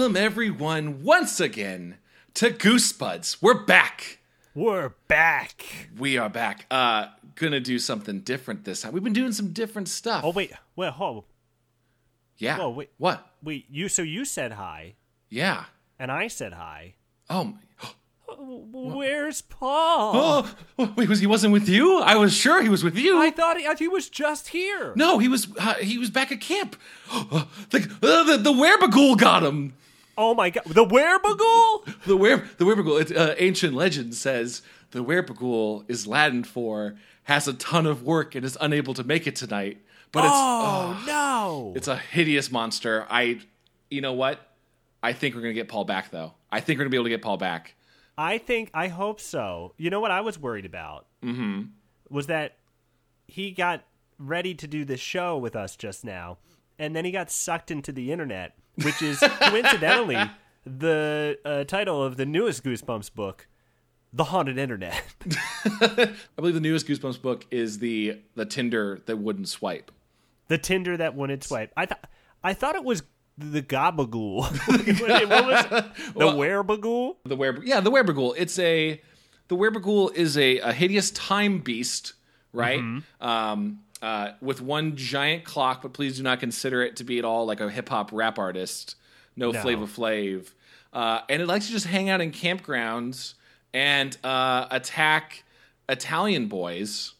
Welcome 0.00 0.16
everyone 0.16 1.02
once 1.02 1.40
again 1.40 1.98
to 2.32 2.48
Goosebuds. 2.48 3.36
We're 3.42 3.66
back. 3.66 4.20
We're 4.54 4.94
back. 5.08 5.90
We 5.98 6.16
are 6.16 6.30
back. 6.30 6.64
Uh 6.70 7.08
gonna 7.34 7.60
do 7.60 7.78
something 7.78 8.20
different 8.20 8.64
this 8.64 8.80
time. 8.80 8.94
We've 8.94 9.04
been 9.04 9.12
doing 9.12 9.32
some 9.32 9.52
different 9.52 9.88
stuff. 9.88 10.24
Oh 10.24 10.30
wait, 10.30 10.52
wait, 10.74 10.92
hold. 10.92 11.24
yeah. 12.38 12.56
whoa, 12.56 12.70
wait. 12.70 12.88
What? 12.96 13.30
Wait, 13.42 13.66
you 13.68 13.90
so 13.90 14.00
you 14.00 14.24
said 14.24 14.52
hi, 14.52 14.94
Yeah. 15.28 15.64
and 15.98 16.10
I 16.10 16.28
said 16.28 16.54
hi. 16.54 16.94
Oh. 17.28 17.58
Where's 18.38 19.42
Paul? 19.42 20.46
Oh, 20.78 20.94
wait, 20.96 21.10
was 21.10 21.20
he 21.20 21.26
wasn't 21.26 21.52
with 21.52 21.68
you? 21.68 22.00
I 22.00 22.16
was 22.16 22.32
sure 22.32 22.62
he 22.62 22.70
was 22.70 22.82
with 22.82 22.96
you. 22.96 23.20
I 23.20 23.30
thought 23.30 23.58
he, 23.58 23.68
he 23.74 23.88
was 23.88 24.08
just 24.08 24.48
here. 24.48 24.94
no, 24.96 25.18
he 25.18 25.28
was 25.28 25.48
uh, 25.58 25.74
he 25.74 25.98
was 25.98 26.08
back 26.08 26.32
at 26.32 26.40
camp. 26.40 26.76
the 27.12 27.86
uh, 28.02 28.24
the, 28.24 28.38
the 28.38 28.52
Werebagool 28.52 29.18
got 29.18 29.42
him. 29.42 29.74
Oh 30.22 30.34
my 30.34 30.50
god, 30.50 30.64
the 30.66 30.84
Werebagool? 30.84 32.04
The 32.04 32.14
were 32.14 32.44
the 32.58 32.66
Werebagool. 32.66 33.00
It, 33.00 33.16
uh, 33.16 33.34
ancient 33.38 33.72
legend 33.72 34.14
says 34.14 34.60
the 34.90 35.02
Werebagool 35.02 35.86
is 35.88 36.06
Latin 36.06 36.44
for 36.44 36.96
has 37.22 37.48
a 37.48 37.54
ton 37.54 37.86
of 37.86 38.02
work 38.02 38.34
and 38.34 38.44
is 38.44 38.58
unable 38.60 38.92
to 38.92 39.02
make 39.02 39.26
it 39.26 39.34
tonight. 39.34 39.78
But 40.12 40.24
it's 40.24 40.34
Oh 40.34 41.04
no! 41.06 41.72
It's 41.74 41.88
a 41.88 41.96
hideous 41.96 42.52
monster. 42.52 43.06
I, 43.08 43.40
you 43.90 44.02
know 44.02 44.12
what? 44.12 44.46
I 45.02 45.14
think 45.14 45.34
we're 45.34 45.40
gonna 45.40 45.54
get 45.54 45.68
Paul 45.68 45.86
back 45.86 46.10
though. 46.10 46.34
I 46.52 46.60
think 46.60 46.78
we're 46.78 46.84
gonna 46.84 46.90
be 46.90 46.98
able 46.98 47.04
to 47.04 47.10
get 47.10 47.22
Paul 47.22 47.38
back. 47.38 47.74
I 48.18 48.36
think 48.36 48.70
I 48.74 48.88
hope 48.88 49.20
so. 49.22 49.72
You 49.78 49.88
know 49.88 50.00
what 50.00 50.10
I 50.10 50.20
was 50.20 50.38
worried 50.38 50.66
about? 50.66 51.06
Mm-hmm. 51.24 51.62
Was 52.10 52.26
that 52.26 52.58
he 53.26 53.52
got 53.52 53.84
ready 54.18 54.54
to 54.56 54.66
do 54.66 54.84
this 54.84 55.00
show 55.00 55.38
with 55.38 55.56
us 55.56 55.76
just 55.76 56.04
now, 56.04 56.36
and 56.78 56.94
then 56.94 57.06
he 57.06 57.10
got 57.10 57.30
sucked 57.30 57.70
into 57.70 57.90
the 57.90 58.12
internet, 58.12 58.52
which 58.84 59.02
is 59.02 59.18
coincidentally 59.18 60.18
the 60.64 61.38
uh, 61.44 61.64
title 61.64 62.02
of 62.02 62.16
the 62.16 62.26
newest 62.26 62.64
Goosebumps 62.64 63.14
book, 63.14 63.46
"The 64.12 64.24
Haunted 64.24 64.58
Internet." 64.58 65.02
I 65.64 66.14
believe 66.36 66.54
the 66.54 66.60
newest 66.60 66.86
Goosebumps 66.86 67.20
book 67.20 67.46
is 67.50 67.78
the 67.78 68.20
the 68.34 68.46
Tinder 68.46 69.00
that 69.06 69.18
wouldn't 69.18 69.48
swipe. 69.48 69.90
the 70.48 70.58
Tinder 70.58 70.96
that 70.96 71.14
wouldn't 71.14 71.44
swipe. 71.44 71.72
I 71.76 71.86
thought 71.86 72.04
I 72.42 72.54
thought 72.54 72.74
it 72.74 72.84
was 72.84 73.02
the 73.38 73.62
Gabagool. 73.62 74.42
what 75.28 75.46
was 75.46 75.64
it? 75.64 76.14
The 76.14 76.26
Werebagool? 76.26 77.16
The 77.24 77.36
were 77.36 77.62
yeah 77.64 77.80
the 77.80 77.90
Werebagool. 77.90 78.34
It's 78.36 78.58
a 78.58 79.00
the 79.48 79.56
Werebagool 79.56 80.14
is 80.14 80.36
a, 80.38 80.58
a 80.58 80.72
hideous 80.72 81.10
time 81.10 81.58
beast, 81.58 82.12
right? 82.52 82.80
Um, 83.20 83.80
uh, 84.02 84.32
with 84.40 84.60
one 84.60 84.96
giant 84.96 85.44
clock, 85.44 85.82
but 85.82 85.92
please 85.92 86.16
do 86.16 86.22
not 86.22 86.40
consider 86.40 86.82
it 86.82 86.96
to 86.96 87.04
be 87.04 87.18
at 87.18 87.24
all 87.24 87.46
like 87.46 87.60
a 87.60 87.68
hip 87.70 87.88
hop 87.88 88.10
rap 88.12 88.38
artist. 88.38 88.96
No, 89.36 89.50
No. 89.50 89.60
Flava 89.60 89.86
Flav. 89.86 90.52
Uh, 90.92 91.20
and 91.28 91.40
it 91.40 91.46
likes 91.46 91.66
to 91.66 91.72
just 91.72 91.86
hang 91.86 92.08
out 92.08 92.20
in 92.20 92.32
campgrounds 92.32 93.34
and 93.72 94.16
uh, 94.24 94.66
attack 94.70 95.44
Italian 95.88 96.46
boys 96.48 97.14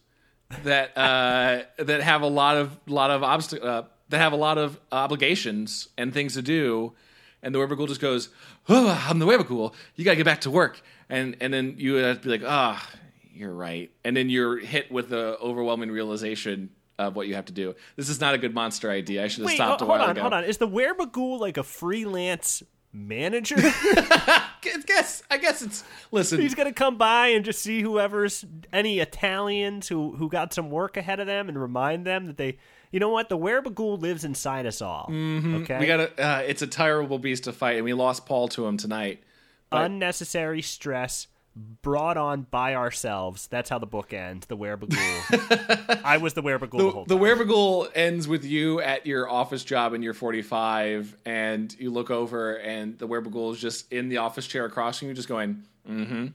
that 0.63 0.97
uh, 0.97 1.61
that 1.83 2.01
have 2.01 2.21
a 2.21 2.27
lot 2.27 2.57
of 2.57 2.77
lot 2.87 3.11
of 3.11 3.21
obst- 3.21 3.63
uh, 3.63 3.83
that 4.09 4.17
have 4.17 4.33
a 4.33 4.37
lot 4.37 4.57
of 4.57 4.79
obligations 4.91 5.87
and 5.97 6.13
things 6.13 6.33
to 6.33 6.41
do, 6.41 6.93
and 7.41 7.55
the 7.55 7.59
Weberghoul 7.59 7.87
just 7.87 8.01
goes, 8.01 8.29
"Oh, 8.67 8.89
I'm 9.09 9.19
the 9.19 9.25
Weberghoul. 9.25 9.73
You 9.95 10.03
gotta 10.03 10.17
get 10.17 10.25
back 10.25 10.41
to 10.41 10.51
work." 10.51 10.81
And 11.09 11.37
and 11.39 11.53
then 11.53 11.75
you 11.77 11.95
have 11.95 12.17
to 12.21 12.23
be 12.23 12.29
like, 12.29 12.43
"Ah, 12.45 12.85
you're 13.33 13.53
right." 13.53 13.91
And 14.03 14.15
then 14.15 14.29
you're 14.29 14.57
hit 14.59 14.91
with 14.91 15.09
the 15.09 15.37
overwhelming 15.39 15.91
realization 15.91 16.69
of 16.99 17.15
what 17.15 17.27
you 17.27 17.35
have 17.35 17.45
to 17.45 17.53
do. 17.53 17.73
This 17.95 18.09
is 18.09 18.19
not 18.21 18.35
a 18.35 18.37
good 18.37 18.53
monster 18.53 18.89
idea. 18.91 19.23
I 19.23 19.27
should 19.27 19.39
have 19.39 19.47
Wait, 19.47 19.55
stopped 19.55 19.81
ho- 19.81 19.85
a 19.85 19.89
hold 19.89 19.99
while 19.99 20.07
on, 20.09 20.11
ago. 20.11 20.21
hold 20.21 20.33
on. 20.33 20.43
Is 20.43 20.57
the 20.57 20.67
Werebagool 20.67 21.39
like 21.39 21.57
a 21.57 21.63
freelance 21.63 22.61
manager? 22.93 23.55
I 23.59 24.83
guess 24.85 25.23
I 25.31 25.37
guess 25.37 25.61
it's 25.61 25.83
listen. 26.11 26.39
He's 26.41 26.53
gonna 26.55 26.73
come 26.73 26.97
by 26.97 27.27
and 27.29 27.43
just 27.45 27.61
see 27.61 27.81
whoever's 27.81 28.45
any 28.71 28.99
Italians 28.99 29.87
who 29.87 30.15
who 30.15 30.29
got 30.29 30.53
some 30.53 30.69
work 30.69 30.97
ahead 30.97 31.19
of 31.19 31.27
them 31.27 31.49
and 31.49 31.59
remind 31.59 32.05
them 32.05 32.27
that 32.27 32.37
they, 32.37 32.57
you 32.91 32.99
know 32.99 33.09
what, 33.09 33.29
the 33.29 33.37
Werebagool 33.37 33.99
lives 33.99 34.23
inside 34.23 34.65
us 34.67 34.81
all. 34.81 35.05
Okay, 35.05 35.13
Mm-hmm. 35.13 35.79
we 35.79 35.87
gotta. 35.87 36.11
Uh, 36.23 36.43
it's 36.45 36.61
a 36.61 36.67
terrible 36.67 37.17
beast 37.17 37.45
to 37.45 37.53
fight, 37.53 37.77
and 37.77 37.85
we 37.85 37.93
lost 37.93 38.25
Paul 38.27 38.47
to 38.49 38.65
him 38.67 38.77
tonight. 38.77 39.23
unnecessary 39.71 40.61
stress 40.61 41.27
brought 41.55 42.17
on 42.17 42.47
by 42.49 42.75
ourselves. 42.75 43.47
That's 43.47 43.69
how 43.69 43.79
the 43.79 43.85
book 43.85 44.13
ends. 44.13 44.47
The 44.47 44.57
Werebagool. 44.57 46.01
I 46.05 46.17
was 46.17 46.33
the 46.33 46.41
Werebagool 46.43 46.71
the, 46.71 46.77
The, 46.77 46.91
whole 46.91 47.05
the 47.05 47.15
time. 47.15 47.23
Werebagool 47.23 47.91
ends 47.93 48.27
with 48.27 48.45
you 48.45 48.81
at 48.81 49.05
your 49.05 49.29
office 49.29 49.63
job 49.63 49.93
and 49.93 50.03
you're 50.03 50.13
45, 50.13 51.17
and 51.25 51.75
you 51.79 51.91
look 51.91 52.09
over, 52.09 52.55
and 52.55 52.97
the 52.97 53.07
Werebagool 53.07 53.53
is 53.53 53.59
just 53.59 53.91
in 53.91 54.09
the 54.09 54.17
office 54.17 54.47
chair 54.47 54.65
across 54.65 54.99
from 54.99 55.09
you, 55.09 55.13
just 55.13 55.27
going, 55.27 55.63
mm-hmm. 55.89 56.27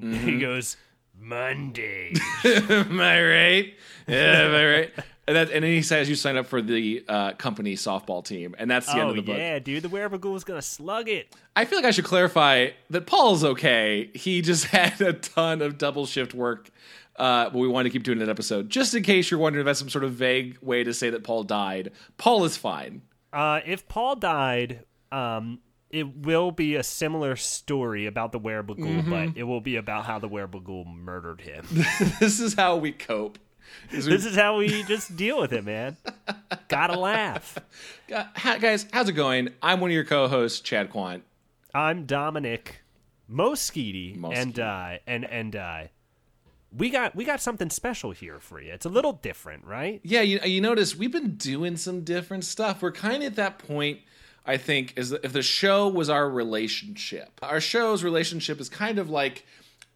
He 0.12 0.38
goes 0.38 0.76
Monday. 1.18 2.14
"Am 2.44 3.00
I 3.00 3.22
right? 3.22 3.74
Yeah, 4.06 4.44
am 4.44 4.54
I 4.54 4.66
right?" 4.66 4.92
And, 5.30 5.36
that, 5.36 5.50
and 5.52 5.62
then 5.62 5.70
he 5.70 5.82
says 5.82 6.08
you 6.08 6.16
sign 6.16 6.36
up 6.36 6.46
for 6.46 6.60
the 6.60 7.04
uh, 7.06 7.32
company 7.34 7.76
softball 7.76 8.24
team, 8.24 8.56
and 8.58 8.68
that's 8.68 8.86
the 8.86 8.94
end 8.94 9.02
oh 9.02 9.10
of 9.10 9.16
the 9.16 9.22
book. 9.22 9.36
yeah, 9.38 9.60
dude. 9.60 9.84
The 9.84 9.88
Werebagool 9.88 10.34
is 10.34 10.42
gonna 10.42 10.60
slug 10.60 11.08
it. 11.08 11.32
I 11.54 11.66
feel 11.66 11.78
like 11.78 11.84
I 11.84 11.92
should 11.92 12.04
clarify 12.04 12.70
that 12.90 13.06
Paul's 13.06 13.44
okay. 13.44 14.10
He 14.12 14.42
just 14.42 14.64
had 14.76 15.00
a 15.00 15.12
ton 15.12 15.62
of 15.62 15.78
double 15.78 16.04
shift 16.06 16.34
work. 16.34 16.70
Uh, 17.14 17.44
but 17.50 17.58
we 17.58 17.68
wanted 17.68 17.90
to 17.90 17.92
keep 17.92 18.02
doing 18.02 18.18
that 18.18 18.28
episode. 18.28 18.70
Just 18.70 18.92
in 18.94 19.04
case 19.04 19.30
you're 19.30 19.38
wondering 19.38 19.60
if 19.62 19.66
that's 19.66 19.78
some 19.78 19.88
sort 19.88 20.02
of 20.02 20.12
vague 20.14 20.58
way 20.62 20.82
to 20.82 20.92
say 20.92 21.10
that 21.10 21.22
Paul 21.22 21.44
died. 21.44 21.92
Paul 22.18 22.44
is 22.44 22.56
fine. 22.56 23.02
Uh, 23.32 23.60
if 23.64 23.86
Paul 23.86 24.16
died, 24.16 24.84
um, 25.12 25.60
it 25.90 26.16
will 26.16 26.50
be 26.50 26.74
a 26.74 26.82
similar 26.82 27.36
story 27.36 28.06
about 28.06 28.32
the 28.32 28.40
Werebagool, 28.40 29.02
Mm-hmm. 29.02 29.10
but 29.10 29.36
it 29.38 29.44
will 29.44 29.60
be 29.60 29.76
about 29.76 30.06
how 30.06 30.18
the 30.18 30.28
Werebagool 30.28 30.86
murdered 30.92 31.40
him. 31.42 31.66
this 32.20 32.40
is 32.40 32.54
how 32.54 32.76
we 32.76 32.90
cope. 32.90 33.38
Is 33.92 34.06
this 34.06 34.24
is 34.24 34.36
how 34.36 34.56
we 34.58 34.82
just 34.84 35.16
deal 35.16 35.40
with 35.40 35.52
it, 35.52 35.64
man. 35.64 35.96
Gotta 36.68 36.98
laugh. 36.98 37.58
Hi- 38.12 38.58
guys, 38.58 38.86
how's 38.92 39.08
it 39.08 39.12
going? 39.12 39.50
I'm 39.62 39.80
one 39.80 39.90
of 39.90 39.94
your 39.94 40.04
co-hosts, 40.04 40.60
Chad 40.60 40.90
Quant. 40.90 41.22
I'm 41.74 42.06
Dominic 42.06 42.82
Moschiti. 43.30 44.22
and 44.32 44.58
uh, 44.58 44.98
and 45.06 45.24
and 45.24 45.56
uh, 45.56 45.82
we 46.76 46.90
got 46.90 47.14
we 47.16 47.24
got 47.24 47.40
something 47.40 47.70
special 47.70 48.12
here 48.12 48.38
for 48.40 48.60
you. 48.60 48.72
It's 48.72 48.86
a 48.86 48.90
little 48.90 49.12
different, 49.14 49.64
right? 49.64 50.00
Yeah, 50.02 50.22
you, 50.22 50.40
you 50.44 50.60
notice 50.60 50.96
we've 50.96 51.12
been 51.12 51.36
doing 51.36 51.76
some 51.76 52.02
different 52.02 52.44
stuff. 52.44 52.82
We're 52.82 52.92
kind 52.92 53.22
of 53.22 53.28
at 53.32 53.36
that 53.36 53.58
point, 53.58 54.00
I 54.46 54.56
think, 54.56 54.94
is 54.96 55.12
if 55.12 55.32
the 55.32 55.42
show 55.42 55.88
was 55.88 56.08
our 56.10 56.28
relationship. 56.28 57.30
Our 57.42 57.60
show's 57.60 58.04
relationship 58.04 58.60
is 58.60 58.68
kind 58.68 58.98
of 58.98 59.10
like 59.10 59.44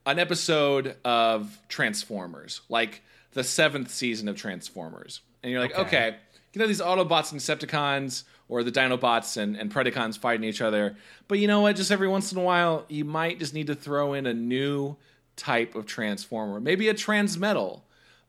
an 0.06 0.18
episode 0.18 0.96
of 1.04 1.58
Transformers, 1.68 2.60
like 2.68 3.02
the 3.34 3.44
seventh 3.44 3.90
season 3.90 4.26
of 4.28 4.36
Transformers. 4.36 5.20
And 5.42 5.52
you're 5.52 5.60
like, 5.60 5.72
okay, 5.78 5.80
Okay. 6.08 6.16
you 6.54 6.58
know, 6.60 6.66
these 6.66 6.80
Autobots 6.80 7.30
and 7.32 7.40
Decepticons 7.40 8.24
or 8.48 8.62
the 8.62 8.72
Dinobots 8.72 9.36
and, 9.36 9.56
and 9.56 9.72
Predacons 9.72 10.18
fighting 10.18 10.44
each 10.48 10.60
other. 10.62 10.96
But 11.28 11.38
you 11.38 11.46
know 11.46 11.60
what? 11.60 11.76
Just 11.76 11.90
every 11.92 12.08
once 12.08 12.32
in 12.32 12.38
a 12.38 12.42
while, 12.42 12.84
you 12.88 13.04
might 13.04 13.38
just 13.38 13.54
need 13.54 13.66
to 13.68 13.74
throw 13.74 14.14
in 14.14 14.26
a 14.26 14.34
new 14.34 14.96
type 15.36 15.74
of 15.74 15.86
Transformer. 15.86 16.60
Maybe 16.60 16.88
a 16.88 16.94
Transmetal 16.94 17.82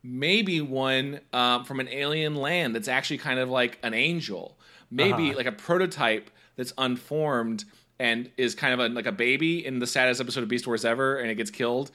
maybe 0.07 0.61
one 0.61 1.19
um, 1.33 1.63
from 1.65 1.79
an 1.79 1.87
alien 1.89 2.35
land 2.35 2.75
that's 2.75 2.87
actually 2.87 3.17
kind 3.17 3.39
of 3.39 3.49
like 3.49 3.79
an 3.81 3.95
angel 3.95 4.55
maybe 4.91 5.29
Uh-huh. 5.29 5.37
like 5.37 5.47
a 5.47 5.51
prototype 5.51 6.29
that's 6.55 6.73
unformed 6.77 7.65
and 7.97 8.29
is 8.37 8.53
kind 8.53 8.73
of 8.75 8.79
a, 8.79 8.93
like 8.93 9.07
a 9.07 9.11
baby 9.11 9.65
in 9.65 9.79
the 9.79 9.87
saddest 9.87 10.21
episode 10.21 10.43
of 10.43 10.47
beast 10.49 10.67
wars 10.67 10.85
ever 10.85 11.17
and 11.17 11.31
it 11.31 11.35
gets 11.35 11.49
killed 11.49 11.89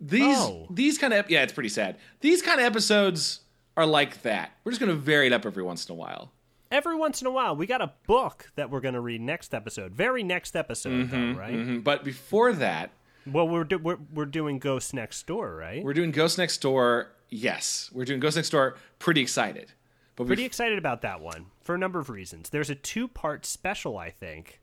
these 0.00 0.36
Oh. 0.38 0.66
these 0.70 0.96
kind 0.98 1.12
of 1.12 1.30
yeah 1.30 1.42
it's 1.42 1.52
pretty 1.52 1.68
sad 1.68 1.96
these 2.20 2.40
kind 2.42 2.58
of 2.60 2.66
episodes 2.66 3.40
are 3.76 3.84
like 3.86 4.22
that 4.22 4.52
we're 4.64 4.72
just 4.72 4.80
going 4.80 4.90
to 4.92 4.96
vary 4.98 5.26
it 5.26 5.32
up 5.32 5.44
every 5.46 5.62
once 5.62 5.88
in 5.88 5.92
a 5.92 5.96
while 5.96 6.32
Every 6.72 6.94
once 6.94 7.20
in 7.20 7.26
a 7.26 7.32
while, 7.32 7.56
we 7.56 7.66
got 7.66 7.82
a 7.82 7.92
book 8.06 8.52
that 8.54 8.70
we're 8.70 8.78
going 8.78 8.94
to 8.94 9.00
read 9.00 9.20
next 9.20 9.54
episode. 9.54 9.90
Very 9.92 10.22
next 10.22 10.54
episode, 10.54 11.10
though, 11.10 11.32
right? 11.32 11.52
Mhm. 11.52 11.82
but 11.82 12.04
before 12.04 12.52
that 12.52 12.92
Well, 13.26 13.48
we're, 13.48 13.64
do- 13.64 13.78
we're 13.78 13.98
we're 14.14 14.24
doing 14.24 14.60
Ghost 14.60 14.94
Next 14.94 15.26
Door, 15.26 15.56
right? 15.56 15.82
we're 15.82 15.94
doing 15.94 16.12
ghost 16.12 16.38
next 16.38 16.58
door 16.58 17.10
yes 17.28 17.90
we're 17.92 18.04
doing 18.04 18.20
ghost 18.20 18.36
next 18.36 18.50
door 18.50 18.76
pretty 19.00 19.20
excited 19.20 19.72
but 20.14 20.28
pretty 20.28 20.44
excited 20.44 20.78
about 20.78 21.02
that 21.02 21.20
one 21.20 21.46
for 21.60 21.74
a 21.74 21.78
number 21.78 21.98
of 21.98 22.08
reasons. 22.08 22.50
There's 22.50 22.70
a 22.70 22.76
two 22.76 23.08
part 23.08 23.44
special, 23.44 23.98
I 23.98 24.10
think, 24.10 24.60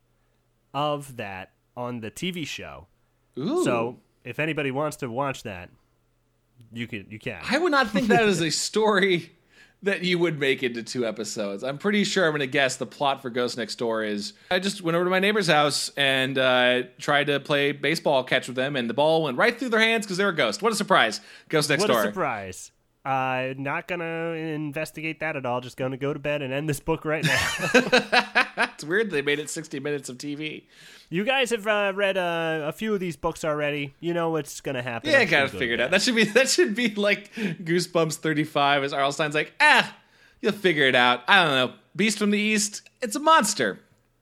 of 0.72 1.16
that 1.18 1.52
on 1.76 2.00
the 2.00 2.10
TV 2.10 2.46
show. 2.46 2.86
Ooh. 3.38 3.64
So 3.64 3.98
if 4.28 4.38
anybody 4.38 4.70
wants 4.70 4.98
to 4.98 5.10
watch 5.10 5.44
that, 5.44 5.70
you 6.72 6.86
can. 6.86 7.06
You 7.08 7.18
can. 7.18 7.40
I 7.42 7.58
would 7.58 7.72
not 7.72 7.88
think 7.90 8.08
that 8.08 8.24
is 8.28 8.42
a 8.42 8.50
story 8.50 9.32
that 9.82 10.02
you 10.02 10.18
would 10.18 10.38
make 10.38 10.62
into 10.62 10.82
two 10.82 11.06
episodes. 11.06 11.62
I'm 11.64 11.78
pretty 11.78 12.04
sure 12.04 12.26
I'm 12.26 12.32
going 12.32 12.40
to 12.40 12.46
guess 12.46 12.76
the 12.76 12.86
plot 12.86 13.22
for 13.22 13.30
Ghost 13.30 13.56
Next 13.56 13.76
Door 13.76 14.04
is 14.04 14.34
I 14.50 14.58
just 14.58 14.82
went 14.82 14.96
over 14.96 15.04
to 15.04 15.10
my 15.10 15.20
neighbor's 15.20 15.46
house 15.46 15.90
and 15.96 16.36
uh, 16.36 16.82
tried 16.98 17.28
to 17.28 17.40
play 17.40 17.72
baseball 17.72 18.22
catch 18.24 18.48
with 18.48 18.56
them, 18.56 18.76
and 18.76 18.90
the 18.90 18.94
ball 18.94 19.22
went 19.22 19.38
right 19.38 19.58
through 19.58 19.70
their 19.70 19.80
hands 19.80 20.04
because 20.04 20.18
they're 20.18 20.28
a 20.28 20.34
ghost. 20.34 20.62
What 20.62 20.72
a 20.72 20.76
surprise! 20.76 21.20
Ghost 21.48 21.70
Next 21.70 21.82
what 21.82 21.88
Door. 21.88 22.00
a 22.00 22.02
surprise! 22.02 22.70
Uh, 23.04 23.54
not 23.56 23.88
gonna 23.88 24.32
investigate 24.32 25.20
that 25.20 25.36
at 25.36 25.46
all. 25.46 25.60
Just 25.60 25.76
gonna 25.76 25.96
go 25.96 26.12
to 26.12 26.18
bed 26.18 26.42
and 26.42 26.52
end 26.52 26.68
this 26.68 26.80
book 26.80 27.04
right 27.04 27.24
now. 27.24 28.44
It's 28.78 28.84
weird 28.84 29.10
they 29.10 29.22
made 29.22 29.40
it 29.40 29.50
60 29.50 29.80
minutes 29.80 30.08
of 30.08 30.18
TV. 30.18 30.64
you 31.10 31.24
guys 31.24 31.50
have 31.50 31.66
uh, 31.66 31.92
read 31.96 32.16
uh, 32.16 32.62
a 32.64 32.72
few 32.72 32.94
of 32.94 33.00
these 33.00 33.16
books 33.16 33.44
already. 33.44 33.94
You 33.98 34.14
know 34.14 34.30
what's 34.30 34.60
gonna 34.60 34.82
happen. 34.82 35.10
Yeah, 35.10 35.18
I 35.18 35.24
gotta 35.24 35.48
figure 35.48 35.74
it 35.74 35.78
to 35.78 35.84
out. 35.84 35.90
That 35.90 36.02
should 36.02 36.14
be 36.14 36.24
that 36.38 36.48
should 36.48 36.76
be 36.76 36.94
like 36.94 37.34
Goosebumps 37.34 38.16
35 38.16 38.84
as 38.84 38.92
R.L. 38.92 39.10
Stine's 39.10 39.34
like, 39.34 39.52
ah, 39.60 39.96
you'll 40.40 40.52
figure 40.52 40.84
it 40.84 40.94
out. 40.94 41.22
I 41.26 41.44
don't 41.44 41.54
know. 41.54 41.74
Beast 41.96 42.18
from 42.18 42.30
the 42.30 42.38
East, 42.38 42.88
it's 43.02 43.16
a 43.16 43.20
monster. 43.20 43.80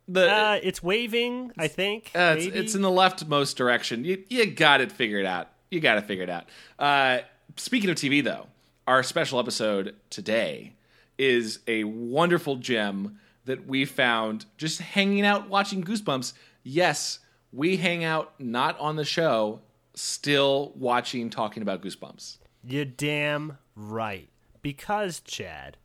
The. 0.09 0.31
Uh, 0.31 0.61
it's 0.63 0.83
waving. 0.83 1.53
I 1.59 1.69
think. 1.69 2.13
Uh, 2.15 2.37
it's, 2.39 2.47
it's 2.47 2.75
in 2.75 2.81
the 2.81 2.89
leftmost 2.89 3.57
direction. 3.57 4.05
You 4.05 4.23
you 4.29 4.47
got 4.47 4.81
it 4.81 4.91
figured 4.91 5.27
out. 5.27 5.49
You 5.71 5.81
got 5.81 5.97
to 5.97 6.01
figure 6.01 6.25
it 6.25 6.29
figured 6.29 6.31
out. 6.31 6.45
Uh, 6.79 7.19
speaking 7.57 7.91
of 7.91 7.97
TV, 7.97 8.23
though, 8.23 8.47
our 8.87 9.03
special 9.03 9.41
episode 9.41 9.97
today 10.11 10.73
is 11.19 11.59
a 11.67 11.85
wonderful 11.85 12.57
gem 12.57 13.19
that 13.45 13.67
we 13.67 13.85
found 13.85 14.47
just 14.57 14.81
hanging 14.81 15.25
out 15.25 15.49
watching 15.49 15.83
Goosebumps. 15.83 16.33
Yes, 16.63 17.19
we 17.53 17.77
hang 17.77 18.05
out 18.05 18.39
not 18.39 18.79
on 18.79 18.97
the 18.97 19.05
show, 19.05 19.61
still 19.95 20.73
watching, 20.77 21.31
talking 21.31 21.63
about 21.63 21.83
Goosebumps. 21.83 22.39
You're 22.63 22.85
damn 22.85 23.59
right. 23.75 24.29
Because, 24.63 25.21
Chad, 25.21 25.77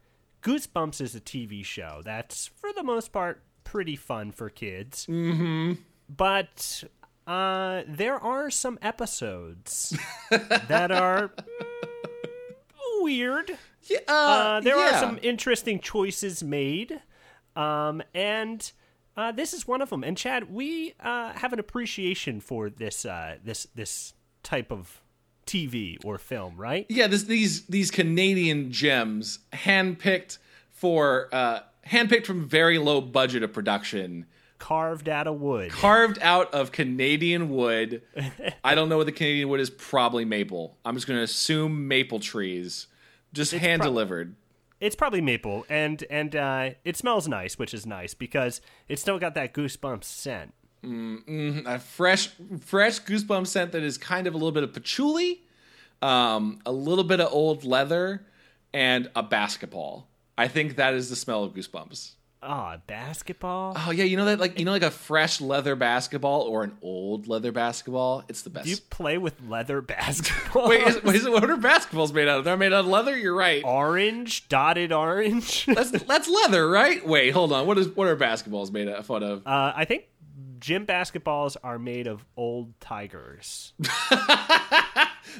Goosebumps 0.43 1.01
is 1.01 1.15
a 1.15 1.21
TV 1.21 1.63
show 1.63 2.01
that's, 2.03 2.47
for 2.47 2.71
the 2.73 2.83
most 2.83 3.11
part, 3.11 3.41
pretty 3.63 3.95
fun 3.95 4.31
for 4.31 4.49
kids. 4.49 5.05
Mm-hmm. 5.07 5.73
But 6.09 6.83
uh, 7.25 7.83
there 7.87 8.19
are 8.19 8.49
some 8.49 8.77
episodes 8.81 9.97
that 10.29 10.91
are 10.91 11.29
mm, 11.29 12.00
weird. 13.03 13.57
Yeah, 13.83 13.99
Uh, 14.07 14.59
there 14.61 14.77
are 14.77 14.99
some 14.99 15.19
interesting 15.21 15.79
choices 15.79 16.43
made. 16.43 17.01
Um, 17.55 18.01
and 18.13 18.71
uh, 19.17 19.31
this 19.31 19.53
is 19.53 19.67
one 19.67 19.81
of 19.81 19.89
them. 19.89 20.03
And 20.03 20.17
Chad, 20.17 20.53
we 20.53 20.93
uh, 20.99 21.33
have 21.33 21.51
an 21.53 21.59
appreciation 21.59 22.39
for 22.39 22.69
this 22.69 23.05
uh, 23.05 23.37
this 23.43 23.67
this 23.75 24.13
type 24.43 24.71
of 24.71 25.01
TV 25.45 25.97
or 26.05 26.17
film, 26.17 26.55
right? 26.57 26.85
Yeah, 26.89 27.07
this, 27.07 27.23
these 27.23 27.65
these 27.65 27.91
Canadian 27.91 28.71
gems, 28.71 29.39
handpicked 29.51 30.37
for 30.71 31.27
uh, 31.33 31.59
handpicked 31.87 32.25
from 32.25 32.47
very 32.47 32.77
low 32.77 33.01
budget 33.01 33.43
of 33.43 33.51
production, 33.51 34.27
Carved 34.59 35.09
out 35.09 35.25
of 35.27 35.41
wood. 35.41 35.71
carved 35.71 36.19
out 36.21 36.53
of 36.53 36.71
Canadian 36.71 37.49
wood. 37.49 38.03
I 38.63 38.75
don't 38.75 38.87
know 38.89 38.97
what 38.97 39.07
the 39.07 39.11
Canadian 39.11 39.49
wood 39.49 39.59
is. 39.59 39.69
Probably 39.71 40.23
maple. 40.23 40.77
I'm 40.85 40.95
just 40.95 41.07
going 41.07 41.17
to 41.17 41.23
assume 41.23 41.87
maple 41.87 42.19
trees, 42.19 42.87
just 43.33 43.51
hand 43.51 43.81
delivered. 43.81 44.35
It's 44.79 44.95
probably 44.95 45.21
maple, 45.21 45.65
and 45.69 46.03
and 46.09 46.35
uh, 46.35 46.69
it 46.83 46.97
smells 46.97 47.27
nice, 47.27 47.59
which 47.59 47.73
is 47.73 47.85
nice 47.85 48.13
because 48.13 48.61
it's 48.87 49.01
still 49.01 49.19
got 49.19 49.35
that 49.35 49.53
goosebumps 49.53 50.05
scent. 50.05 50.53
a 50.83 51.77
fresh 51.77 52.29
fresh 52.59 52.99
goosebump 53.01 53.45
scent 53.45 53.71
that 53.73 53.83
is 53.83 53.97
kind 53.97 54.25
of 54.25 54.33
a 54.33 54.37
little 54.37 54.51
bit 54.51 54.63
of 54.63 54.73
patchouli, 54.73 55.43
um, 56.01 56.59
a 56.65 56.71
little 56.71 57.03
bit 57.03 57.21
of 57.21 57.31
old 57.31 57.63
leather, 57.63 58.25
and 58.73 59.09
a 59.15 59.21
basketball. 59.21 60.07
I 60.37 60.47
think 60.47 60.77
that 60.77 60.95
is 60.95 61.09
the 61.09 61.15
smell 61.15 61.43
of 61.43 61.53
goosebumps. 61.53 62.13
Ah, 62.43 62.77
basketball. 62.87 63.73
Oh 63.77 63.91
yeah, 63.91 64.03
you 64.03 64.17
know 64.17 64.25
that 64.25 64.39
like 64.39 64.57
you 64.57 64.65
know 64.65 64.71
like 64.71 64.81
a 64.81 64.89
fresh 64.89 65.39
leather 65.41 65.75
basketball 65.75 66.41
or 66.41 66.63
an 66.63 66.75
old 66.81 67.27
leather 67.27 67.51
basketball. 67.51 68.23
It's 68.27 68.41
the 68.41 68.49
best. 68.49 68.65
Do 68.65 68.71
you 68.71 68.77
play 68.89 69.17
with 69.19 69.35
leather 69.47 69.79
basketball? 69.81 70.67
Wait, 70.69 70.81
is, 70.87 71.03
wait, 71.03 71.15
is 71.15 71.25
it, 71.25 71.31
what 71.31 71.43
are 71.47 71.55
basketballs 71.57 72.11
made 72.13 72.27
out 72.27 72.39
of? 72.39 72.45
They're 72.45 72.57
made 72.57 72.73
out 72.73 72.81
of 72.81 72.85
leather. 72.87 73.15
You're 73.15 73.35
right. 73.35 73.61
orange, 73.63 74.49
dotted 74.49 74.91
orange. 74.91 75.65
uh, 75.69 75.75
That's 75.75 75.91
that's 76.03 76.27
leather, 76.27 76.67
right? 76.69 77.05
Wait, 77.05 77.29
hold 77.31 77.53
on. 77.53 77.67
What 77.67 77.77
is 77.77 77.89
what 77.89 78.07
are 78.07 78.15
basketballs 78.15 78.71
made 78.71 78.87
out 78.87 79.07
of? 79.09 79.43
I 79.45 79.85
think 79.85 80.05
gym 80.61 80.85
basketballs 80.85 81.57
are 81.63 81.77
made 81.77 82.07
of 82.07 82.23
old 82.37 82.79
tigers. 82.79 83.73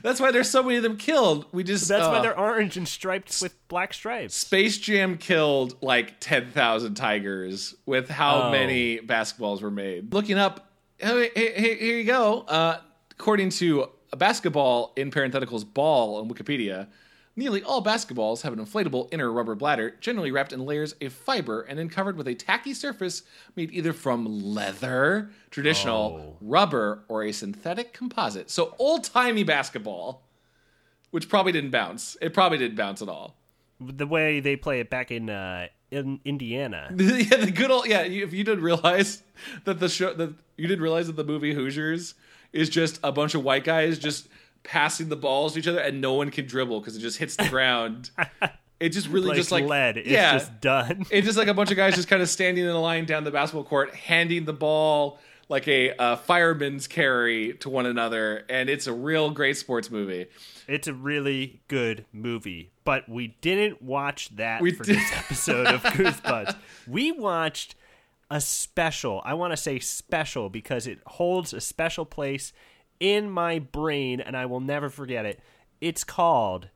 That's 0.04 0.20
why 0.20 0.32
there's 0.32 0.50
so 0.50 0.64
many 0.64 0.78
of 0.78 0.84
them 0.84 0.98
killed. 0.98 1.46
We 1.52 1.64
just 1.64 1.88
That's 1.88 2.08
why 2.08 2.18
uh, 2.18 2.22
they're 2.22 2.38
orange 2.38 2.78
and 2.78 2.88
striped 2.88 3.42
with 3.42 3.56
black 3.68 3.94
stripes. 3.94 4.36
Space 4.36 4.78
Jam 4.78 5.18
killed 5.18 5.76
like 5.82 6.20
10,000 6.20 6.96
tigers 6.96 7.76
with 7.86 8.10
how 8.10 8.44
Oh. 8.44 8.52
many 8.52 9.00
basketballs 9.00 9.62
were 9.62 9.72
made. 9.72 10.14
Looking 10.14 10.38
up, 10.38 10.72
hey, 10.98 11.30
hey, 11.36 11.54
hey, 11.54 11.78
here 11.78 11.98
you 11.98 12.04
go. 12.04 12.42
Uh, 12.42 12.78
according 13.12 13.50
to 13.52 13.90
a 14.14 14.18
basketball 14.18 14.94
in 14.96 15.12
parentheticals 15.12 15.66
ball 15.72 16.16
on 16.18 16.30
Wikipedia, 16.30 16.88
nearly 17.36 17.63
all 17.63 17.83
basketballs 17.83 18.42
have 18.42 18.54
an 18.54 18.60
inflatable 18.63 19.07
inner 19.13 19.31
rubber 19.31 19.56
bladder, 19.56 19.95
generally 20.01 20.31
wrapped 20.31 20.54
in 20.54 20.66
layers 20.66 20.94
of 21.01 21.13
fiber 21.13 21.62
and 21.62 21.78
then 21.80 21.89
covered 21.89 22.18
with 22.18 22.28
a 22.28 22.36
tacky 22.36 22.74
surface 22.74 23.24
made 23.56 23.72
either 23.72 23.94
from 23.94 24.54
leather, 24.54 25.30
traditional, 25.50 26.36
Oh. 26.36 26.38
rubber, 26.42 27.04
or 27.07 27.24
a 27.24 27.31
synthetic 27.31 27.94
composite. 27.94 28.50
So 28.50 28.75
old 28.80 29.04
timey 29.04 29.44
basketball, 29.44 30.24
which 31.12 31.30
probably 31.30 31.51
didn't 31.51 31.72
bounce. 31.72 32.18
It 32.22 32.33
probably 32.33 32.57
didn't 32.57 32.78
bounce 32.78 33.01
at 33.01 33.10
all. 33.10 33.36
The 33.80 34.06
way 34.07 34.39
they 34.39 34.56
play 34.56 34.80
it 34.80 34.89
back 34.89 35.10
in 35.12 35.30
uh, 35.30 35.68
in 35.89 36.19
Indiana. 36.24 36.94
yeah, 36.95 37.38
the 37.38 37.51
good 37.51 37.72
old 37.72 37.88
yeah. 37.88 38.01
If 38.04 38.31
you 38.34 38.44
didn't 38.44 38.63
realize 38.63 39.24
that 39.66 39.80
the 39.80 39.89
show 39.89 40.13
that 40.13 40.34
you 40.56 40.68
didn't 40.68 40.84
realize 40.84 41.07
that 41.07 41.16
the 41.16 41.24
movie 41.24 41.54
Hoosiers 41.54 42.13
is 42.54 42.69
just 42.69 43.00
a 43.04 43.12
bunch 43.12 43.34
of 43.34 43.44
white 43.44 43.63
guys 43.63 43.98
just 43.98 44.27
passing 44.63 45.10
the 45.10 45.16
balls 45.16 45.54
to 45.54 45.60
each 45.60 45.68
other 45.68 45.80
and 45.80 46.02
no 46.02 46.13
one 46.13 46.30
can 46.31 46.46
dribble 46.46 46.80
because 46.80 46.96
it 46.96 47.00
just 47.00 47.18
hits 47.18 47.36
the 47.36 47.48
ground. 47.50 48.12
It 48.80 48.94
just 48.94 49.10
really 49.10 49.28
Like, 49.28 49.38
just 49.38 49.52
like 49.52 49.66
lead. 49.66 49.98
It's 49.98 50.08
yeah, 50.10 50.34
just 50.40 50.60
done. 50.60 51.06
it's 51.12 51.28
just 51.28 51.38
like 51.38 51.48
a 51.48 51.54
bunch 51.54 51.69
of 51.69 51.78
guys 51.78 51.94
just 51.96 52.08
kind 52.08 52.19
of 52.19 52.28
standing 52.28 52.63
in 52.63 52.72
a 52.72 52.81
line 52.81 53.06
down 53.06 53.24
the 53.24 53.30
basketball 53.30 53.63
court, 53.63 53.94
handing 53.94 54.46
the 54.46 54.54
ball 54.54 55.20
like 55.50 55.68
a 55.68 55.91
uh, 55.98 56.15
fireman's 56.15 56.88
carry 56.88 57.53
to 57.60 57.70
one 57.70 57.86
another, 57.86 58.44
and 58.50 58.72
it's 58.72 58.88
a 58.88 58.94
real 58.94 59.30
great 59.30 59.56
sports 59.56 59.91
movie. 59.91 60.25
It's 60.68 60.88
a 60.88 60.96
really 60.96 61.62
good 61.68 62.06
movie, 62.12 62.72
but 62.84 63.08
we 63.08 63.38
didn't 63.41 63.84
watch 63.84 64.36
that 64.38 64.63
We 64.63 64.72
for 64.72 64.84
did- 64.84 64.96
this 64.96 65.12
episode 65.15 65.68
of 65.68 65.84
Goosebumps. 65.84 66.56
we 66.88 67.12
watched 67.12 67.75
a 68.32 68.41
special. 68.41 69.22
I 69.24 69.36
want 69.36 69.51
to 69.53 69.58
say 69.58 69.77
special 69.77 70.50
because 70.50 70.88
it 70.88 70.98
holds 71.06 71.53
a 71.53 71.62
special 71.62 72.06
place 72.06 72.51
in 73.01 73.29
my 73.29 73.60
brain 73.60 74.22
and 74.22 74.38
I 74.38 74.46
will 74.46 74.62
never 74.62 74.89
forget 74.89 75.25
it. 75.25 75.41
It's 75.81 76.05
called 76.05 76.70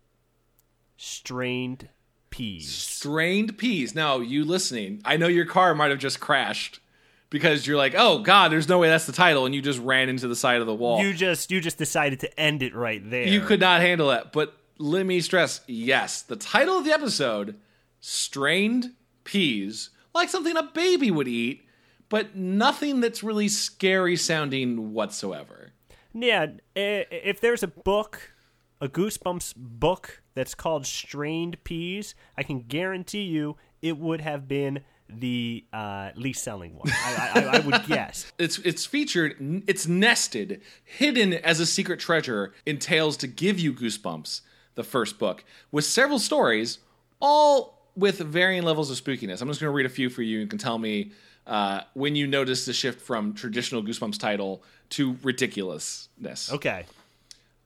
Strained 0.98 1.88
Peas. 2.32 2.68
strained 2.70 3.58
peas. 3.58 3.96
Now, 3.96 4.20
you 4.20 4.44
listening, 4.44 5.02
I 5.06 5.16
know 5.16 5.28
your 5.28 5.46
car 5.46 5.74
might 5.74 5.92
have 5.92 6.00
just 6.00 6.20
crashed 6.20 6.82
because 7.30 7.66
you're 7.66 7.78
like, 7.78 7.94
oh 7.98 8.20
God, 8.20 8.52
there's 8.52 8.68
no 8.68 8.80
way 8.80 8.90
that's 8.90 9.06
the 9.06 9.14
title, 9.14 9.46
and 9.46 9.56
you 9.56 9.62
just 9.62 9.80
ran 9.80 10.10
into 10.10 10.28
the 10.28 10.36
side 10.36 10.60
of 10.60 10.68
the 10.68 10.76
wall. 10.76 11.02
You 11.02 11.14
just 11.14 11.50
you 11.50 11.62
just 11.62 11.78
decided 11.78 12.20
to 12.22 12.40
end 12.40 12.62
it 12.62 12.76
right 12.76 13.02
there. 13.10 13.28
You 13.28 13.40
could 13.40 13.62
not 13.62 13.80
handle 13.80 14.10
that. 14.10 14.34
But 14.34 14.54
let 14.78 15.06
me 15.06 15.22
stress, 15.22 15.62
yes, 15.68 16.24
the 16.24 16.36
title 16.36 16.78
of 16.78 16.84
the 16.84 16.92
episode, 16.92 17.56
strained 18.02 18.92
peas, 19.24 19.92
like 20.14 20.28
something 20.28 20.58
a 20.58 20.64
baby 20.64 21.12
would 21.12 21.30
eat, 21.30 21.66
but 22.10 22.36
nothing 22.36 23.00
that's 23.00 23.24
really 23.24 23.48
scary 23.48 24.18
sounding 24.18 24.92
whatsoever. 24.94 25.72
Yeah, 26.16 26.48
if 26.76 27.42
there's 27.42 27.62
a 27.62 27.68
book, 27.68 28.34
a 28.80 28.88
Goosebumps 28.88 29.54
book 29.58 30.24
that's 30.34 30.56
called 30.56 30.86
Strained 30.86 31.62
Peas, 31.66 32.16
I 32.38 32.44
can 32.44 32.62
guarantee 32.62 33.24
you 33.24 33.58
it 33.82 33.98
would 33.98 34.22
have 34.22 34.48
been 34.48 34.80
the 35.10 35.66
uh, 35.74 36.12
least 36.16 36.44
selling 36.44 36.76
one. 36.76 36.88
I, 36.90 37.32
I, 37.36 37.58
I 37.58 37.60
would 37.60 37.86
guess. 37.86 38.32
It's 38.40 38.58
it's 38.60 38.86
featured, 38.86 39.36
it's 39.68 39.88
nested, 39.88 40.62
hidden 40.84 41.34
as 41.34 41.60
a 41.60 41.66
secret 41.66 42.00
treasure 42.00 42.54
in 42.66 42.80
Tales 42.80 43.18
to 43.18 43.28
Give 43.28 43.60
You 43.60 43.74
Goosebumps, 43.74 44.42
the 44.76 44.84
first 44.84 45.20
book, 45.20 45.44
with 45.72 45.84
several 45.86 46.20
stories, 46.20 46.80
all 47.20 47.90
with 47.96 48.20
varying 48.20 48.64
levels 48.64 48.90
of 48.90 49.02
spookiness. 49.02 49.42
I'm 49.42 49.48
just 49.48 49.60
going 49.60 49.72
to 49.72 49.76
read 49.76 49.86
a 49.86 49.90
few 49.90 50.10
for 50.10 50.22
you. 50.22 50.40
You 50.40 50.48
can 50.48 50.60
tell 50.60 50.78
me 50.78 51.12
uh, 51.48 51.82
when 51.94 52.16
you 52.16 52.28
notice 52.28 52.66
the 52.66 52.74
shift 52.74 53.02
from 53.02 53.34
traditional 53.34 53.84
Goosebumps 53.84 54.20
title 54.20 54.64
to 54.92 55.18
ridiculousness. 55.24 56.52
Okay, 56.52 56.86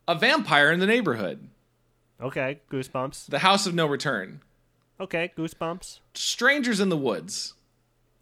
A 0.08 0.16
vampire 0.16 0.72
in 0.72 0.80
the 0.80 0.88
neighborhood, 0.88 1.48
okay, 2.22 2.60
Goosebumps. 2.72 3.28
the 3.28 3.40
house 3.40 3.66
of 3.68 3.74
no 3.74 3.86
return, 3.88 4.42
Okay, 5.00 5.32
Goosebumps. 5.38 6.00
strangers 6.14 6.80
in 6.80 6.90
the 6.90 6.98
woods. 6.98 7.54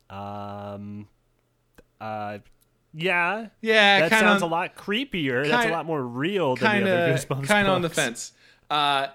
Um, 0.10 1.08
uh, 2.00 2.38
yeah, 2.94 3.48
Yeah, 3.62 4.00
that 4.02 4.10
kind 4.10 4.20
sounds 4.22 4.42
a 4.42 4.46
lot 4.46 4.76
creepier. 4.76 5.48
That's 5.48 5.68
a 5.68 5.72
lot 5.72 5.86
more 5.86 6.02
real 6.02 6.56
than 6.56 6.68
kind 6.68 6.86
the 6.86 6.92
other 6.98 7.14
Goosebumps. 7.14 7.44
kind 7.46 7.68
of 7.68 7.74
on 7.74 7.82
the 7.82 7.90
fence. 7.90 8.32
Uh, 8.70 9.08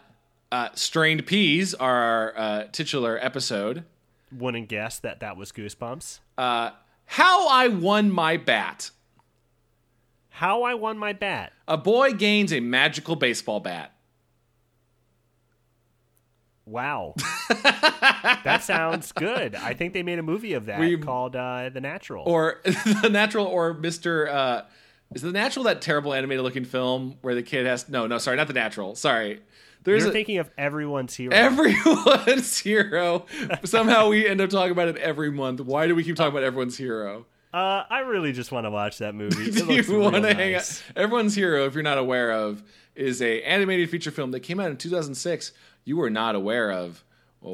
uh, 0.51 0.69
strained 0.75 1.25
peas 1.27 1.73
are 1.75 1.95
our 2.03 2.39
uh, 2.39 2.65
titular 2.73 3.19
episode. 3.23 3.85
Wouldn't 4.37 4.69
guess 4.69 4.99
that 5.01 5.21
that 5.21 5.37
was 5.37 5.53
Goosebumps. 5.53 6.21
Uh, 6.39 6.71
how 7.07 7.49
I 7.49 7.69
won 7.69 8.11
my 8.11 8.37
bat. 8.37 8.91
How 10.31 10.63
I 10.63 10.75
won 10.75 10.97
my 10.99 11.13
bat. 11.13 11.53
A 11.69 11.77
boy 11.77 12.13
gains 12.13 12.53
a 12.53 12.61
magical 12.61 13.17
baseball 13.17 13.61
bat. 13.61 13.93
Wow, 16.65 17.15
that 17.51 18.61
sounds 18.63 19.11
good. 19.13 19.57
I 19.57 19.75
think 19.75 19.93
they 19.95 20.05
made 20.05 20.21
a 20.21 20.23
movie 20.23 20.53
of 20.55 20.67
that 20.67 20.79
We- 20.79 20.97
called 20.97 21.35
uh, 21.35 21.71
The 21.71 21.81
Natural. 21.81 22.25
or 22.25 22.61
the 22.65 23.09
natural 23.11 23.47
or 23.47 23.75
Mr. 23.75 24.33
Uh, 24.33 24.63
is 25.13 25.23
the 25.23 25.33
natural 25.33 25.65
that 25.65 25.83
terrible 25.83 26.15
animated 26.15 26.45
looking 26.45 26.65
film 26.65 27.17
where 27.21 27.35
the 27.35 27.43
kid 27.43 27.67
has 27.67 27.89
no 27.89 28.07
no 28.07 28.17
sorry 28.19 28.37
not 28.37 28.47
the 28.47 28.55
natural 28.55 28.95
sorry 28.95 29.43
there's 29.85 30.03
You're 30.03 30.11
a, 30.11 30.13
thinking 30.13 30.39
of 30.39 30.51
everyone's 30.57 31.15
hero. 31.15 31.35
everyone's 31.35 32.59
hero 32.59 33.27
somehow 33.65 34.09
we 34.09 34.27
end 34.27 34.41
up 34.41 34.51
talking 34.51 34.73
about 34.73 34.89
it 34.89 34.97
every 34.99 35.31
month 35.31 35.61
why 35.61 35.87
do 35.87 35.95
we 35.95 36.05
keep 36.05 36.17
talking 36.17 36.33
about 36.33 36.43
everyone's 36.45 36.77
hero 36.77 37.27
uh, 37.55 37.85
I 37.91 37.99
really 37.99 38.33
just 38.33 38.51
want 38.51 38.65
to 38.65 38.71
watch 38.71 38.97
that 38.97 39.15
movie. 39.15 39.51
Do 39.51 39.75
you 39.75 40.01
want 40.01 40.25
to 40.25 40.33
hang 40.33 40.55
out 40.55 40.83
everyone's 40.97 41.35
hero 41.35 41.67
if 41.67 41.75
you're 41.75 41.83
not 41.83 41.99
aware 41.99 42.33
of 42.33 42.63
is 42.95 43.21
a 43.21 43.43
animated 43.43 43.91
feature 43.91 44.11
film 44.11 44.31
that 44.31 44.41
came 44.41 44.59
out 44.59 44.71
in 44.71 44.79
2006 44.79 45.53
you 45.85 45.99
were 45.99 46.09
not 46.09 46.35
aware 46.35 46.73
of 46.73 47.05
uh, 47.45 47.49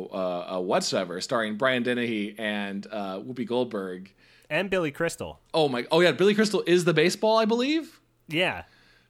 uh, 0.57 0.61
whatsoever 0.61 1.21
starring 1.21 1.57
Brian 1.57 1.83
Dennehy 1.83 2.37
and 2.39 2.87
uh, 2.93 3.19
Whoopi 3.19 3.45
Goldberg 3.45 4.15
And 4.49 4.71
Billy 4.71 4.93
Crystal. 4.93 5.41
oh 5.53 5.69
my 5.69 5.85
oh 5.91 5.99
yeah 6.01 6.13
Billy 6.13 6.35
Crystal 6.35 6.63
is 6.65 6.85
the 6.85 6.95
baseball 6.95 7.37
I 7.39 7.45
believe 7.45 7.99
Yeah. 8.29 8.63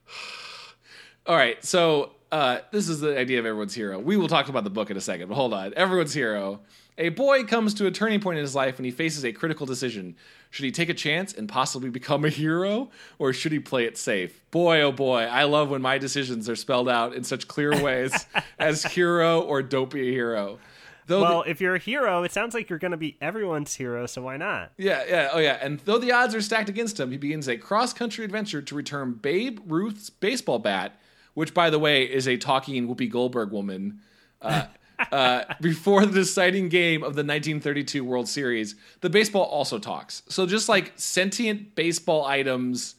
All 1.27 1.35
right, 1.35 1.63
so 1.63 2.13
uh, 2.31 2.59
this 2.71 2.87
is 2.89 2.99
the 2.99 3.17
idea 3.17 3.39
of 3.39 3.45
everyone's 3.45 3.73
hero. 3.73 3.99
We 3.99 4.17
will 4.17 4.27
talk 4.27 4.49
about 4.49 4.63
the 4.63 4.69
book 4.69 4.91
in 4.91 4.97
a 4.97 5.01
second, 5.01 5.29
but 5.29 5.35
hold 5.35 5.53
on. 5.53 5.73
Everyone's 5.75 6.13
hero. 6.13 6.59
A 6.97 7.09
boy 7.09 7.43
comes 7.45 7.73
to 7.75 7.87
a 7.87 7.91
turning 7.91 8.19
point 8.19 8.37
in 8.37 8.43
his 8.43 8.53
life 8.55 8.77
and 8.77 8.85
he 8.85 8.91
faces 8.91 9.23
a 9.23 9.31
critical 9.31 9.65
decision. 9.65 10.15
Should 10.51 10.65
he 10.65 10.71
take 10.71 10.89
a 10.89 10.93
chance 10.93 11.33
and 11.33 11.47
possibly 11.47 11.89
become 11.89 12.25
a 12.25 12.29
hero, 12.29 12.89
or 13.19 13.31
should 13.33 13.51
he 13.53 13.59
play 13.59 13.85
it 13.85 13.97
safe? 13.97 14.41
Boy, 14.51 14.81
oh 14.81 14.91
boy, 14.91 15.21
I 15.23 15.43
love 15.43 15.69
when 15.69 15.81
my 15.81 15.97
decisions 15.97 16.49
are 16.49 16.55
spelled 16.57 16.89
out 16.89 17.13
in 17.13 17.23
such 17.23 17.47
clear 17.47 17.81
ways 17.81 18.25
as 18.59 18.83
hero 18.83 19.39
or 19.41 19.61
don't 19.61 19.89
be 19.89 20.09
a 20.09 20.11
hero. 20.11 20.59
Though 21.07 21.19
the- 21.19 21.23
Well, 21.23 21.43
if 21.47 21.61
you're 21.61 21.75
a 21.75 21.79
hero, 21.79 22.23
it 22.23 22.31
sounds 22.33 22.53
like 22.53 22.69
you're 22.69 22.79
going 22.79 22.91
to 22.91 22.97
be 22.97 23.15
everyone's 23.21 23.73
hero, 23.75 24.05
so 24.05 24.21
why 24.23 24.35
not? 24.37 24.71
Yeah, 24.77 25.03
yeah, 25.07 25.29
oh 25.31 25.39
yeah. 25.39 25.57
And 25.61 25.79
though 25.85 25.97
the 25.99 26.11
odds 26.11 26.35
are 26.35 26.41
stacked 26.41 26.67
against 26.69 26.99
him, 26.99 27.11
he 27.11 27.17
begins 27.17 27.47
a 27.47 27.55
cross 27.57 27.93
country 27.93 28.25
adventure 28.25 28.61
to 28.61 28.75
return 28.75 29.13
Babe 29.13 29.59
Ruth's 29.65 30.09
baseball 30.09 30.59
bat, 30.59 30.99
which, 31.33 31.53
by 31.53 31.69
the 31.69 31.79
way, 31.79 32.03
is 32.03 32.27
a 32.27 32.37
talking 32.37 32.87
Whoopi 32.87 33.09
Goldberg 33.09 33.51
woman. 33.51 34.01
Uh, 34.41 34.65
uh, 35.11 35.43
before 35.61 36.05
the 36.05 36.13
deciding 36.13 36.69
game 36.69 37.01
of 37.01 37.15
the 37.15 37.23
1932 37.23 38.03
World 38.03 38.27
Series, 38.27 38.75
the 39.01 39.09
baseball 39.09 39.43
also 39.43 39.79
talks. 39.79 40.23
So 40.29 40.45
just 40.45 40.69
like 40.69 40.93
sentient 40.95 41.75
baseball 41.75 42.25
items 42.25 42.95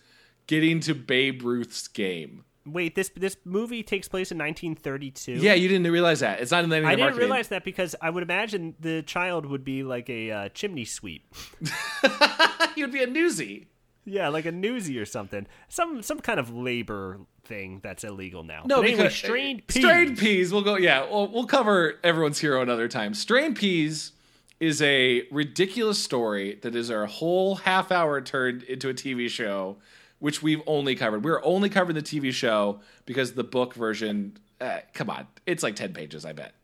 getting 0.47 0.81
to 0.81 0.95
Babe 0.95 1.43
Ruth's 1.43 1.89
game. 1.89 2.45
Wait, 2.67 2.95
this 2.95 3.11
this 3.17 3.37
movie 3.45 3.83
takes 3.83 4.07
place 4.07 4.31
in 4.31 4.39
1932. 4.39 5.33
Yeah, 5.33 5.55
you 5.55 5.67
didn't 5.67 5.91
realize 5.91 6.21
that. 6.21 6.41
It's 6.41 6.51
not 6.51 6.63
in 6.63 6.71
the 6.71 6.77
I 6.77 6.81
didn't 6.81 7.01
marketing. 7.01 7.21
realize 7.21 7.49
that 7.49 7.65
because 7.65 7.97
I 8.03 8.11
would 8.11 8.23
imagine 8.23 8.75
the 8.79 9.03
child 9.03 9.47
would 9.47 9.65
be 9.65 9.83
like 9.83 10.11
a 10.11 10.31
uh, 10.31 10.49
chimney 10.51 10.85
sweep. 10.85 11.35
he 12.75 12.83
would 12.83 12.93
be 12.93 13.03
a 13.03 13.07
newsie. 13.07 13.67
Yeah, 14.05 14.29
like 14.29 14.47
a 14.47 14.53
newsie 14.53 15.01
or 15.01 15.05
something. 15.05 15.47
Some 15.69 16.03
some 16.03 16.21
kind 16.21 16.41
of 16.41 16.53
labor 16.55 17.21
thing 17.45 17.81
that's 17.83 18.05
illegal 18.05 18.43
now. 18.43 18.63
No, 18.65 18.77
but 18.77 18.87
anyway, 18.87 19.03
because 19.05 19.17
strained 19.17 19.67
peas. 19.67 19.83
Strained 19.83 20.19
peas. 20.19 20.53
We'll 20.53 20.63
go. 20.63 20.77
Yeah, 20.77 21.07
we'll, 21.11 21.29
we'll 21.29 21.47
cover 21.47 21.99
everyone's 22.03 22.39
hero 22.39 22.63
another 22.63 22.89
time. 22.89 23.15
Strained 23.15 23.57
peas 23.57 24.13
is 24.59 24.81
a 24.83 25.27
ridiculous 25.31 26.03
story 26.03 26.59
that 26.63 26.75
is 26.75 26.91
our 26.91 27.07
whole 27.07 27.57
half 27.57 27.91
hour 27.91 28.21
turned 28.21 28.63
into 28.65 28.89
a 28.89 28.95
TV 28.95 29.29
show, 29.29 29.77
which 30.19 30.43
we've 30.43 30.63
only 30.67 30.95
covered. 30.95 31.25
We're 31.25 31.45
only 31.45 31.69
covering 31.69 31.95
the 31.95 32.03
TV 32.03 32.33
show 32.33 32.81
because 33.07 33.33
the 33.33 33.45
book 33.45 33.75
version. 33.75 34.39
Uh, 34.61 34.81
come 34.93 35.09
on, 35.09 35.27
it's 35.47 35.63
like 35.63 35.77
ten 35.77 35.93
pages. 35.93 36.25
I 36.25 36.33
bet. 36.33 36.55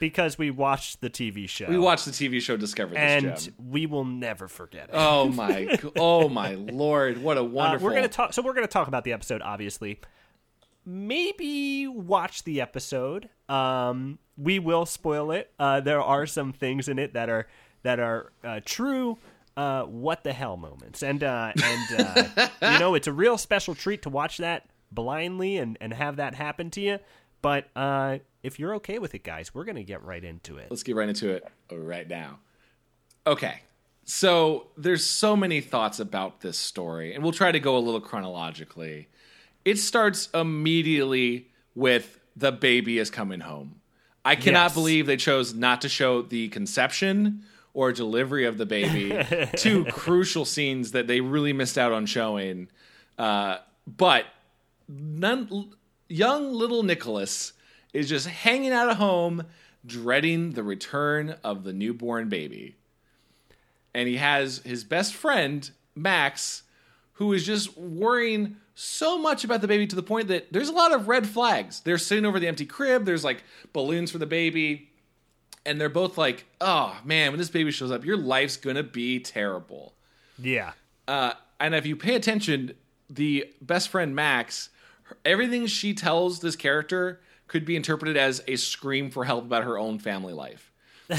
Because 0.00 0.36
we 0.38 0.50
watched 0.50 1.00
the 1.00 1.10
TV 1.10 1.48
show. 1.48 1.66
We 1.68 1.78
watched 1.78 2.04
the 2.04 2.10
TV 2.10 2.40
show 2.40 2.56
Discover 2.56 2.94
this 2.94 2.98
and 3.00 3.36
gem. 3.38 3.54
we 3.70 3.86
will 3.86 4.04
never 4.04 4.48
forget 4.48 4.84
it. 4.84 4.90
Oh 4.94 5.28
my, 5.30 5.78
oh 5.96 6.28
my 6.28 6.54
lord! 6.54 7.18
What 7.22 7.36
a 7.36 7.40
Uh, 7.40 7.44
wonderful. 7.44 7.86
we're 7.88 7.94
gonna 7.94 8.08
talk. 8.08 8.32
So 8.32 8.42
we're 8.42 8.54
gonna 8.54 8.66
talk 8.66 8.88
about 8.88 9.04
the 9.04 9.12
episode, 9.12 9.42
obviously. 9.42 10.00
Maybe 10.86 11.86
watch 11.88 12.44
the 12.44 12.60
episode. 12.60 13.30
Um, 13.48 14.18
we 14.36 14.58
will 14.58 14.84
spoil 14.84 15.30
it. 15.30 15.50
Uh, 15.58 15.80
there 15.80 16.02
are 16.02 16.26
some 16.26 16.52
things 16.52 16.88
in 16.88 16.98
it 16.98 17.14
that 17.14 17.30
are 17.30 17.46
that 17.82 17.98
are 18.00 18.32
uh, 18.42 18.60
true. 18.64 19.18
Uh, 19.56 19.84
what 19.84 20.24
the 20.24 20.32
hell 20.32 20.56
moments, 20.56 21.02
and 21.02 21.22
uh, 21.22 21.52
and 21.62 22.00
uh, 22.00 22.48
you 22.72 22.78
know 22.80 22.94
it's 22.94 23.06
a 23.06 23.12
real 23.12 23.38
special 23.38 23.74
treat 23.74 24.02
to 24.02 24.10
watch 24.10 24.38
that 24.38 24.66
blindly 24.90 25.56
and 25.58 25.78
and 25.80 25.94
have 25.94 26.16
that 26.16 26.34
happen 26.34 26.70
to 26.72 26.80
you. 26.80 26.98
But 27.40 27.68
uh, 27.76 28.18
if 28.44 28.58
you're 28.60 28.74
okay 28.76 28.98
with 29.00 29.14
it, 29.14 29.24
guys, 29.24 29.52
we're 29.54 29.64
gonna 29.64 29.82
get 29.82 30.04
right 30.04 30.22
into 30.22 30.58
it. 30.58 30.68
Let's 30.70 30.82
get 30.84 30.94
right 30.94 31.08
into 31.08 31.30
it 31.30 31.44
right 31.72 32.06
now. 32.08 32.38
Okay. 33.26 33.62
So 34.04 34.66
there's 34.76 35.02
so 35.04 35.34
many 35.34 35.60
thoughts 35.62 35.98
about 35.98 36.42
this 36.42 36.58
story, 36.58 37.14
and 37.14 37.22
we'll 37.24 37.32
try 37.32 37.50
to 37.50 37.58
go 37.58 37.76
a 37.76 37.80
little 37.80 38.02
chronologically. 38.02 39.08
It 39.64 39.78
starts 39.78 40.28
immediately 40.34 41.48
with 41.74 42.20
the 42.36 42.52
baby 42.52 42.98
is 42.98 43.10
coming 43.10 43.40
home. 43.40 43.80
I 44.26 44.36
cannot 44.36 44.64
Yes. 44.66 44.74
believe 44.74 45.06
they 45.06 45.16
chose 45.16 45.54
not 45.54 45.80
to 45.80 45.88
show 45.88 46.20
the 46.20 46.48
conception 46.48 47.44
or 47.72 47.92
delivery 47.92 48.44
of 48.44 48.58
the 48.58 48.66
baby, 48.66 49.48
two 49.56 49.86
crucial 49.86 50.44
scenes 50.44 50.92
that 50.92 51.06
they 51.06 51.20
really 51.22 51.52
missed 51.54 51.78
out 51.78 51.92
on 51.92 52.04
showing. 52.04 52.68
Uh, 53.18 53.56
but 53.86 54.26
none, 54.86 55.72
young 56.10 56.52
little 56.52 56.82
Nicholas 56.82 57.53
is 57.94 58.08
just 58.08 58.26
hanging 58.26 58.72
out 58.72 58.90
at 58.90 58.96
home, 58.96 59.44
dreading 59.86 60.50
the 60.50 60.62
return 60.62 61.36
of 61.42 61.64
the 61.64 61.72
newborn 61.72 62.28
baby. 62.28 62.76
And 63.94 64.08
he 64.08 64.16
has 64.16 64.58
his 64.58 64.84
best 64.84 65.14
friend, 65.14 65.70
Max, 65.94 66.64
who 67.14 67.32
is 67.32 67.46
just 67.46 67.78
worrying 67.78 68.56
so 68.74 69.16
much 69.16 69.44
about 69.44 69.60
the 69.60 69.68
baby 69.68 69.86
to 69.86 69.94
the 69.94 70.02
point 70.02 70.26
that 70.28 70.52
there's 70.52 70.68
a 70.68 70.72
lot 70.72 70.92
of 70.92 71.06
red 71.06 71.26
flags. 71.26 71.80
They're 71.80 71.96
sitting 71.96 72.26
over 72.26 72.40
the 72.40 72.48
empty 72.48 72.66
crib, 72.66 73.04
there's 73.04 73.24
like 73.24 73.44
balloons 73.72 74.10
for 74.10 74.18
the 74.18 74.26
baby. 74.26 74.90
And 75.66 75.80
they're 75.80 75.88
both 75.88 76.18
like, 76.18 76.44
oh 76.60 76.98
man, 77.04 77.30
when 77.30 77.38
this 77.38 77.48
baby 77.48 77.70
shows 77.70 77.90
up, 77.90 78.04
your 78.04 78.18
life's 78.18 78.58
gonna 78.58 78.82
be 78.82 79.20
terrible. 79.20 79.94
Yeah. 80.38 80.72
Uh, 81.08 81.32
and 81.58 81.74
if 81.74 81.86
you 81.86 81.96
pay 81.96 82.16
attention, 82.16 82.74
the 83.08 83.50
best 83.62 83.88
friend 83.88 84.14
Max, 84.14 84.68
everything 85.24 85.66
she 85.66 85.94
tells 85.94 86.40
this 86.40 86.56
character 86.56 87.20
could 87.48 87.64
be 87.64 87.76
interpreted 87.76 88.16
as 88.16 88.42
a 88.48 88.56
scream 88.56 89.10
for 89.10 89.24
help 89.24 89.44
about 89.44 89.64
her 89.64 89.78
own 89.78 89.98
family 89.98 90.32
life. 90.32 90.70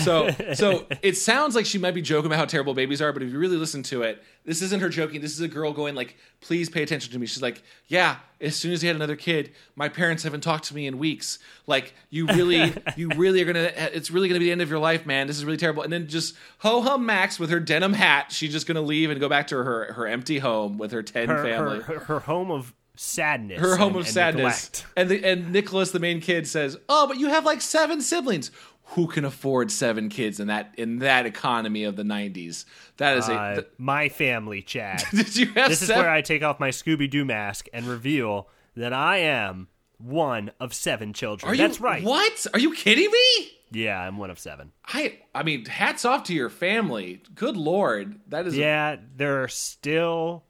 So, 0.04 0.32
so 0.56 0.88
it 1.04 1.16
sounds 1.16 1.56
like 1.56 1.66
she 1.66 1.78
might 1.78 1.94
be 1.94 2.02
joking 2.02 2.26
about 2.26 2.40
how 2.40 2.46
terrible 2.46 2.74
babies 2.74 3.02
are, 3.04 3.14
but 3.14 3.22
if 3.22 3.32
you 3.32 3.38
really 3.38 3.58
listen 3.58 3.84
to 3.84 4.02
it, 4.02 4.24
this 4.44 4.64
isn't 4.64 4.80
her 4.80 4.90
joking. 4.90 5.22
This 5.22 5.34
is 5.34 5.42
a 5.42 5.48
girl 5.48 5.74
going 5.74 5.94
like, 5.94 6.18
"Please 6.42 6.70
pay 6.72 6.82
attention 6.82 7.12
to 7.14 7.20
me." 7.20 7.28
She's 7.28 7.42
like, 7.44 7.62
"Yeah, 7.88 8.18
as 8.42 8.56
soon 8.56 8.72
as 8.72 8.82
he 8.82 8.88
had 8.88 8.96
another 8.96 9.16
kid, 9.16 9.52
my 9.76 9.88
parents 9.88 10.24
haven't 10.24 10.42
talked 10.42 10.66
to 10.66 10.76
me 10.76 10.88
in 10.88 10.98
weeks. 10.98 11.38
Like, 11.68 11.94
you 12.10 12.26
really, 12.26 12.74
you 12.96 13.10
really 13.16 13.44
are 13.44 13.46
gonna. 13.46 13.72
It's 13.76 14.10
really 14.10 14.28
gonna 14.28 14.40
be 14.40 14.46
the 14.46 14.52
end 14.52 14.64
of 14.64 14.70
your 14.72 14.80
life, 14.80 15.06
man. 15.06 15.28
This 15.28 15.38
is 15.38 15.46
really 15.46 15.58
terrible." 15.58 15.84
And 15.84 15.94
then 15.94 16.08
just 16.08 16.36
ho 16.60 16.82
hum 16.82 17.06
Max 17.06 17.40
with 17.40 17.52
her 17.52 17.60
denim 17.60 17.94
hat. 17.94 18.32
She's 18.32 18.52
just 18.52 18.66
gonna 18.66 18.82
leave 18.82 19.12
and 19.12 19.20
go 19.20 19.30
back 19.30 19.48
to 19.48 19.56
her 19.58 19.94
her 19.94 20.08
empty 20.08 20.40
home 20.40 20.80
with 20.80 20.92
her 20.94 21.04
ten 21.04 21.28
Her, 21.30 21.44
family. 21.44 21.82
her, 21.82 21.94
her, 21.94 22.00
her 22.06 22.20
home 22.22 22.50
of 22.50 22.74
sadness. 22.98 23.60
her 23.60 23.78
home 23.78 23.90
and- 23.90 23.96
of 23.98 24.06
and 24.06 24.14
sadness. 24.14 24.44
neglect. 24.44 24.86
And 24.96 25.10
the, 25.10 25.24
and 25.26 25.52
Nicholas, 25.52 25.92
the 25.92 26.00
main 26.00 26.22
kid, 26.22 26.48
says, 26.48 26.78
"Oh, 26.90 27.08
but 27.08 27.18
you 27.18 27.28
have 27.28 27.46
like 27.46 27.62
seven 27.62 28.02
siblings. 28.02 28.52
Who 28.90 29.08
can 29.08 29.26
afford 29.26 29.72
seven 29.72 30.10
kids 30.10 30.40
in 30.40 30.48
that 30.48 30.74
in 30.78 31.00
that 31.00 31.26
economy 31.26 31.84
of 31.86 31.96
the 31.96 32.04
'90s? 32.04 32.66
That 32.98 33.18
is 33.18 33.28
a. 33.28 33.34
Uh, 33.34 33.54
th- 33.56 33.68
my 33.78 34.10
family, 34.10 34.62
Chad. 34.62 35.04
did 35.12 35.36
you 35.36 35.48
have 35.54 35.70
this 35.70 35.82
is 35.82 35.90
where 35.90 36.10
I 36.10 36.22
take 36.22 36.44
off 36.44 36.60
my 36.60 36.70
Scooby 36.70 37.10
Doo 37.10 37.26
mask 37.26 37.68
and 37.74 37.86
reveal 37.88 38.48
that 38.76 38.94
I 38.94 39.18
am 39.18 39.70
one 39.98 40.52
of 40.60 40.74
seven 40.74 41.14
children. 41.14 41.52
Are 41.52 41.56
That's 41.58 41.80
you, 41.80 41.86
right. 41.86 42.04
What? 42.04 42.46
Are 42.54 42.60
you 42.60 42.74
kidding 42.76 43.10
me? 43.10 43.52
Yeah, 43.72 44.00
I'm 44.00 44.18
one 44.18 44.30
of 44.30 44.38
seven. 44.38 44.72
I 44.86 45.20
I 45.34 45.44
mean, 45.44 45.66
hats 45.66 46.06
off 46.06 46.26
to 46.26 46.34
your 46.34 46.50
family. 46.50 47.24
Good 47.34 47.58
lord, 47.58 48.20
that 48.28 48.46
is. 48.46 48.56
Yeah, 48.56 48.98
there 49.16 49.42
are 49.44 49.48
still 49.48 50.44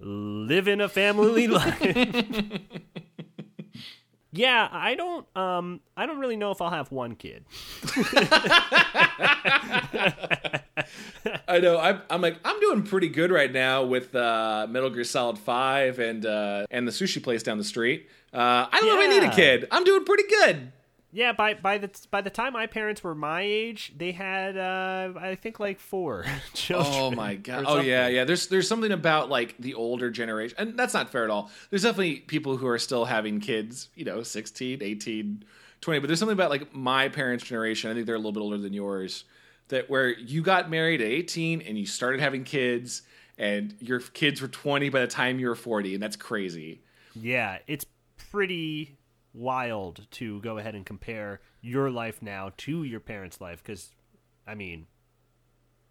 living 0.00 0.80
a 0.80 0.88
family 0.88 1.46
life. 1.48 2.60
yeah, 4.32 4.68
I 4.70 4.94
don't 4.94 5.26
um 5.36 5.80
I 5.96 6.06
don't 6.06 6.18
really 6.18 6.36
know 6.36 6.50
if 6.50 6.60
I'll 6.60 6.70
have 6.70 6.90
one 6.92 7.14
kid. 7.16 7.44
I 11.48 11.58
know. 11.60 11.78
I'm, 11.78 12.02
I'm 12.10 12.20
like 12.20 12.38
I'm 12.44 12.58
doing 12.60 12.82
pretty 12.82 13.08
good 13.08 13.30
right 13.30 13.50
now 13.52 13.84
with 13.84 14.14
uh, 14.14 14.66
Metal 14.68 14.90
Gear 14.90 15.04
Solid 15.04 15.38
Five 15.38 15.98
and 15.98 16.26
uh, 16.26 16.66
and 16.70 16.86
the 16.86 16.92
sushi 16.92 17.22
place 17.22 17.42
down 17.42 17.58
the 17.58 17.64
street. 17.64 18.08
Uh, 18.32 18.66
I 18.70 18.80
don't 18.80 18.86
know 18.88 19.00
if 19.00 19.08
I 19.08 19.20
need 19.20 19.22
a 19.28 19.34
kid. 19.34 19.66
I'm 19.70 19.84
doing 19.84 20.04
pretty 20.04 20.24
good. 20.28 20.72
Yeah, 21.14 21.30
by 21.30 21.54
by 21.54 21.78
the 21.78 21.90
by 22.10 22.22
the 22.22 22.30
time 22.30 22.54
my 22.54 22.66
parents 22.66 23.04
were 23.04 23.14
my 23.14 23.42
age, 23.42 23.94
they 23.96 24.10
had 24.10 24.56
uh 24.56 25.12
I 25.16 25.36
think 25.36 25.60
like 25.60 25.78
four 25.78 26.24
children. 26.54 26.92
Oh 26.92 27.10
my 27.12 27.36
god! 27.36 27.66
Oh 27.68 27.80
yeah, 27.80 28.08
yeah. 28.08 28.24
There's 28.24 28.48
there's 28.48 28.66
something 28.66 28.90
about 28.90 29.30
like 29.30 29.56
the 29.58 29.74
older 29.74 30.10
generation, 30.10 30.56
and 30.58 30.76
that's 30.76 30.92
not 30.92 31.12
fair 31.12 31.22
at 31.22 31.30
all. 31.30 31.52
There's 31.70 31.84
definitely 31.84 32.16
people 32.16 32.56
who 32.56 32.66
are 32.66 32.80
still 32.80 33.04
having 33.04 33.38
kids, 33.38 33.90
you 33.94 34.04
know, 34.04 34.24
16, 34.24 34.82
18, 34.82 35.44
20, 35.80 36.00
but 36.00 36.08
there's 36.08 36.18
something 36.18 36.32
about 36.32 36.50
like 36.50 36.74
my 36.74 37.08
parents' 37.08 37.44
generation. 37.44 37.92
I 37.92 37.94
think 37.94 38.06
they're 38.06 38.16
a 38.16 38.18
little 38.18 38.32
bit 38.32 38.40
older 38.40 38.58
than 38.58 38.72
yours. 38.72 39.24
That 39.68 39.88
where 39.88 40.18
you 40.18 40.42
got 40.42 40.68
married 40.68 41.00
at 41.00 41.06
18 41.06 41.62
and 41.62 41.78
you 41.78 41.86
started 41.86 42.20
having 42.20 42.42
kids, 42.42 43.02
and 43.38 43.72
your 43.78 44.00
kids 44.00 44.42
were 44.42 44.48
20 44.48 44.88
by 44.88 45.02
the 45.02 45.06
time 45.06 45.38
you 45.38 45.46
were 45.48 45.54
40, 45.54 45.94
and 45.94 46.02
that's 46.02 46.16
crazy. 46.16 46.82
Yeah, 47.14 47.58
it's 47.68 47.86
pretty 48.32 48.96
wild 49.34 50.06
to 50.12 50.40
go 50.40 50.56
ahead 50.58 50.74
and 50.74 50.86
compare 50.86 51.40
your 51.60 51.90
life 51.90 52.22
now 52.22 52.52
to 52.56 52.84
your 52.84 53.00
parents' 53.00 53.40
life 53.40 53.62
because, 53.62 53.90
I 54.46 54.54
mean, 54.54 54.86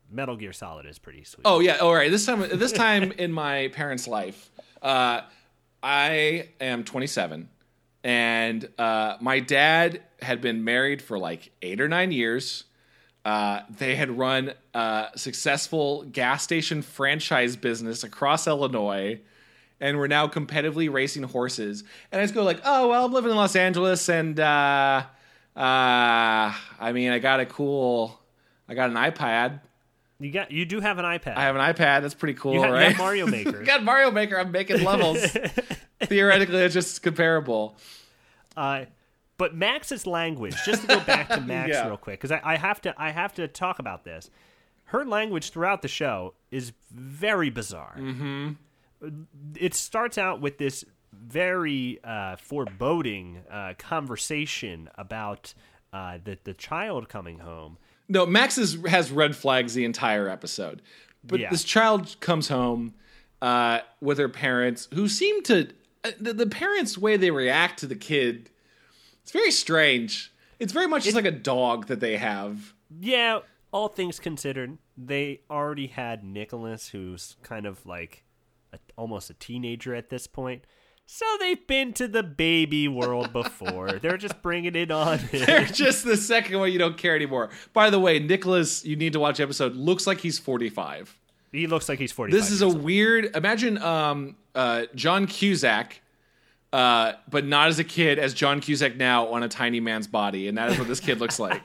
Metal 0.10 0.36
Gear 0.36 0.54
Solid 0.54 0.86
is 0.86 0.98
pretty 0.98 1.24
sweet. 1.24 1.44
Oh 1.46 1.60
yeah, 1.60 1.78
all 1.78 1.94
right. 1.94 2.10
This 2.10 2.26
time, 2.26 2.46
this 2.58 2.72
time 2.72 3.12
in 3.12 3.32
my 3.32 3.68
parents' 3.70 4.08
life, 4.08 4.50
uh, 4.82 5.22
I 5.82 6.50
am 6.62 6.84
27, 6.84 7.50
and 8.04 8.70
uh, 8.78 9.18
my 9.20 9.40
dad 9.40 10.02
had 10.22 10.40
been 10.40 10.64
married 10.64 11.02
for 11.02 11.20
like 11.20 11.52
eight 11.62 11.82
or 11.82 11.88
nine 11.88 12.12
years. 12.12 12.66
Uh, 13.26 13.62
they 13.78 13.96
had 13.96 14.12
run 14.12 14.54
a 14.74 15.08
successful 15.16 16.04
gas 16.04 16.44
station 16.44 16.82
franchise 16.82 17.56
business 17.56 18.04
across 18.04 18.48
Illinois, 18.48 19.20
and 19.84 19.98
we're 19.98 20.08
now 20.08 20.28
competitively 20.28 20.90
racing 20.92 21.24
horses. 21.24 21.84
And 22.12 22.22
I 22.22 22.24
just 22.24 22.34
go 22.34 22.44
like, 22.44 22.62
"Oh 22.64 22.88
well, 22.88 23.06
I'm 23.06 23.12
living 23.12 23.32
in 23.32 23.38
Los 23.38 23.56
Angeles, 23.56 24.08
and 24.08 24.40
uh, 24.40 25.04
uh, 25.56 25.60
I 25.60 26.92
mean, 26.94 27.12
I 27.12 27.20
got 27.20 27.42
a 27.42 27.46
cool, 27.46 28.18
I 28.68 28.74
got 28.74 28.90
an 28.90 28.96
iPad." 28.96 29.60
You 30.20 30.32
got 30.32 30.52
you 30.52 30.64
do 30.66 30.80
have 30.80 31.00
an 31.00 31.06
iPad. 31.06 31.36
I 31.36 31.42
have 31.44 31.56
an 31.58 31.62
iPad. 31.62 32.02
That's 32.02 32.14
pretty 32.14 32.36
cool, 32.36 32.54
you 32.54 32.62
right? 32.64 32.84
you 32.84 32.90
have 32.90 32.98
Mario 32.98 33.28
Maker. 33.28 33.62
Got 33.66 33.84
Mario 33.84 34.10
Maker. 34.10 34.40
I'm 34.40 34.52
making 34.52 34.82
levels. 34.84 35.20
Theoretically, 36.04 36.60
it's 36.60 36.74
just 36.74 37.04
comparable. 37.04 37.76
Uh, 38.56 38.86
but 39.38 39.54
Max's 39.54 40.08
language, 40.08 40.56
just 40.66 40.82
to 40.84 40.88
go 40.88 41.00
back 41.02 41.28
to 41.30 41.42
Max 41.46 41.70
Yeah. 41.72 41.88
real 41.88 41.98
quick, 41.98 42.22
because 42.22 42.32
I, 42.32 42.40
I 42.54 42.56
have 42.58 42.80
to 42.82 42.94
I 42.98 43.12
have 43.12 43.34
to 43.34 43.48
talk 43.50 43.80
about 43.80 44.06
this. 44.06 44.30
Her 44.86 45.04
language 45.04 45.50
throughout 45.50 45.82
the 45.82 45.88
show 45.90 46.36
is 46.52 46.72
very 46.92 47.50
bizarre. 47.50 47.96
Mm-hmm. 47.98 48.52
It 49.56 49.74
starts 49.74 50.18
out 50.18 50.42
with 50.42 50.58
this 50.58 50.86
very 51.12 52.00
uh, 52.04 52.36
foreboding 52.38 53.42
uh, 53.52 53.74
conversation 53.78 54.90
about 54.96 55.54
uh, 55.92 56.18
the 56.24 56.38
the 56.44 56.54
child 56.54 57.10
coming 57.10 57.40
home. 57.40 57.78
No, 58.10 58.26
Max 58.26 58.58
is, 58.58 58.78
has 58.88 59.12
red 59.12 59.36
flags 59.36 59.74
the 59.74 59.86
entire 59.86 60.28
episode. 60.28 60.82
But 61.24 61.40
Yeah. 61.40 61.50
this 61.50 61.64
child 61.64 62.16
comes 62.20 62.50
home 62.50 62.94
uh, 63.42 63.80
with 64.02 64.18
her 64.18 64.28
parents, 64.30 64.88
who 64.94 65.08
seem 65.08 65.42
to 65.44 65.70
uh, 66.04 66.12
the, 66.20 66.34
the 66.34 66.48
parents' 66.48 66.98
way 66.98 67.16
they 67.18 67.32
react 67.32 67.80
to 67.80 67.88
the 67.88 67.96
kid. 67.96 68.50
It's 69.22 69.32
very 69.32 69.52
strange. 69.52 70.34
It's 70.60 70.74
very 70.74 70.88
much 70.88 71.04
just 71.06 71.16
like 71.16 71.26
a 71.26 71.32
dog 71.32 71.88
that 71.88 72.00
they 72.02 72.18
have. 72.18 72.74
Yeah, 73.00 73.40
all 73.72 73.88
things 73.88 74.20
considered, 74.20 74.78
they 74.98 75.42
already 75.50 75.88
had 75.88 76.24
Nicholas, 76.24 76.90
who's 76.90 77.38
kind 77.42 77.66
of 77.66 77.86
like 77.86 78.23
a, 78.74 78.80
almost 78.98 79.30
a 79.30 79.34
teenager 79.36 79.96
at 79.96 80.10
this 80.10 80.28
point. 80.28 80.66
So 81.06 81.26
they've 81.40 81.66
been 81.68 81.94
to 81.94 82.08
the 82.08 82.24
baby 82.24 82.88
world 82.88 83.34
before. 83.34 83.92
They're 84.02 84.18
just 84.18 84.42
bringing 84.42 84.76
it 84.76 84.90
on. 84.90 85.20
They're 85.32 85.66
just 85.66 86.06
the 86.06 86.18
second 86.18 86.60
one 86.60 86.72
you 86.72 86.80
don't 86.80 86.98
care 86.98 87.16
anymore. 87.16 87.50
By 87.74 87.90
the 87.90 88.00
way, 88.00 88.20
Nicholas, 88.20 88.86
you 88.86 88.96
need 88.96 89.14
to 89.14 89.20
watch 89.20 89.38
the 89.38 89.44
episode. 89.44 89.76
Looks 89.76 90.08
like 90.08 90.20
he's 90.22 90.40
forty 90.40 90.70
five. 90.70 91.16
he 91.52 91.68
looks 91.68 91.90
like 91.90 92.00
he's 92.00 92.12
45. 92.12 92.40
This 92.40 92.50
is 92.52 92.62
a 92.62 92.70
weird. 92.70 93.36
Imagine 93.36 93.78
um, 93.80 94.38
uh, 94.56 94.84
John 94.96 95.28
Cusack, 95.28 96.02
uh, 96.72 97.14
but 97.30 97.46
not 97.46 97.68
as 97.68 97.80
a 97.80 97.84
kid, 97.84 98.18
as 98.18 98.34
John 98.34 98.62
Cusack 98.62 98.96
now 98.96 99.28
on 99.28 99.44
a 99.44 99.50
tiny 99.50 99.82
man's 99.82 100.08
body, 100.08 100.48
and 100.48 100.58
that 100.58 100.72
is 100.72 100.80
what 100.80 100.88
this 100.88 101.02
kid 101.02 101.20
looks 101.20 101.38
like. 101.38 101.62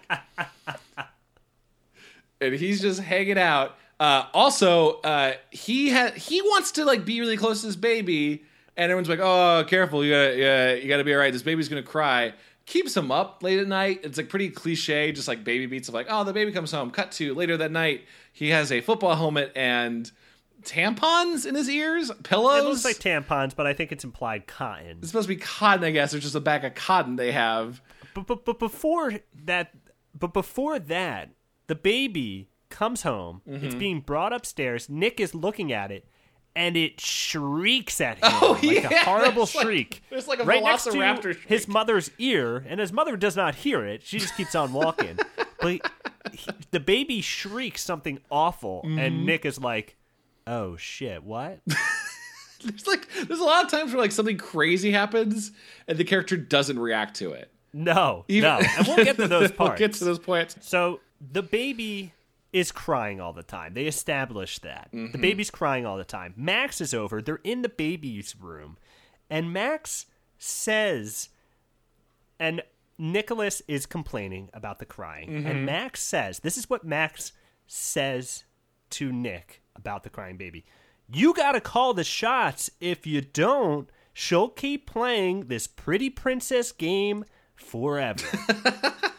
and 2.41 2.55
he's 2.55 2.81
just 2.81 3.01
hanging 3.01 3.39
out. 3.39 3.77
Uh, 4.01 4.27
also, 4.33 5.01
uh, 5.01 5.33
he 5.51 5.91
ha- 5.91 6.13
he 6.15 6.41
wants 6.43 6.73
to 6.73 6.85
like 6.85 7.05
be 7.05 7.21
really 7.21 7.37
close 7.37 7.63
to 7.63 7.67
this 7.67 7.77
baby, 7.77 8.45
and 8.77 8.91
everyone's 8.91 9.09
like, 9.09 9.21
"Oh, 9.21 9.65
careful! 9.69 10.05
You 10.05 10.13
gotta 10.13 10.33
uh, 10.33 10.75
you 10.77 10.89
gotta 10.89 11.05
be 11.05 11.13
all 11.13 11.21
right. 11.21 11.33
This 11.33 11.43
baby's 11.43 11.69
gonna 11.69 11.83
cry." 11.83 12.35
Keeps 12.67 12.95
him 12.97 13.11
up 13.11 13.43
late 13.43 13.59
at 13.59 13.67
night. 13.67 14.01
It's 14.05 14.19
like 14.19 14.29
pretty 14.29 14.51
cliche, 14.51 15.11
just 15.13 15.27
like 15.27 15.43
baby 15.43 15.67
beats 15.67 15.89
of 15.89 15.95
like, 15.95 16.07
"Oh, 16.11 16.23
the 16.23 16.33
baby 16.33 16.53
comes 16.53 16.71
home." 16.71 16.91
Cut 16.91 17.11
to 17.13 17.35
later 17.35 17.57
that 17.57 17.73
night, 17.73 18.05
he 18.33 18.51
has 18.51 18.71
a 18.71 18.81
football 18.81 19.17
helmet 19.17 19.53
and 19.57 20.11
tampons 20.63 21.47
in 21.47 21.55
his 21.55 21.69
ears, 21.69 22.11
pillows. 22.23 22.65
It 22.65 22.69
looks 22.69 22.85
like 22.85 22.97
tampons, 22.97 23.57
but 23.57 23.67
I 23.67 23.73
think 23.73 23.91
it's 23.91 24.05
implied 24.05 24.47
cotton. 24.47 24.99
it's 24.99 25.09
supposed 25.09 25.29
to 25.29 25.35
be 25.35 25.41
cotton, 25.41 25.85
I 25.85 25.91
guess. 25.91 26.15
It's 26.15 26.23
just 26.23 26.35
a 26.35 26.41
bag 26.41 26.65
of 26.65 26.75
cotton 26.75 27.17
they 27.17 27.33
have. 27.33 27.81
But, 28.15 28.27
but 28.27 28.45
but 28.45 28.59
before 28.59 29.15
that, 29.45 29.73
but 30.17 30.33
before 30.33 30.79
that, 30.79 31.31
the 31.69 31.75
baby 31.75 32.49
comes 32.71 33.03
home. 33.03 33.43
It's 33.47 33.65
Mm-hmm. 33.65 33.79
being 33.79 34.01
brought 34.01 34.33
upstairs. 34.33 34.89
Nick 34.89 35.21
is 35.21 35.35
looking 35.35 35.73
at 35.73 35.91
it, 35.91 36.07
and 36.57 36.77
it 36.77 37.01
shrieks 37.01 38.01
at 38.01 38.17
him 38.19 38.25
Oh, 38.43 38.53
like 38.63 38.63
a 38.63 38.67
yeah, 38.91 39.05
horrible 39.05 39.47
there's 39.47 39.55
like- 39.55 39.65
shriek. 39.67 40.03
there's 40.11 40.29
like 40.29 40.41
a 40.41 40.45
right 40.45 40.63
next 40.63 40.85
to 40.85 41.35
his 41.47 41.69
mother's 41.69 42.11
ear, 42.19 42.65
and 42.69 42.81
his 42.81 42.93
mother 42.93 43.17
does 43.17 43.37
not 43.37 43.55
hear 43.57 43.85
it. 43.85 44.03
She 44.03 44.19
just 44.19 44.37
keeps 44.37 44.55
on 44.55 44.73
walking. 44.73 45.19
but 45.61 45.71
he- 46.33 46.51
the 46.71 46.81
baby 46.81 47.21
shrieks 47.21 47.83
something 47.83 48.19
awful, 48.31 48.83
Mm-hmm. 48.85 48.99
and 48.99 49.27
Nick 49.27 49.45
is 49.47 49.59
like, 49.61 49.97
"Oh 50.47 50.77
shit, 50.77 51.23
what?" 51.23 51.61
There's 52.65 52.87
like 52.89 53.09
there's 53.29 53.39
a 53.39 53.45
lot 53.45 53.65
of 53.65 53.71
times 53.71 53.93
where 53.93 54.03
like 54.03 54.11
something 54.11 54.37
crazy 54.37 54.91
happens 54.91 55.53
and 55.87 55.97
the 55.97 56.03
character 56.03 56.37
doesn't 56.37 56.77
react 56.79 57.15
to 57.19 57.31
it. 57.31 57.53
No, 57.73 58.25
Even- 58.27 58.51
no, 58.51 58.59
and 58.79 58.87
we'll 58.89 58.97
get 59.05 59.17
to 59.17 59.29
those 59.29 59.51
we'll 59.51 59.69
parts. 59.69 59.79
get 59.79 59.93
to 59.95 60.05
those 60.05 60.19
points. 60.19 60.57
So 60.63 60.99
the 61.21 61.43
baby 61.43 62.13
is 62.53 62.73
crying 62.73 63.21
all 63.21 63.33
the 63.33 63.43
time. 63.43 63.75
They 63.75 63.87
established 63.87 64.63
that. 64.63 64.91
Mm-hmm. 64.93 65.13
The 65.13 65.19
baby's 65.19 65.51
crying 65.51 65.85
all 65.85 65.99
the 65.99 66.05
time. 66.05 66.35
Max 66.37 66.81
is 66.81 66.95
over. 66.95 67.21
They're 67.21 67.41
in 67.45 67.63
the 67.63 67.69
baby's 67.69 68.35
room. 68.41 68.79
And 69.29 69.53
Max 69.53 70.07
says, 70.39 71.29
and 72.41 72.63
Nicholas 72.97 73.63
is 73.69 73.87
complaining 73.87 74.49
about 74.55 74.79
the 74.79 74.87
crying. 74.87 75.29
Mm-hmm. 75.29 75.47
And 75.47 75.67
Max 75.67 76.03
says, 76.03 76.41
this 76.41 76.57
is 76.57 76.71
what 76.71 76.85
Max 76.85 77.33
says 77.67 78.45
to 78.91 79.13
Nick 79.13 79.63
about 79.77 80.03
the 80.03 80.11
crying 80.11 80.37
baby. 80.37 80.65
You 81.11 81.35
got 81.35 81.53
to 81.53 81.61
call 81.61 81.95
the 81.95 82.05
shots. 82.05 82.71
If 82.81 83.07
you 83.07 83.21
don't, 83.21 83.89
she'll 84.13 84.49
keep 84.49 84.87
playing 84.87 85.47
this 85.47 85.67
pretty 85.67 86.11
princess 86.11 86.73
game 86.73 87.25
forever. 87.55 88.25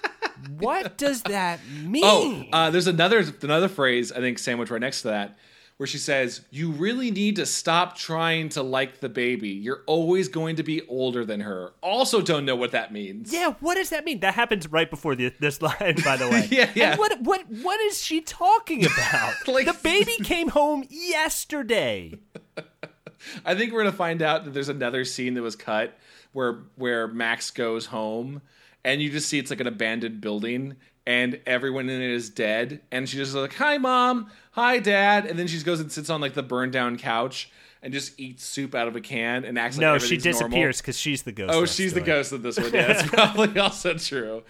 what 0.58 0.98
does 0.98 1.22
that 1.24 1.60
mean? 1.84 2.04
Oh, 2.06 2.44
uh, 2.52 2.70
there's 2.70 2.88
another 2.88 3.24
another 3.42 3.70
phrase 3.70 4.12
I 4.12 4.20
think 4.20 4.40
sandwich 4.40 4.70
right 4.72 4.82
next 4.82 5.02
to 5.04 5.10
that 5.10 5.38
where 5.78 5.88
she 5.88 5.98
says, 5.98 6.42
"You 6.52 6.72
really 6.72 7.10
need 7.10 7.38
to 7.38 7.46
stop 7.46 7.96
trying 7.98 8.50
to 8.50 8.62
like 8.62 9.00
the 9.00 9.08
baby. 9.08 9.48
You're 9.50 9.84
always 9.88 10.28
going 10.28 10.58
to 10.58 10.64
be 10.64 10.86
older 10.88 11.24
than 11.24 11.40
her." 11.40 11.72
Also, 11.82 12.22
don't 12.22 12.44
know 12.44 12.58
what 12.58 12.72
that 12.72 12.92
means. 12.92 13.32
yeah, 13.32 13.54
what 13.62 13.76
does 13.76 13.90
that 13.92 14.04
mean? 14.04 14.20
That 14.20 14.34
happens 14.34 14.68
right 14.70 14.90
before 14.90 15.16
the, 15.16 15.34
this 15.40 15.62
line, 15.62 15.96
by 16.04 16.18
the 16.18 16.28
way. 16.28 16.48
Yeah, 16.52 16.70
yeah. 16.76 16.90
And 16.92 17.00
what 17.00 17.22
what 17.22 17.50
what 17.50 17.80
is 17.82 18.04
she 18.04 18.20
talking 18.22 18.86
about? 18.86 19.36
Like- 19.48 19.68
the 19.68 19.78
baby 19.82 20.18
came 20.24 20.50
home 20.50 20.84
yesterday. 20.90 22.20
I 23.46 23.56
think 23.56 23.72
we're 23.74 23.80
gonna 23.84 23.92
find 23.92 24.22
out 24.22 24.46
that 24.46 24.54
there's 24.54 24.70
another 24.70 25.06
scene 25.06 25.34
that 25.36 25.42
was 25.42 25.56
cut 25.56 25.98
where 26.34 26.60
where 26.76 27.08
Max 27.08 27.52
goes 27.52 27.86
home 27.88 28.42
and 28.84 29.02
you 29.02 29.10
just 29.10 29.28
see 29.30 29.40
it's 29.40 29.50
like 29.50 29.60
an 29.60 29.68
abandoned 29.68 30.22
building 30.22 30.76
and 31.06 31.40
everyone 31.46 31.90
in 31.90 32.02
it 32.02 32.12
is 32.12 32.30
dead 32.30 32.82
and 32.92 33.08
she 33.08 33.18
just 33.18 33.34
like 33.34 33.54
hi 33.54 33.78
mom 33.78 34.30
hi 34.52 34.80
dad 34.80 35.26
and 35.26 35.38
then 35.38 35.48
she 35.48 35.62
goes 35.64 35.80
and 35.80 35.92
sits 35.92 36.10
on 36.10 36.22
like 36.22 36.34
the 36.34 36.44
burned 36.44 36.72
down 36.72 36.98
couch 36.98 37.52
and 37.82 37.94
just 37.94 38.20
eats 38.20 38.44
soup 38.44 38.76
out 38.76 38.88
of 38.88 38.96
a 38.96 39.02
can 39.02 39.46
and 39.46 39.58
acts 39.58 39.78
like 39.78 39.82
No, 39.82 39.98
she 39.98 40.18
disappears 40.18 40.82
because 40.82 40.98
she's 40.98 41.24
the 41.24 41.32
ghost. 41.32 41.54
Oh, 41.54 41.66
she's 41.66 41.94
the 41.94 42.02
ghost 42.02 42.32
of 42.34 42.42
this 42.42 42.60
one. 42.60 42.74
Yeah, 42.74 42.88
that's 42.88 43.04
probably 43.10 43.58
also 43.60 43.94
true. 43.94 44.44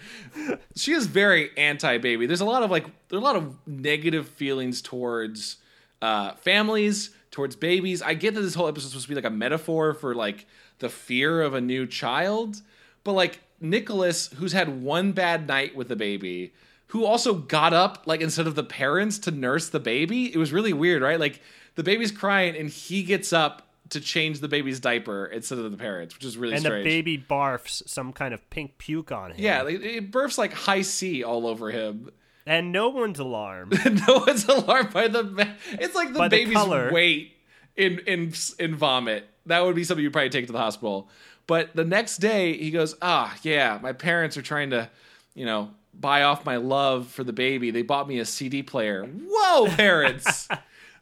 She 0.74 0.92
is 0.92 1.06
very 1.06 1.56
anti-baby. 1.56 2.26
There's 2.26 2.40
a 2.40 2.44
lot 2.44 2.62
of 2.62 2.70
like 2.70 2.86
there 3.08 3.18
are 3.18 3.22
a 3.22 3.24
lot 3.24 3.36
of 3.36 3.56
negative 3.66 4.28
feelings 4.28 4.82
towards 4.82 5.58
uh, 6.02 6.34
families, 6.34 7.10
towards 7.30 7.54
babies. 7.54 8.02
I 8.02 8.14
get 8.14 8.34
that 8.34 8.40
this 8.40 8.54
whole 8.54 8.66
episode 8.66 8.86
is 8.86 8.90
supposed 8.92 9.06
to 9.06 9.10
be 9.10 9.14
like 9.14 9.24
a 9.24 9.30
metaphor 9.30 9.94
for 9.94 10.14
like 10.14 10.46
the 10.80 10.88
fear 10.88 11.40
of 11.42 11.54
a 11.54 11.60
new 11.60 11.86
child, 11.86 12.60
but 13.04 13.12
like 13.12 13.40
Nicholas, 13.60 14.28
who's 14.36 14.52
had 14.52 14.82
one 14.82 15.12
bad 15.12 15.46
night 15.46 15.76
with 15.76 15.88
the 15.88 15.96
baby, 15.96 16.52
who 16.88 17.04
also 17.04 17.34
got 17.34 17.72
up 17.72 18.02
like 18.06 18.20
instead 18.20 18.46
of 18.46 18.54
the 18.54 18.64
parents 18.64 19.18
to 19.20 19.30
nurse 19.30 19.68
the 19.68 19.80
baby. 19.80 20.32
It 20.32 20.38
was 20.38 20.52
really 20.52 20.72
weird, 20.72 21.02
right? 21.02 21.20
Like 21.20 21.40
the 21.74 21.82
baby's 21.82 22.10
crying 22.12 22.56
and 22.56 22.68
he 22.68 23.02
gets 23.02 23.32
up 23.32 23.68
to 23.90 24.00
change 24.00 24.40
the 24.40 24.48
baby's 24.48 24.78
diaper 24.80 25.26
instead 25.26 25.58
of 25.58 25.70
the 25.70 25.76
parents, 25.76 26.14
which 26.14 26.24
is 26.24 26.36
really 26.38 26.54
And 26.54 26.62
strange. 26.62 26.84
the 26.84 26.90
baby 26.90 27.18
barfs 27.28 27.82
some 27.88 28.12
kind 28.12 28.32
of 28.32 28.48
pink 28.50 28.78
puke 28.78 29.10
on 29.12 29.32
him. 29.32 29.36
yeah, 29.40 29.62
like, 29.62 29.80
it 29.82 30.10
burps 30.12 30.38
like 30.38 30.52
Hi-C 30.52 31.22
all 31.24 31.46
over 31.46 31.70
him. 31.70 32.10
And 32.46 32.72
no 32.72 32.88
one's 32.88 33.18
alarmed. 33.18 33.78
no 34.08 34.18
one's 34.26 34.48
alarmed 34.48 34.92
by 34.92 35.08
the. 35.08 35.22
ba- 35.24 35.56
It's 35.72 35.94
like 35.94 36.12
the 36.12 36.18
By 36.20 36.28
baby's 36.28 36.54
color. 36.54 36.90
weight 36.92 37.32
in 37.76 37.98
in 38.00 38.32
in 38.58 38.74
vomit. 38.76 39.26
That 39.46 39.60
would 39.64 39.74
be 39.76 39.84
something 39.84 40.02
you'd 40.02 40.12
probably 40.12 40.30
take 40.30 40.46
to 40.46 40.52
the 40.52 40.58
hospital. 40.58 41.08
But 41.50 41.74
the 41.74 41.84
next 41.84 42.18
day, 42.18 42.56
he 42.56 42.70
goes, 42.70 42.94
"Ah, 43.02 43.36
yeah, 43.42 43.80
my 43.82 43.92
parents 43.92 44.36
are 44.36 44.42
trying 44.42 44.70
to, 44.70 44.88
you 45.34 45.44
know, 45.44 45.72
buy 45.92 46.22
off 46.22 46.44
my 46.44 46.54
love 46.58 47.08
for 47.08 47.24
the 47.24 47.32
baby. 47.32 47.72
They 47.72 47.82
bought 47.82 48.06
me 48.06 48.20
a 48.20 48.24
CD 48.24 48.62
player. 48.62 49.04
Whoa, 49.04 49.66
parents!" 49.76 50.46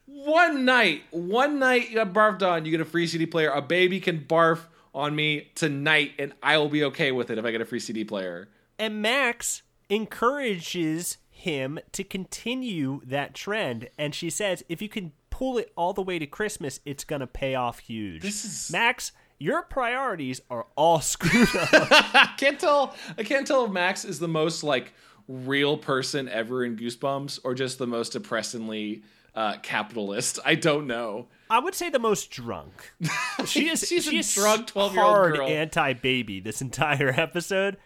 one 0.06 0.64
night, 0.64 1.02
one 1.10 1.58
night 1.58 1.90
you 1.90 1.96
got 1.96 2.14
barfed 2.14 2.42
on, 2.42 2.64
you 2.64 2.70
get 2.70 2.80
a 2.80 2.86
free 2.86 3.06
CD 3.06 3.26
player. 3.26 3.50
A 3.50 3.60
baby 3.60 4.00
can 4.00 4.20
barf 4.20 4.60
on 4.94 5.14
me 5.14 5.50
tonight, 5.54 6.12
and 6.18 6.32
I 6.42 6.56
will 6.56 6.70
be 6.70 6.82
okay 6.84 7.12
with 7.12 7.28
it 7.30 7.36
if 7.36 7.44
I 7.44 7.50
get 7.50 7.60
a 7.60 7.66
free 7.66 7.78
CD 7.78 8.04
player. 8.04 8.48
And 8.78 9.02
Max 9.02 9.60
encourages 9.90 11.18
him 11.30 11.78
to 11.92 12.02
continue 12.04 13.00
that 13.04 13.34
trend. 13.34 13.90
And 13.98 14.14
she 14.14 14.30
says, 14.30 14.64
if 14.68 14.80
you 14.80 14.88
can 14.88 15.12
pull 15.30 15.58
it 15.58 15.72
all 15.76 15.92
the 15.92 16.02
way 16.02 16.18
to 16.18 16.26
Christmas, 16.26 16.80
it's 16.86 17.04
going 17.04 17.20
to 17.20 17.26
pay 17.26 17.54
off 17.54 17.80
huge. 17.80 18.22
This 18.22 18.44
is- 18.44 18.70
Max, 18.72 19.12
your 19.38 19.62
priorities 19.62 20.40
are 20.50 20.66
all 20.76 21.00
screwed 21.02 21.54
up. 21.54 21.70
I 21.72 22.34
can't 22.36 22.58
tell. 22.58 22.94
I 23.16 23.22
can't 23.22 23.46
tell 23.46 23.64
if 23.64 23.70
Max 23.70 24.04
is 24.04 24.18
the 24.18 24.28
most 24.28 24.62
like 24.62 24.92
real 25.28 25.76
person 25.76 26.28
ever 26.28 26.64
in 26.64 26.76
Goosebumps, 26.76 27.40
or 27.44 27.54
just 27.54 27.78
the 27.78 27.86
most 27.86 28.12
depressingly 28.12 29.02
uh, 29.34 29.56
capitalist. 29.62 30.38
I 30.44 30.54
don't 30.54 30.86
know. 30.86 31.28
I 31.50 31.58
would 31.60 31.74
say 31.74 31.90
the 31.90 31.98
most 31.98 32.30
drunk. 32.30 32.92
She 33.46 33.68
is 33.68 33.86
She's 33.86 34.08
a 34.08 34.14
is 34.16 34.34
drunk 34.34 34.66
12-year-old 34.66 35.36
girl. 35.36 35.48
anti-baby 35.48 36.40
this 36.40 36.60
entire 36.60 37.08
episode, 37.16 37.76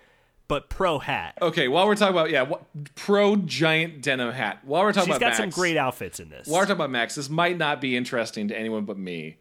but 0.48 0.70
pro 0.70 0.98
hat. 0.98 1.36
Okay, 1.42 1.68
while 1.68 1.86
we're 1.86 1.94
talking 1.94 2.14
about 2.16 2.30
yeah, 2.30 2.42
what, 2.42 2.64
pro 2.94 3.36
giant 3.36 4.02
denim 4.02 4.32
hat. 4.32 4.60
While 4.64 4.82
we're 4.82 4.92
talking 4.92 5.12
She's 5.12 5.18
about 5.18 5.32
got 5.32 5.36
some 5.36 5.50
great 5.50 5.76
outfits 5.76 6.20
in 6.20 6.30
this. 6.30 6.48
While 6.48 6.60
we're 6.60 6.64
talking 6.64 6.76
about 6.76 6.90
Max, 6.90 7.16
this 7.16 7.28
might 7.28 7.58
not 7.58 7.80
be 7.82 7.96
interesting 7.96 8.48
to 8.48 8.58
anyone 8.58 8.86
but 8.86 8.96
me, 8.98 9.36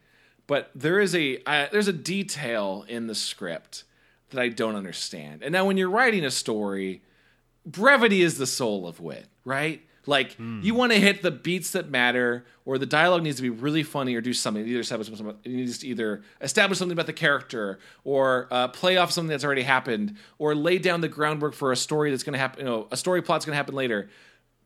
but 0.52 0.70
there 0.76 1.00
is 1.00 1.16
a 1.16 1.42
uh, 1.46 1.68
there's 1.72 1.88
a 1.88 1.94
detail 1.94 2.84
in 2.90 3.08
the 3.08 3.16
script 3.16 3.86
that 4.32 4.42
I 4.42 4.50
don't 4.50 4.76
understand. 4.76 5.44
And 5.44 5.54
now, 5.54 5.64
when 5.64 5.78
you're 5.78 5.90
writing 5.90 6.26
a 6.26 6.30
story, 6.30 7.04
brevity 7.66 8.22
is 8.22 8.38
the 8.38 8.46
soul 8.46 8.86
of 8.86 9.00
wit, 9.00 9.28
right? 9.46 9.82
Like 10.06 10.38
you 10.38 10.76
want 10.76 10.92
to 10.92 11.00
hit 11.00 11.22
the 11.22 11.32
beats 11.32 11.72
that 11.72 11.90
matter, 11.90 12.44
or 12.66 12.78
the 12.78 12.86
dialogue 12.86 13.24
needs 13.24 13.38
to 13.38 13.44
be 13.44 13.50
really 13.50 13.84
funny, 13.84 14.14
or 14.14 14.20
do 14.20 14.34
something. 14.34 14.68
Either 14.68 14.82
establish 14.82 15.08
something, 15.08 15.38
it 15.46 15.50
needs 15.50 15.78
to 15.78 15.88
either 15.88 16.22
establish 16.42 16.80
something 16.80 16.98
about 16.98 17.06
the 17.06 17.14
character, 17.14 17.80
or 18.04 18.50
uh, 18.52 18.68
play 18.68 18.98
off 18.98 19.10
something 19.10 19.30
that's 19.30 19.46
already 19.46 19.62
happened, 19.62 20.18
or 20.38 20.54
lay 20.54 20.78
down 20.78 21.00
the 21.00 21.08
groundwork 21.08 21.54
for 21.54 21.72
a 21.72 21.78
story 21.78 22.12
that's 22.12 22.24
going 22.24 22.34
to 22.34 22.40
happen. 22.40 22.60
You 22.60 22.66
know, 22.66 22.88
a 22.92 22.98
story 22.98 23.22
plot's 23.22 23.46
going 23.46 23.54
to 23.54 23.58
happen 23.58 23.76
later. 23.76 24.10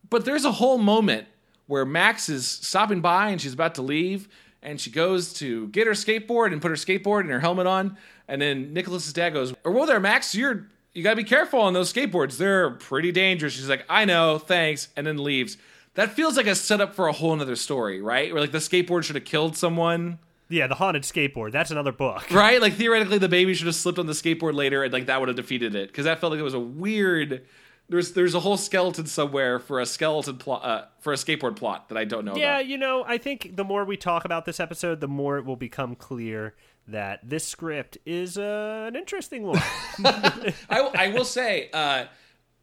But 0.10 0.26
there's 0.26 0.45
a 0.45 0.52
whole 0.52 0.80
moment 0.80 1.28
where 1.67 1.86
Max 1.86 2.28
is 2.28 2.48
stopping 2.48 3.02
by 3.02 3.30
and 3.30 3.39
she's 3.39 3.54
about 3.54 3.76
to 3.76 3.84
leave, 3.84 4.28
and 4.65 4.82
she 4.82 4.91
goes 4.91 5.34
to 5.36 5.67
get 5.69 5.88
her 5.88 5.93
skateboard 5.93 6.51
and 6.51 6.62
put 6.62 6.69
her 6.69 6.75
skateboard 6.75 7.21
and 7.21 7.30
her 7.30 7.39
helmet 7.39 7.67
on, 7.67 7.97
and 8.28 8.41
then 8.41 8.73
Nicholas's 8.73 9.13
dad 9.13 9.32
goes, 9.32 9.54
oh, 9.54 9.58
"Or 9.65 9.71
whoa 9.71 9.86
there, 9.86 9.99
Max, 9.99 10.36
you're 10.36 10.67
you 10.93 11.04
gotta 11.04 11.15
be 11.15 11.23
careful 11.23 11.60
on 11.62 11.73
those 11.73 11.91
skateboards. 11.93 12.38
They're 12.38 12.71
pretty 12.71 13.12
dangerous." 13.12 13.54
She's 13.54 13.69
like, 13.69 13.86
"I 13.89 14.06
know, 14.06 14.39
thanks," 14.39 14.89
and 14.97 15.08
then 15.08 15.23
leaves. 15.23 15.58
That 15.93 16.12
feels 16.12 16.36
like 16.36 16.47
a 16.47 16.56
setup 16.56 16.93
for 16.93 17.08
a 17.08 17.13
whole 17.13 17.39
other 17.39 17.56
story, 17.56 18.01
right? 18.01 18.34
Where 18.34 18.41
like 18.41 18.51
the 18.51 18.58
skateboard 18.58 19.06
should 19.06 19.15
have 19.15 19.23
killed 19.23 19.56
someone, 19.56 20.19
yeah, 20.49 20.67
the 20.67 20.75
haunted 20.75 21.04
skateboard. 21.04 21.51
That's 21.51 21.71
another 21.71 21.91
book. 21.91 22.25
right? 22.32 22.62
Like 22.62 22.73
theoretically, 22.73 23.17
the 23.17 23.30
baby 23.30 23.54
should 23.54 23.67
have 23.67 23.75
slipped 23.75 23.99
on 23.99 24.06
the 24.06 24.13
skateboard 24.13 24.54
later, 24.54 24.84
and 24.84 24.93
like 24.93 25.08
that 25.08 25.19
would 25.19 25.30
have 25.30 25.36
defeated 25.36 25.75
it 25.75 25.88
because 25.88 26.06
that 26.06 26.19
felt 26.19 26.32
like 26.32 26.39
it 26.39 26.43
was 26.43 26.54
a 26.54 26.60
weird. 26.60 27.45
There's 27.88 28.13
there's 28.13 28.34
a 28.34 28.39
whole 28.39 28.58
skeleton 28.58 29.06
somewhere 29.06 29.60
for 29.60 29.80
a 29.80 29.86
skeleton 29.86 30.38
plot 30.38 30.65
uh, 30.65 30.86
for 31.00 31.13
a 31.13 31.15
skateboard 31.15 31.56
plot 31.56 31.89
that 31.89 31.98
I 31.98 32.06
don't 32.06 32.26
know 32.26 32.36
Yeah, 32.36 32.56
about. 32.58 32.67
you 32.67 32.78
know, 32.78 33.04
I 33.06 33.17
think 33.19 33.56
the 33.56 33.63
more 33.63 33.86
we 33.86 33.95
talk 33.98 34.26
about 34.26 34.45
this 34.45 34.60
episode, 34.60 35.02
the 35.02 35.08
more 35.08 35.38
it 35.38 35.45
will 35.45 35.56
become 35.56 35.95
clear 35.95 36.56
that 36.88 37.19
this 37.28 37.45
script 37.48 37.98
is 38.06 38.38
uh, 38.38 38.86
an 38.88 38.95
interesting 38.95 39.43
one. 39.43 39.58
I, 40.04 40.54
I 40.95 41.08
will 41.13 41.26
say 41.26 41.69
uh, 41.74 42.06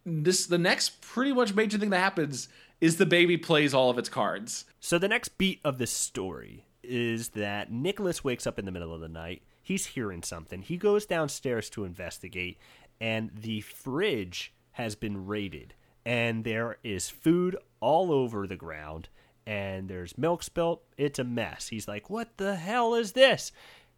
this 0.04 0.46
the 0.46 0.58
next 0.58 1.00
pretty 1.00 1.32
much 1.32 1.54
major 1.54 1.78
thing 1.78 1.90
that 1.90 1.98
happens 2.00 2.48
is 2.80 2.96
the 2.96 3.06
baby 3.06 3.36
plays 3.36 3.72
all 3.72 3.90
of 3.90 3.98
its 3.98 4.08
cards. 4.08 4.64
so 4.80 4.98
the 4.98 5.06
next 5.08 5.38
beat 5.38 5.60
of 5.64 5.78
this 5.78 5.92
story 5.92 6.64
is 6.82 7.28
that 7.30 7.70
Nicholas 7.70 8.24
wakes 8.24 8.44
up 8.44 8.58
in 8.58 8.64
the 8.64 8.72
middle 8.72 8.92
of 8.92 9.00
the 9.00 9.08
night. 9.08 9.42
He's 9.62 9.86
hearing 9.86 10.24
something. 10.24 10.62
He 10.62 10.76
goes 10.76 11.06
downstairs 11.06 11.70
to 11.70 11.84
investigate, 11.84 12.58
and 13.00 13.30
the 13.40 13.60
fridge 13.60 14.52
has 14.72 14.94
been 14.94 15.26
raided, 15.26 15.74
and 16.04 16.44
there 16.44 16.78
is 16.82 17.08
food 17.08 17.56
all 17.80 18.12
over 18.12 18.46
the 18.46 18.56
ground, 18.56 19.08
and 19.46 19.88
there's 19.88 20.16
milk 20.18 20.42
spilt. 20.42 20.82
It's 20.96 21.18
a 21.18 21.24
mess. 21.24 21.68
He's 21.68 21.88
like, 21.88 22.10
"What 22.10 22.36
the 22.36 22.56
hell 22.56 22.94
is 22.94 23.12
this?" 23.12 23.52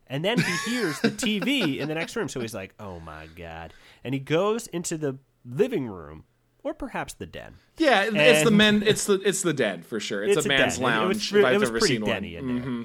And 0.07 0.25
then 0.25 0.39
he 0.39 0.71
hears 0.71 1.01
the 1.01 1.11
TV 1.11 1.79
in 1.79 1.89
the 1.89 1.95
next 1.95 2.15
room, 2.15 2.29
so 2.29 2.41
he's 2.41 2.55
like, 2.55 2.75
"Oh 2.79 3.01
my 3.01 3.27
god!" 3.37 3.73
And 4.03 4.15
he 4.15 4.21
goes 4.21 4.67
into 4.69 4.99
the 4.99 5.19
living 5.45 5.87
room, 5.87 6.25
or 6.63 6.75
perhaps 6.75 7.15
the 7.15 7.27
den. 7.27 7.55
Yeah, 7.79 8.09
it's 8.13 8.45
the 8.45 8.51
men. 8.51 8.83
It's 8.87 9.05
the 9.07 9.21
it's 9.25 9.43
the 9.43 9.53
den 9.53 9.83
for 9.83 10.01
sure. 10.01 10.25
It's, 10.25 10.45
a 10.45 10.49
man's 10.49 10.77
den. 10.77 10.85
lounge. 10.85 11.05
It 11.05 11.09
was, 11.09 11.27
if 11.27 11.33
re- 11.33 11.45
I've 11.45 11.55
it 11.55 11.61
was 11.61 11.69
ever 11.69 11.79
pretty 11.79 11.95
seen 11.95 12.03
one. 12.03 12.11
denny 12.11 12.37
in 12.37 12.47
there. 12.47 12.65
Mm-hmm. 12.65 12.83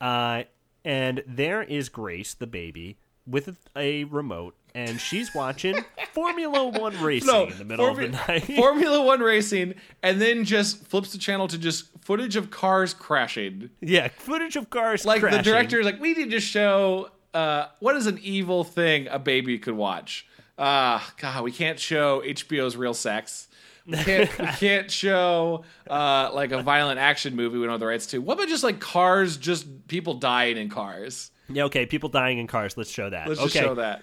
Uh, 0.00 0.42
and 0.84 1.22
there 1.26 1.62
is 1.62 1.88
Grace, 1.88 2.34
the 2.34 2.46
baby, 2.46 2.98
with 3.26 3.56
a 3.76 4.04
remote, 4.04 4.56
and 4.74 5.00
she's 5.00 5.34
watching 5.34 5.84
Formula 6.12 6.68
One 6.68 7.00
racing 7.02 7.26
No, 7.26 7.44
in 7.46 7.58
the 7.58 7.64
middle 7.64 7.86
Formu- 7.86 8.04
of 8.06 8.12
the 8.12 8.32
night. 8.32 8.44
Formula 8.56 9.02
One 9.02 9.20
racing, 9.20 9.74
and 10.02 10.20
then 10.20 10.44
just 10.44 10.86
flips 10.86 11.12
the 11.12 11.18
channel 11.18 11.48
to 11.48 11.58
just 11.58 11.86
footage 12.02 12.36
of 12.36 12.50
cars 12.50 12.94
crashing. 12.94 13.70
yeah, 13.80 14.08
footage 14.08 14.56
of 14.56 14.70
cars 14.70 15.04
Like 15.04 15.20
crashing. 15.20 15.38
the 15.38 15.42
director 15.44 15.78
is 15.80 15.86
like, 15.86 16.00
we 16.00 16.14
need 16.14 16.30
to 16.32 16.40
show 16.40 17.10
uh, 17.34 17.66
what 17.80 17.96
is 17.96 18.06
an 18.06 18.18
evil 18.22 18.64
thing 18.64 19.08
a 19.10 19.18
baby 19.18 19.58
could 19.58 19.74
watch. 19.74 20.26
Ah, 20.58 21.12
God, 21.18 21.42
we 21.44 21.50
can't 21.52 21.78
show 21.78 22.20
HBO's 22.22 22.76
Real 22.76 22.94
Sex. 22.94 23.48
We 23.86 23.96
can't, 23.96 24.38
we 24.38 24.46
can't 24.58 24.90
show 24.90 25.64
uh, 25.90 26.30
like 26.32 26.52
a 26.52 26.62
violent 26.62 27.00
action 27.00 27.34
movie 27.34 27.58
we 27.58 27.64
don't 27.64 27.72
have 27.72 27.80
the 27.80 27.86
rights 27.86 28.06
to. 28.08 28.18
What 28.18 28.34
about 28.34 28.48
just 28.48 28.62
like 28.62 28.78
cars, 28.78 29.36
just 29.38 29.88
people 29.88 30.14
dying 30.14 30.56
in 30.56 30.68
cars? 30.68 31.30
Yeah, 31.48 31.64
okay, 31.64 31.84
people 31.86 32.08
dying 32.08 32.38
in 32.38 32.46
cars. 32.46 32.76
Let's 32.76 32.90
show 32.90 33.10
that. 33.10 33.26
Let's 33.28 33.40
okay, 33.40 33.48
just 33.48 33.56
show 33.64 33.74
that. 33.76 34.02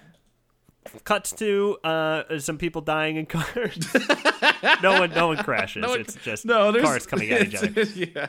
Cuts 1.03 1.31
to 1.33 1.77
uh, 1.83 2.39
some 2.39 2.57
people 2.57 2.81
dying 2.81 3.15
in 3.17 3.25
cars. 3.27 3.93
no 4.83 4.99
one, 4.99 5.11
no 5.11 5.27
one 5.27 5.37
crashes. 5.37 5.85
one- 5.85 5.99
it's 6.01 6.15
just 6.15 6.45
No, 6.45 6.71
cars 6.81 7.05
coming 7.05 7.29
at 7.31 7.47
each 7.47 7.55
other. 7.55 7.81
yeah. 7.95 8.27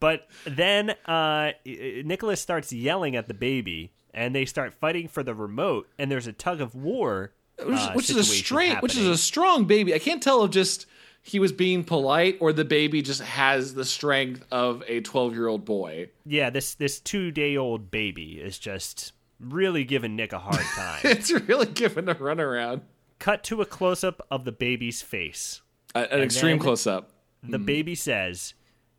But 0.00 0.26
then 0.44 0.90
uh, 1.06 1.52
Nicholas 1.64 2.40
starts 2.40 2.72
yelling 2.72 3.14
at 3.14 3.28
the 3.28 3.34
baby, 3.34 3.92
and 4.12 4.34
they 4.34 4.44
start 4.44 4.74
fighting 4.74 5.06
for 5.08 5.22
the 5.22 5.34
remote. 5.34 5.88
And 5.98 6.10
there's 6.10 6.26
a 6.26 6.32
tug 6.32 6.60
of 6.60 6.74
war, 6.74 7.32
which, 7.58 7.78
uh, 7.78 7.92
which 7.92 8.10
is 8.10 8.16
a 8.16 8.24
situation 8.24 8.44
straight, 8.44 8.82
which 8.82 8.96
is 8.96 9.06
a 9.06 9.16
strong 9.16 9.64
baby. 9.66 9.94
I 9.94 10.00
can't 10.00 10.20
tell 10.22 10.42
if 10.44 10.50
just 10.50 10.86
he 11.22 11.38
was 11.38 11.52
being 11.52 11.84
polite 11.84 12.36
or 12.40 12.52
the 12.52 12.64
baby 12.64 13.00
just 13.00 13.20
has 13.20 13.74
the 13.74 13.84
strength 13.84 14.44
of 14.50 14.82
a 14.88 15.02
twelve-year-old 15.02 15.64
boy. 15.64 16.08
yeah. 16.26 16.50
This 16.50 16.74
this 16.74 16.98
two 16.98 17.30
day 17.30 17.56
old 17.56 17.92
baby 17.92 18.40
is 18.40 18.58
just 18.58 19.12
really 19.42 19.84
giving 19.84 20.16
Nick 20.16 20.32
a 20.32 20.38
hard 20.38 20.64
time. 20.74 21.00
It's 21.04 21.30
really 21.30 21.66
giving 21.66 22.08
a 22.08 22.14
runaround. 22.14 22.82
Cut 23.18 23.44
to 23.44 23.60
a 23.60 23.66
close 23.66 24.02
up 24.02 24.26
of 24.30 24.44
the 24.44 24.52
baby's 24.52 25.02
face. 25.02 25.60
Uh, 25.94 26.06
an 26.10 26.20
extreme 26.20 26.58
close-up. 26.58 27.10
The 27.42 27.58
baby 27.58 27.94
says, 27.94 28.54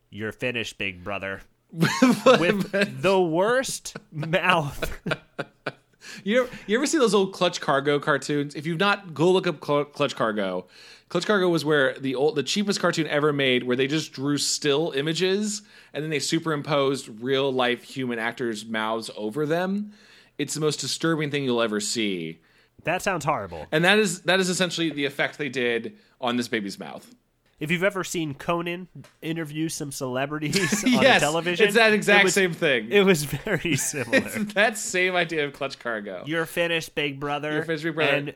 "You're 0.10 0.32
finished, 0.32 0.78
big 0.78 1.04
brother." 1.04 1.42
With 1.72 3.02
the 3.02 3.20
worst 3.20 3.98
mouth. 4.12 5.00
You 6.24 6.44
ever, 6.44 6.50
you 6.68 6.78
ever 6.78 6.86
see 6.86 6.98
those 6.98 7.14
old 7.14 7.34
Clutch 7.34 7.62
Cargo 7.62 7.98
cartoons? 8.00 8.56
If 8.56 8.66
you've 8.66 8.80
not, 8.80 9.14
go 9.14 9.32
look 9.32 9.48
up 9.48 9.64
Cl- 9.64 9.86
Clutch 9.86 10.16
Cargo. 10.16 10.68
Clutch 11.10 11.26
Cargo 11.26 11.48
was 11.50 11.64
where 11.64 11.98
the 11.98 12.16
old, 12.16 12.36
the 12.36 12.44
cheapest 12.44 12.80
cartoon 12.80 13.08
ever 13.08 13.32
made, 13.32 13.64
where 13.64 13.76
they 13.76 13.88
just 13.88 14.12
drew 14.12 14.38
still 14.38 14.92
images 14.92 15.62
and 15.94 16.04
then 16.04 16.10
they 16.10 16.20
superimposed 16.20 17.08
real 17.22 17.52
life 17.52 17.84
human 17.84 18.20
actors' 18.20 18.66
mouths 18.66 19.10
over 19.16 19.46
them. 19.46 19.94
It's 20.38 20.54
the 20.54 20.60
most 20.62 20.80
disturbing 20.80 21.30
thing 21.32 21.44
you'll 21.44 21.62
ever 21.62 21.80
see, 21.80 22.40
That 22.84 23.02
sounds 23.02 23.24
horrible. 23.26 23.66
and 23.72 23.84
that 23.86 24.00
is 24.00 24.22
that 24.24 24.40
is 24.40 24.50
essentially 24.50 24.90
the 24.90 25.06
effect 25.06 25.38
they 25.38 25.50
did 25.50 25.98
on 26.20 26.38
this 26.38 26.48
baby's 26.48 26.80
mouth. 26.80 27.14
If 27.60 27.72
you've 27.72 27.84
ever 27.84 28.04
seen 28.04 28.34
Conan 28.34 28.88
interview 29.22 29.70
some 29.70 29.92
celebrities 29.92 30.84
on 30.86 30.92
yes, 30.92 31.22
television, 31.22 31.68
it's 31.68 31.76
that 31.76 31.94
exact 31.94 32.22
it 32.22 32.24
was, 32.26 32.34
same 32.34 32.52
thing. 32.54 32.92
It 32.92 33.04
was 33.04 33.24
very 33.24 33.76
similar. 33.78 34.20
that 34.56 34.78
same 34.78 35.16
idea 35.16 35.46
of 35.46 35.54
Clutch 35.54 35.80
Cargo. 35.80 36.24
You're 36.26 36.46
finished, 36.46 36.94
big 36.96 37.20
brother. 37.20 37.54
You're 37.54 37.64
finished, 37.64 37.84
big 37.86 37.96
brother. 37.96 38.12
And 38.12 38.34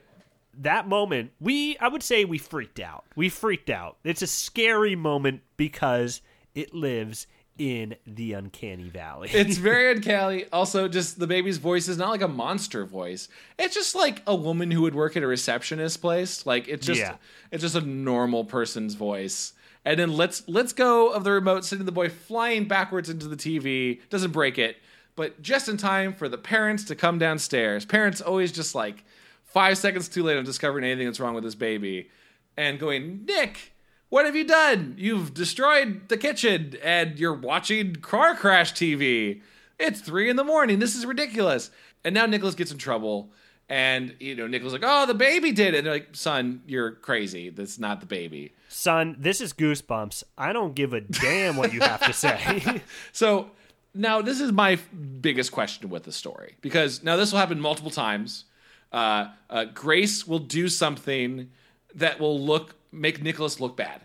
that 0.60 0.88
moment, 0.88 1.32
we 1.42 1.78
I 1.80 1.88
would 1.90 2.04
say 2.04 2.24
we 2.26 2.38
freaked 2.38 2.80
out. 2.80 3.04
We 3.16 3.28
freaked 3.30 3.70
out. 3.70 3.98
It's 4.04 4.22
a 4.22 4.28
scary 4.28 4.96
moment 4.96 5.42
because 5.58 6.22
it 6.56 6.74
lives 6.74 7.28
in 7.58 7.96
the 8.06 8.34
uncanny 8.34 8.89
valley. 8.89 9.30
It's 9.32 9.58
very 9.70 9.91
uncanny. 9.91 10.46
Also, 10.54 10.88
just 10.88 11.20
the 11.20 11.28
baby's 11.28 11.58
voice 11.58 11.88
is 11.88 11.98
not 11.98 12.10
like 12.10 12.22
a 12.22 12.28
monster 12.28 12.86
voice. 12.86 13.30
It's 13.58 13.74
just 13.76 13.96
like 13.96 14.22
a 14.28 14.36
woman 14.36 14.72
who 14.72 14.82
would 14.84 14.96
work 14.96 15.17
at 15.17 15.24
a 15.24 15.28
receptionist 15.28 16.02
place. 16.02 16.46
Like 16.46 16.67
it's 16.67 16.86
just 16.86 17.00
Yeah. 17.00 17.15
it's 17.52 17.62
just 17.63 17.76
a 17.76 17.82
normal 17.82 18.46
person's 18.46 18.93
voice. 18.96 19.54
And 19.86 20.00
then 20.00 20.12
let's 20.13 20.43
let's 20.48 20.74
go 20.74 21.10
of 21.13 21.24
the 21.24 21.32
remote 21.32 21.63
sending 21.65 21.86
the 21.86 21.91
boy 21.91 22.10
flying 22.10 22.65
backwards 22.67 23.10
into 23.10 23.28
the 23.28 23.38
TV. 23.38 24.02
Doesn't 24.10 24.32
break 24.32 24.58
it, 24.58 24.78
but 25.15 25.41
just 25.41 25.70
in 25.70 25.78
time 25.78 26.13
for 26.13 26.28
the 26.30 26.38
parents 26.38 26.84
to 26.86 26.96
come 26.96 27.17
downstairs. 27.20 27.86
Parents 27.86 28.20
always 28.22 28.52
just 28.52 28.76
like 28.76 29.04
five 29.46 29.78
seconds 29.78 30.10
too 30.10 30.24
late 30.24 30.38
on 30.38 30.43
discovering 30.43 30.84
anything 30.86 31.06
that's 31.08 31.20
wrong 31.20 31.34
with 31.34 31.43
this 31.43 31.56
baby 31.56 32.10
and 32.58 32.80
going, 32.80 33.24
Nick, 33.26 33.72
what 34.10 34.26
have 34.26 34.36
you 34.36 34.46
done? 34.46 34.96
You've 34.98 35.34
destroyed 35.34 36.08
the 36.08 36.17
kitchen 36.17 36.78
and 36.84 37.20
you're 37.20 37.34
watching 37.34 37.98
car 37.98 38.36
crash 38.36 38.74
TV. 38.74 39.41
It's 39.80 40.00
three 40.00 40.30
in 40.30 40.36
the 40.36 40.43
morning. 40.43 40.80
This 40.80 40.96
is 40.96 41.06
ridiculous. 41.06 41.70
And 42.04 42.15
now 42.15 42.26
Nicholas 42.26 42.56
gets 42.56 42.72
in 42.72 42.78
trouble. 42.78 43.32
And, 43.70 44.15
you 44.20 44.34
know, 44.34 44.48
Nicholas 44.48 44.72
like, 44.72 44.84
oh, 44.86 45.06
the 45.06 45.13
baby 45.13 45.52
did 45.52 45.74
it. 45.74 45.80
And 45.80 45.88
they're 45.88 45.93
like, 45.93 46.10
son, 46.13 46.62
you're 46.65 46.91
crazy. 46.91 47.50
That's 47.50 47.78
not 47.78 48.00
the 48.00 48.06
baby. 48.06 48.54
Son, 48.70 49.17
this 49.20 49.41
is 49.41 49.52
Goosebumps. 49.52 50.24
I 50.38 50.54
don't 50.54 50.74
give 50.74 50.93
a 50.93 51.02
damn 51.02 51.58
what 51.58 51.74
you 51.74 51.82
have 51.82 52.06
to 52.06 52.13
say. 52.13 52.82
So 53.12 53.52
now 53.93 54.22
this 54.22 54.39
is 54.39 54.52
my 54.52 54.78
biggest 55.20 55.52
question 55.52 55.89
with 55.89 56.04
the 56.04 56.12
story 56.13 56.56
because 56.62 57.04
now 57.04 57.17
this 57.17 57.32
will 57.32 57.39
happen 57.39 57.60
multiple 57.60 57.91
times. 57.91 58.46
Uh, 58.91 59.30
uh, 59.50 59.65
Grace 59.65 60.26
will 60.26 60.39
do 60.39 60.70
something 60.70 61.50
that 61.98 62.20
will 62.20 62.40
look 62.40 62.76
make 62.92 63.22
Nicholas 63.22 63.60
look 63.60 63.76
bad. 63.76 64.02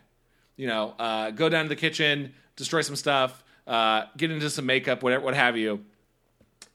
You 0.57 0.67
know, 0.67 0.95
uh, 0.99 1.31
go 1.31 1.49
down 1.49 1.65
to 1.65 1.69
the 1.69 1.77
kitchen, 1.77 2.35
destroy 2.57 2.83
some 2.83 2.97
stuff, 2.97 3.43
uh, 3.67 4.05
get 4.17 4.31
into 4.31 4.51
some 4.51 4.67
makeup, 4.67 5.03
whatever, 5.03 5.25
what 5.25 5.35
have 5.35 5.57
you, 5.57 5.85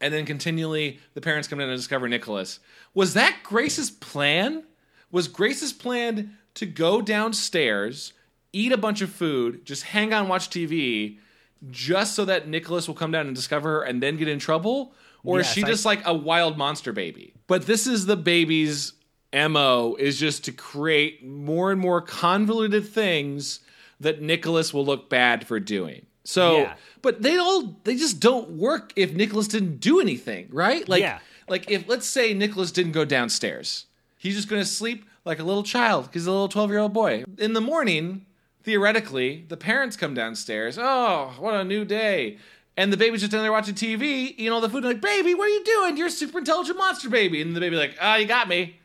and 0.01 0.13
then 0.13 0.25
continually 0.25 0.99
the 1.13 1.21
parents 1.21 1.47
come 1.47 1.59
in 1.59 1.69
and 1.69 1.77
discover 1.77 2.07
Nicholas. 2.07 2.59
Was 2.93 3.13
that 3.13 3.39
Grace's 3.43 3.91
plan? 3.91 4.63
Was 5.11 5.27
Grace's 5.27 5.73
plan 5.73 6.37
to 6.55 6.65
go 6.65 7.01
downstairs, 7.01 8.13
eat 8.53 8.71
a 8.71 8.77
bunch 8.77 9.01
of 9.01 9.11
food, 9.11 9.65
just 9.65 9.83
hang 9.83 10.13
on, 10.13 10.27
watch 10.27 10.49
TV, 10.49 11.17
just 11.69 12.15
so 12.15 12.25
that 12.25 12.47
Nicholas 12.47 12.87
will 12.87 12.95
come 12.95 13.11
down 13.11 13.27
and 13.27 13.35
discover 13.35 13.79
her 13.79 13.81
and 13.83 14.01
then 14.01 14.17
get 14.17 14.27
in 14.27 14.39
trouble? 14.39 14.93
Or 15.23 15.39
is 15.41 15.47
she 15.51 15.63
I- 15.63 15.67
just 15.67 15.85
like 15.85 16.01
a 16.05 16.13
wild 16.13 16.57
monster 16.57 16.93
baby? 16.93 17.33
But 17.47 17.65
this 17.65 17.85
is 17.87 18.05
the 18.05 18.15
baby's 18.17 18.93
MO 19.33 19.95
is 19.99 20.19
just 20.19 20.45
to 20.45 20.51
create 20.51 21.25
more 21.25 21.71
and 21.71 21.79
more 21.79 22.01
convoluted 22.01 22.87
things 22.87 23.59
that 23.99 24.21
Nicholas 24.21 24.73
will 24.73 24.85
look 24.85 25.09
bad 25.09 25.45
for 25.45 25.59
doing. 25.59 26.05
So, 26.23 26.57
Yeah. 26.61 26.73
but 27.01 27.21
they 27.21 27.37
all 27.37 27.79
they 27.83 27.95
just 27.95 28.19
don't 28.19 28.51
work 28.51 28.91
if 28.95 29.13
Nicholas 29.13 29.47
didn't 29.47 29.79
do 29.79 29.99
anything, 29.99 30.47
right? 30.51 30.87
Like 30.87 31.01
Yeah. 31.01 31.19
like 31.47 31.69
if 31.71 31.87
let's 31.87 32.05
say 32.07 32.33
Nicholas 32.33 32.71
didn't 32.71 32.91
go 32.91 33.05
downstairs. 33.05 33.85
He's 34.17 34.35
just 34.35 34.47
going 34.49 34.61
to 34.61 34.67
sleep 34.67 35.05
like 35.25 35.39
a 35.39 35.43
little 35.43 35.63
child 35.63 36.05
because 36.05 36.23
he's 36.23 36.27
a 36.27 36.31
little 36.31 36.49
12-year-old 36.49 36.91
boy. 36.93 37.23
In 37.37 37.53
the 37.53 37.61
morning, 37.61 38.25
theoretically, 38.63 39.45
the 39.47 39.57
parents 39.57 39.95
come 39.95 40.13
downstairs. 40.13 40.77
Oh, 40.79 41.33
what 41.37 41.53
a 41.53 41.63
new 41.63 41.85
day. 41.85 42.37
And 42.75 42.91
the 42.91 42.97
baby's 42.97 43.21
just 43.21 43.31
down 43.31 43.41
there 43.43 43.51
watching 43.51 43.75
TV, 43.75 44.03
eating 44.37 44.49
all 44.49 44.61
the 44.61 44.69
food, 44.69 44.83
and 44.83 44.93
like, 44.93 45.01
baby, 45.01 45.33
what 45.33 45.45
are 45.45 45.53
you 45.53 45.63
doing? 45.63 45.97
You're 45.97 46.07
a 46.07 46.11
super 46.11 46.39
intelligent 46.39 46.77
monster 46.77 47.09
baby. 47.09 47.41
And 47.41 47.55
the 47.55 47.59
baby 47.59 47.75
like, 47.75 47.95
ah, 48.01 48.17
you 48.17 48.25
got 48.27 48.47
me. 48.47 48.77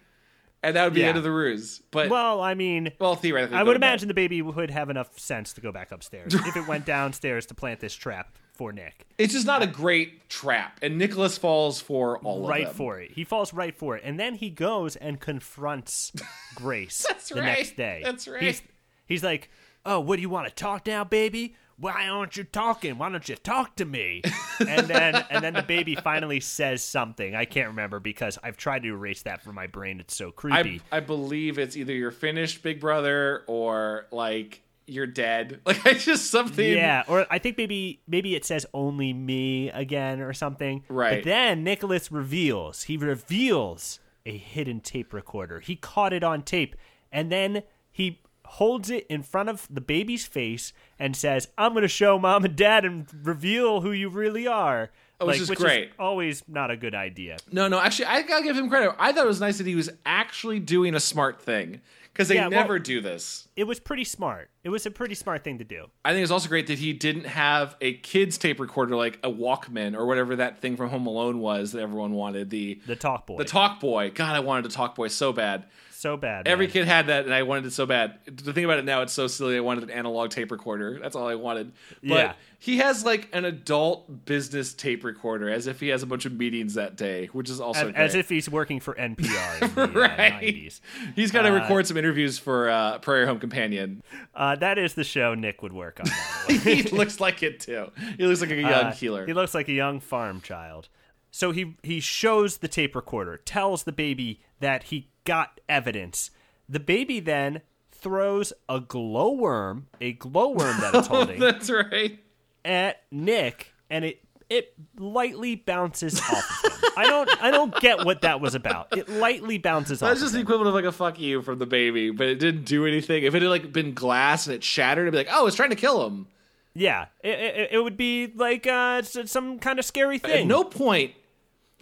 And 0.62 0.76
that 0.76 0.84
would 0.84 0.94
be 0.94 1.00
the 1.00 1.06
end 1.06 1.18
of 1.18 1.24
the 1.24 1.32
ruse. 1.32 1.82
But 1.90 2.08
well, 2.08 2.40
I 2.40 2.54
mean, 2.54 2.92
well, 3.00 3.16
theoretically, 3.16 3.56
I 3.56 3.62
would 3.64 3.74
imagine 3.76 4.06
the 4.08 4.14
baby 4.14 4.40
would 4.42 4.70
have 4.70 4.90
enough 4.90 5.18
sense 5.18 5.52
to 5.54 5.60
go 5.60 5.72
back 5.72 5.90
upstairs 5.90 6.34
if 6.46 6.56
it 6.56 6.68
went 6.68 6.84
downstairs 6.86 7.46
to 7.46 7.54
plant 7.54 7.80
this 7.80 7.94
trap 7.94 8.36
for 8.52 8.70
Nick. 8.72 9.06
it's 9.18 9.32
just 9.32 9.46
not 9.46 9.62
a 9.62 9.66
great 9.66 10.28
trap, 10.28 10.78
and 10.82 10.98
Nicholas 10.98 11.36
falls 11.38 11.80
for 11.80 12.18
all 12.18 12.46
right 12.46 12.66
of 12.66 12.76
them. 12.76 12.86
Right 12.86 12.94
for 12.94 13.00
it. 13.00 13.10
He 13.12 13.24
falls 13.24 13.52
right 13.52 13.74
for 13.76 13.96
it, 13.96 14.02
and 14.04 14.20
then 14.20 14.34
he 14.34 14.50
goes 14.50 14.94
and 14.96 15.18
confronts 15.18 16.12
Grace 16.54 17.04
That's 17.08 17.30
the 17.30 17.36
right. 17.36 17.44
next 17.58 17.76
day. 17.76 18.02
That's 18.04 18.28
right. 18.28 18.42
He's, 18.42 18.62
he's 19.06 19.24
like, 19.24 19.50
"Oh, 19.84 19.98
what 20.00 20.16
do 20.16 20.22
you 20.22 20.30
want 20.30 20.48
to 20.48 20.54
talk 20.54 20.86
now, 20.86 21.02
baby? 21.02 21.56
Why 21.82 22.06
aren't 22.06 22.36
you 22.36 22.44
talking? 22.44 22.96
Why 22.96 23.08
don't 23.08 23.28
you 23.28 23.34
talk 23.34 23.74
to 23.76 23.84
me?" 23.84 24.22
and 24.60 24.86
then 24.86 25.16
and 25.30 25.42
then 25.42 25.54
the 25.54 25.62
baby 25.62 25.96
finally 25.96 26.38
says 26.38 26.84
something. 26.84 27.34
I 27.34 27.44
can't 27.44 27.68
remember 27.68 27.98
because 27.98 28.38
I've 28.40 28.56
tried 28.56 28.84
to 28.84 28.88
erase 28.90 29.22
that 29.22 29.42
from 29.42 29.56
my 29.56 29.66
brain. 29.66 29.98
It's 29.98 30.14
so 30.14 30.30
creepy. 30.30 30.80
I, 30.92 30.98
I 30.98 31.00
believe 31.00 31.58
it's 31.58 31.76
either 31.76 31.92
you're 31.92 32.12
finished, 32.12 32.62
Big 32.62 32.78
Brother, 32.78 33.42
or 33.48 34.06
like 34.12 34.62
you're 34.86 35.08
dead. 35.08 35.60
Like 35.66 35.84
it's 35.86 36.04
just 36.04 36.30
something. 36.30 36.72
Yeah, 36.72 37.02
or 37.08 37.26
I 37.30 37.38
think 37.38 37.58
maybe 37.58 38.00
maybe 38.06 38.36
it 38.36 38.44
says 38.44 38.64
only 38.72 39.12
me 39.12 39.70
again 39.70 40.20
or 40.20 40.32
something. 40.32 40.84
Right. 40.88 41.16
But 41.16 41.24
then 41.24 41.64
Nicholas 41.64 42.12
reveals 42.12 42.84
he 42.84 42.96
reveals 42.96 43.98
a 44.24 44.36
hidden 44.36 44.78
tape 44.80 45.12
recorder. 45.12 45.58
He 45.58 45.74
caught 45.74 46.12
it 46.12 46.22
on 46.22 46.42
tape, 46.42 46.76
and 47.10 47.32
then 47.32 47.64
he 47.90 48.20
holds 48.44 48.90
it 48.90 49.06
in 49.08 49.22
front 49.22 49.48
of 49.48 49.66
the 49.70 49.80
baby's 49.80 50.26
face 50.26 50.72
and 50.98 51.16
says, 51.16 51.48
"I'm 51.58 51.72
going 51.72 51.82
to 51.82 51.88
show 51.88 52.18
mom 52.18 52.44
and 52.44 52.56
dad 52.56 52.84
and 52.84 53.06
reveal 53.26 53.80
who 53.80 53.92
you 53.92 54.08
really 54.08 54.46
are." 54.46 54.90
Oh, 55.20 55.26
which 55.26 55.34
like, 55.36 55.42
is 55.42 55.50
which 55.50 55.58
great. 55.60 55.84
Is 55.90 55.94
always 56.00 56.42
not 56.48 56.70
a 56.72 56.76
good 56.76 56.94
idea. 56.96 57.36
No, 57.52 57.68
no. 57.68 57.78
Actually, 57.78 58.06
I 58.06 58.22
gotta 58.22 58.42
give 58.42 58.56
him 58.56 58.68
credit. 58.68 58.92
I 58.98 59.12
thought 59.12 59.24
it 59.24 59.28
was 59.28 59.40
nice 59.40 59.58
that 59.58 59.66
he 59.68 59.76
was 59.76 59.88
actually 60.04 60.58
doing 60.58 60.96
a 60.96 61.00
smart 61.00 61.40
thing 61.40 61.80
because 62.12 62.26
they 62.26 62.34
Yeah, 62.34 62.48
well- 62.48 62.50
never 62.62 62.80
do 62.80 63.00
this. 63.00 63.46
It 63.54 63.62
was 63.64 63.78
pretty 63.78 64.02
smart. 64.02 64.50
It 64.64 64.70
was 64.70 64.84
a 64.84 64.90
pretty 64.90 65.14
smart 65.14 65.44
thing 65.44 65.58
to 65.58 65.64
do. 65.64 65.86
I 66.04 66.12
think 66.12 66.24
it's 66.24 66.32
also 66.32 66.48
great 66.48 66.66
that 66.66 66.78
he 66.80 66.92
didn't 66.92 67.26
have 67.26 67.76
a 67.80 67.94
kid's 67.94 68.36
tape 68.36 68.58
recorder 68.58 68.96
like 68.96 69.20
a 69.22 69.30
Walkman 69.30 69.94
or 69.96 70.06
whatever 70.06 70.34
that 70.36 70.58
thing 70.60 70.76
from 70.76 70.88
Home 70.90 71.06
Alone 71.06 71.38
was 71.38 71.70
that 71.70 71.80
everyone 71.82 72.12
wanted. 72.14 72.50
The 72.50 72.80
The 72.88 72.96
talk 72.96 73.24
boy. 73.26 73.38
the 73.38 73.44
Talk 73.44 73.78
Boy. 73.78 74.10
God, 74.12 74.34
I 74.34 74.40
wanted 74.40 74.66
a 74.66 74.70
Talk 74.70 74.96
Boy 74.96 75.06
so 75.06 75.32
bad. 75.32 75.66
So 76.02 76.16
bad. 76.16 76.46
Every 76.48 76.66
man. 76.66 76.72
kid 76.72 76.86
had 76.86 77.06
that, 77.06 77.24
and 77.24 77.32
I 77.32 77.44
wanted 77.44 77.66
it 77.66 77.72
so 77.72 77.86
bad. 77.86 78.18
To 78.38 78.52
think 78.52 78.64
about 78.64 78.78
it 78.78 78.84
now, 78.84 79.02
it's 79.02 79.12
so 79.12 79.26
silly. 79.28 79.56
I 79.56 79.60
wanted 79.60 79.84
an 79.84 79.90
analog 79.90 80.30
tape 80.30 80.50
recorder. 80.50 80.98
That's 81.00 81.16
all 81.16 81.28
I 81.28 81.36
wanted. 81.36 81.72
But 82.02 82.08
Yeah. 82.14 82.32
he 82.58 82.78
has 82.78 83.04
like 83.04 83.28
an 83.32 83.44
adult 83.44 84.24
business 84.26 84.74
tape 84.74 85.04
recorder, 85.04 85.48
as 85.48 85.66
if 85.66 85.80
he 85.80 85.88
has 85.88 86.02
a 86.02 86.06
bunch 86.06 86.26
of 86.26 86.32
meetings 86.32 86.74
that 86.74 86.96
day, 86.96 87.26
which 87.32 87.48
is 87.48 87.60
also 87.60 87.88
as, 87.90 87.94
as 88.10 88.14
if 88.16 88.28
he's 88.28 88.48
working 88.50 88.80
for 88.80 88.94
NPR 88.94 89.62
in 89.62 89.74
the 89.74 89.82
uh, 89.82 89.86
right. 90.00 90.32
90s. 90.42 90.80
He's 91.14 91.30
got 91.30 91.42
to 91.42 91.50
record 91.50 91.86
some 91.86 91.96
interviews 91.96 92.38
for 92.38 92.68
uh, 92.68 92.98
Prairie 92.98 93.26
Home 93.26 93.38
Companion. 93.38 94.02
Uh, 94.34 94.56
that 94.56 94.78
is 94.78 94.94
the 94.94 95.04
show 95.04 95.34
Nick 95.34 95.62
would 95.62 95.72
work 95.72 96.00
on. 96.00 96.06
by 96.06 96.54
the 96.54 96.62
way. 96.64 96.74
he 96.82 96.82
looks 96.90 97.20
like 97.20 97.42
it 97.42 97.60
too. 97.60 97.90
He 98.18 98.26
looks 98.26 98.40
like 98.40 98.50
a 98.50 98.56
young 98.56 98.72
Uh, 98.72 98.92
healer. 98.92 99.24
He 99.26 99.32
looks 99.32 99.54
like 99.54 99.68
a 99.68 99.72
young 99.72 100.00
farm 100.00 100.40
child. 100.40 100.88
So 101.34 101.50
he 101.50 101.76
he 101.82 102.00
shows 102.00 102.58
the 102.58 102.68
tape 102.68 102.94
recorder, 102.94 103.38
tells 103.38 103.84
the 103.84 103.92
baby 103.92 104.40
that 104.62 104.84
he 104.84 105.08
got 105.24 105.60
evidence. 105.68 106.30
The 106.68 106.80
baby 106.80 107.20
then 107.20 107.60
throws 107.90 108.52
a 108.68 108.80
glowworm, 108.80 109.86
a 110.00 110.14
glowworm 110.14 110.80
that 110.80 110.94
it's 110.94 111.06
holding, 111.08 111.38
That's 111.38 111.70
right. 111.70 112.18
at 112.64 113.02
Nick, 113.10 113.72
and 113.90 114.04
it 114.04 114.24
it 114.48 114.74
lightly 114.98 115.54
bounces 115.56 116.20
off 116.20 116.64
of 116.64 116.72
him. 116.72 116.90
I 116.96 117.06
don't 117.06 117.42
I 117.42 117.50
don't 117.50 117.74
get 117.80 118.04
what 118.04 118.22
that 118.22 118.40
was 118.40 118.54
about. 118.54 118.96
It 118.96 119.08
lightly 119.08 119.58
bounces 119.58 120.02
off. 120.02 120.08
That's 120.10 120.20
of 120.20 120.24
just 120.24 120.32
the 120.34 120.40
him. 120.40 120.46
equivalent 120.46 120.68
of 120.68 120.74
like 120.74 120.84
a 120.84 120.92
fuck 120.92 121.18
you 121.20 121.42
from 121.42 121.58
the 121.58 121.66
baby, 121.66 122.10
but 122.10 122.26
it 122.26 122.38
didn't 122.38 122.64
do 122.64 122.86
anything. 122.86 123.24
If 123.24 123.34
it 123.34 123.42
had 123.42 123.48
like 123.50 123.72
been 123.72 123.94
glass 123.94 124.46
and 124.46 124.54
it 124.56 124.64
shattered, 124.64 125.04
it'd 125.04 125.12
be 125.12 125.18
like, 125.18 125.28
oh, 125.30 125.46
it's 125.46 125.56
trying 125.56 125.70
to 125.70 125.76
kill 125.76 126.06
him. 126.06 126.26
Yeah, 126.74 127.06
it, 127.22 127.38
it, 127.38 127.68
it 127.72 127.78
would 127.84 127.96
be 127.98 128.32
like 128.34 128.66
uh, 128.66 129.02
some 129.02 129.58
kind 129.58 129.78
of 129.78 129.84
scary 129.84 130.16
At 130.16 130.22
thing. 130.22 130.48
no 130.48 130.64
point 130.64 131.12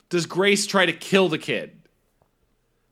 does 0.08 0.26
Grace 0.26 0.66
try 0.66 0.84
to 0.86 0.92
kill 0.92 1.28
the 1.28 1.38
kid. 1.38 1.79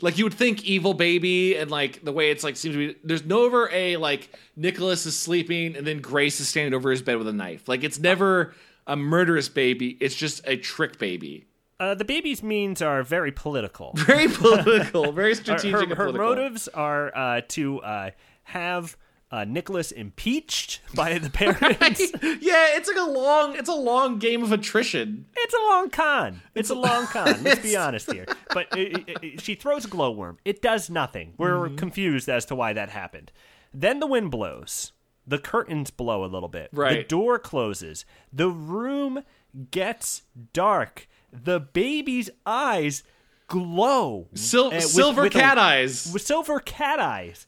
Like 0.01 0.17
you 0.19 0.25
would 0.25 0.35
think 0.35 0.65
evil 0.65 0.95
baby 0.95 1.57
and 1.57 1.71
like 1.71 2.05
the 2.05 2.13
way 2.13 2.31
it's 2.31 2.45
like 2.45 2.57
seems 2.57 2.75
to 2.75 2.93
be 2.93 2.99
there's 3.03 3.25
never 3.25 3.69
a 3.73 3.97
like 3.97 4.31
Nicholas 4.57 5.07
is 5.07 5.19
sleeping 5.19 5.77
and 5.77 5.87
then 5.87 6.01
Grace 6.01 6.39
is 6.41 6.49
standing 6.49 6.75
over 6.75 6.91
his 6.91 7.03
bed 7.03 7.17
with 7.17 7.27
a 7.29 7.33
knife. 7.33 7.69
Like 7.69 7.83
it's 7.83 7.99
never 7.99 8.55
a 8.87 8.97
murderous 8.97 9.49
baby, 9.49 9.97
it's 10.01 10.15
just 10.15 10.41
a 10.47 10.57
trick 10.57 10.99
baby. 10.99 11.47
Uh, 11.81 11.95
the 11.95 12.05
baby's 12.05 12.43
means 12.43 12.83
are 12.83 13.03
very 13.05 13.31
political. 13.31 13.93
Very 13.97 14.27
political, 14.27 15.13
very 15.13 15.33
strategic 15.37 15.91
her, 15.91 15.95
her 15.95 16.07
political. 16.07 16.19
motives 16.27 16.67
are 16.69 17.17
uh, 17.17 17.41
to 17.49 17.81
uh, 17.83 18.11
have 18.45 18.97
uh, 19.31 19.45
Nicholas 19.45 19.91
impeached 19.93 20.81
by 20.95 21.19
the 21.19 21.31
parents. 21.41 22.01
yeah, 22.41 22.77
it's 22.77 22.89
like 22.89 22.97
a 22.97 23.11
long 23.11 23.57
it's 23.57 23.69
a 23.69 23.75
long 23.75 24.19
game 24.19 24.43
of 24.43 24.53
attrition. 24.53 25.27
it's 25.37 25.55
a 25.55 25.59
long 25.69 25.91
con. 25.91 26.41
It's 26.55 26.71
a 26.71 26.75
long 26.75 27.07
con. 27.13 27.43
Let's 27.43 27.61
be 27.63 27.77
honest 27.77 28.11
here. 28.13 28.27
But 28.55 28.69
it, 28.77 29.09
it- 29.09 29.19
it- 29.23 29.41
she 29.41 29.55
throws 29.55 29.85
a 29.85 29.89
glowworm. 29.89 30.39
It 30.45 30.63
does 30.63 30.89
nothing. 30.91 31.35
We're 31.39 31.69
Mm-hmm. 31.69 31.77
confused 31.77 32.29
as 32.29 32.45
to 32.47 32.55
why 32.55 32.73
that 32.73 32.89
happened. 32.91 33.33
Then 33.75 34.01
the 34.01 34.07
wind 34.07 34.31
blows. 34.31 34.93
The 35.27 35.39
curtains 35.39 35.91
blow 35.91 36.25
a 36.25 36.27
little 36.27 36.49
bit. 36.49 36.71
Right. 36.73 36.99
The 36.99 37.05
door 37.05 37.39
closes. 37.39 38.07
The 38.33 38.49
room 38.49 39.25
gets 39.71 40.23
dark. 40.55 41.07
The 41.31 41.61
baby's 41.61 42.31
eyes 42.47 43.03
glow. 43.47 44.29
Sil- 44.33 44.69
uh, 44.69 44.77
with- 44.77 44.85
silver 44.85 45.23
with 45.23 45.35
a- 45.35 45.39
cat 45.39 45.59
eyes. 45.59 46.11
with 46.13 46.23
silver 46.23 46.61
cat 46.61 46.99
eyes. 47.01 47.47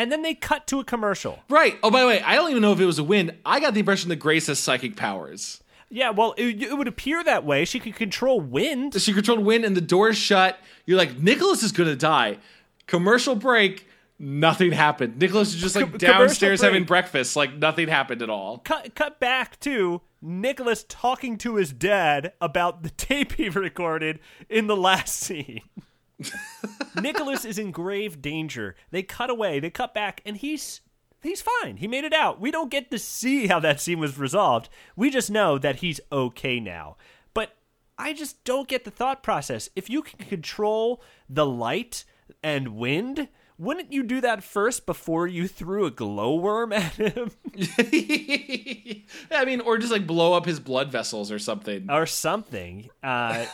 And 0.00 0.10
then 0.10 0.22
they 0.22 0.34
cut 0.34 0.66
to 0.68 0.80
a 0.80 0.84
commercial. 0.84 1.40
Right. 1.50 1.78
Oh, 1.82 1.90
by 1.90 2.00
the 2.00 2.06
way, 2.06 2.22
I 2.22 2.34
don't 2.34 2.48
even 2.50 2.62
know 2.62 2.72
if 2.72 2.80
it 2.80 2.86
was 2.86 2.98
a 2.98 3.04
win. 3.04 3.36
I 3.44 3.60
got 3.60 3.74
the 3.74 3.80
impression 3.80 4.08
that 4.08 4.16
Grace 4.16 4.46
has 4.46 4.58
psychic 4.58 4.96
powers. 4.96 5.62
Yeah, 5.90 6.08
well, 6.08 6.32
it, 6.38 6.62
it 6.62 6.78
would 6.78 6.88
appear 6.88 7.22
that 7.22 7.44
way. 7.44 7.66
She 7.66 7.78
could 7.80 7.96
control 7.96 8.40
wind. 8.40 8.98
She 8.98 9.12
controlled 9.12 9.44
wind 9.44 9.66
and 9.66 9.76
the 9.76 9.82
door's 9.82 10.16
shut. 10.16 10.58
You're 10.86 10.96
like, 10.96 11.18
Nicholas 11.18 11.62
is 11.62 11.72
gonna 11.72 11.96
die. 11.96 12.38
Commercial 12.86 13.34
break. 13.34 13.88
Nothing 14.18 14.72
happened. 14.72 15.18
Nicholas 15.18 15.54
is 15.54 15.60
just 15.60 15.76
like 15.76 15.84
commercial 15.84 15.98
downstairs 15.98 16.62
having 16.62 16.84
breakfast. 16.84 17.36
Like 17.36 17.54
nothing 17.54 17.88
happened 17.88 18.22
at 18.22 18.30
all. 18.30 18.56
Cut, 18.58 18.94
cut 18.94 19.20
back 19.20 19.60
to 19.60 20.00
Nicholas 20.22 20.86
talking 20.88 21.36
to 21.38 21.56
his 21.56 21.74
dad 21.74 22.32
about 22.40 22.82
the 22.82 22.90
tape 22.90 23.32
he 23.32 23.48
recorded 23.50 24.18
in 24.48 24.66
the 24.66 24.76
last 24.76 25.14
scene. 25.14 25.60
Nicholas 27.00 27.44
is 27.44 27.58
in 27.58 27.70
grave 27.70 28.20
danger. 28.20 28.74
They 28.90 29.02
cut 29.02 29.30
away, 29.30 29.60
they 29.60 29.70
cut 29.70 29.94
back, 29.94 30.20
and 30.24 30.36
he's 30.36 30.80
he's 31.22 31.42
fine. 31.42 31.76
He 31.76 31.86
made 31.86 32.04
it 32.04 32.12
out. 32.12 32.40
We 32.40 32.50
don't 32.50 32.70
get 32.70 32.90
to 32.90 32.98
see 32.98 33.46
how 33.46 33.60
that 33.60 33.80
scene 33.80 33.98
was 33.98 34.18
resolved. 34.18 34.68
We 34.96 35.10
just 35.10 35.30
know 35.30 35.58
that 35.58 35.76
he's 35.76 36.00
okay 36.10 36.60
now. 36.60 36.96
But 37.34 37.56
I 37.98 38.12
just 38.12 38.42
don't 38.44 38.68
get 38.68 38.84
the 38.84 38.90
thought 38.90 39.22
process. 39.22 39.68
If 39.76 39.90
you 39.90 40.02
can 40.02 40.26
control 40.26 41.02
the 41.28 41.46
light 41.46 42.04
and 42.42 42.76
wind, 42.76 43.28
wouldn't 43.60 43.92
you 43.92 44.02
do 44.02 44.22
that 44.22 44.42
first 44.42 44.86
before 44.86 45.26
you 45.26 45.46
threw 45.46 45.84
a 45.84 45.90
glowworm 45.90 46.72
at 46.72 46.94
him? 46.94 47.30
I 49.30 49.44
mean, 49.44 49.60
or 49.60 49.76
just 49.76 49.92
like 49.92 50.06
blow 50.06 50.32
up 50.32 50.46
his 50.46 50.58
blood 50.58 50.90
vessels 50.90 51.30
or 51.30 51.38
something. 51.38 51.90
or 51.90 52.06
something. 52.06 52.88
Uh, 53.02 53.44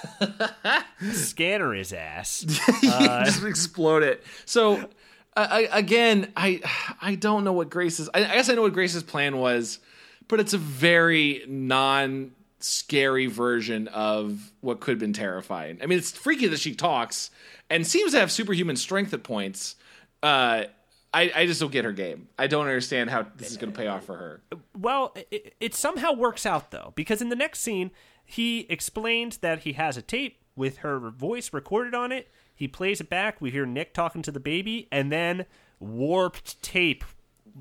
scanner 1.13 1.75
his 1.75 1.93
ass. 1.93 2.41
just 2.83 3.43
explode 3.43 4.05
it. 4.05 4.23
So, 4.45 4.89
I, 5.37 5.67
I, 5.67 5.79
again, 5.79 6.33
I 6.37 6.61
I 7.03 7.17
don't 7.17 7.43
know 7.43 7.53
what 7.53 7.69
Grace's. 7.69 8.09
I, 8.15 8.21
I 8.21 8.35
guess 8.35 8.49
I 8.49 8.55
know 8.55 8.63
what 8.63 8.75
Grace's 8.75 9.03
plan 9.03 9.39
was, 9.39 9.81
but 10.29 10.39
it's 10.39 10.55
a 10.55 10.59
very 10.59 11.43
non 11.49 12.31
scary 12.61 13.27
version 13.27 13.89
of 13.89 14.53
what 14.61 14.79
could 14.79 14.93
have 14.93 15.01
been 15.01 15.13
terrifying. 15.13 15.79
I 15.83 15.87
mean, 15.87 15.99
it's 15.99 16.13
freaky 16.13 16.47
that 16.47 16.61
she 16.61 16.77
talks 16.77 17.31
and 17.69 17.85
seems 17.85 18.13
to 18.13 18.21
have 18.21 18.31
superhuman 18.31 18.77
strength 18.77 19.13
at 19.13 19.25
points. 19.25 19.75
Uh, 20.23 20.65
I, 21.15 21.33
I 21.35 21.47
just 21.47 21.61
don't 21.61 21.73
get 21.73 21.85
her 21.85 21.93
game. 21.93 22.29
I 22.39 22.47
don't 22.47 22.67
understand 22.67 23.11
how 23.11 23.27
this 23.37 23.51
is 23.51 23.57
going 23.57 23.73
to 23.73 23.79
pay 23.79 23.87
off 23.87 24.05
for 24.05 24.17
her. 24.17 24.41
Well, 24.79 25.17
it, 25.31 25.55
it 25.61 25.75
somehow 25.75 26.13
works 26.13 26.45
out 26.45 26.71
though, 26.71 26.93
because 26.95 27.23
in 27.23 27.29
the 27.31 27.37
next 27.37 27.61
scene, 27.61 27.91
he 28.25 28.67
explains 28.69 29.39
that 29.39 29.61
he 29.61 29.73
has 29.75 29.97
a 29.97 30.03
tape 30.03 30.39
with 30.57 30.79
her 30.79 30.99
voice 30.99 31.53
recorded 31.53 31.95
on 31.95 32.13
it. 32.13 32.29
He 32.55 32.69
plays 32.69 33.01
it 33.01 33.09
back. 33.09 33.41
We 33.41 33.51
hear 33.51 33.67
Nick 33.67 33.95
talking 33.95 34.23
to 34.23 34.33
the 34.33 34.41
baby, 34.41 34.89
and 34.91 35.13
then 35.13 35.47
warped 35.79 36.61
tape 36.63 37.05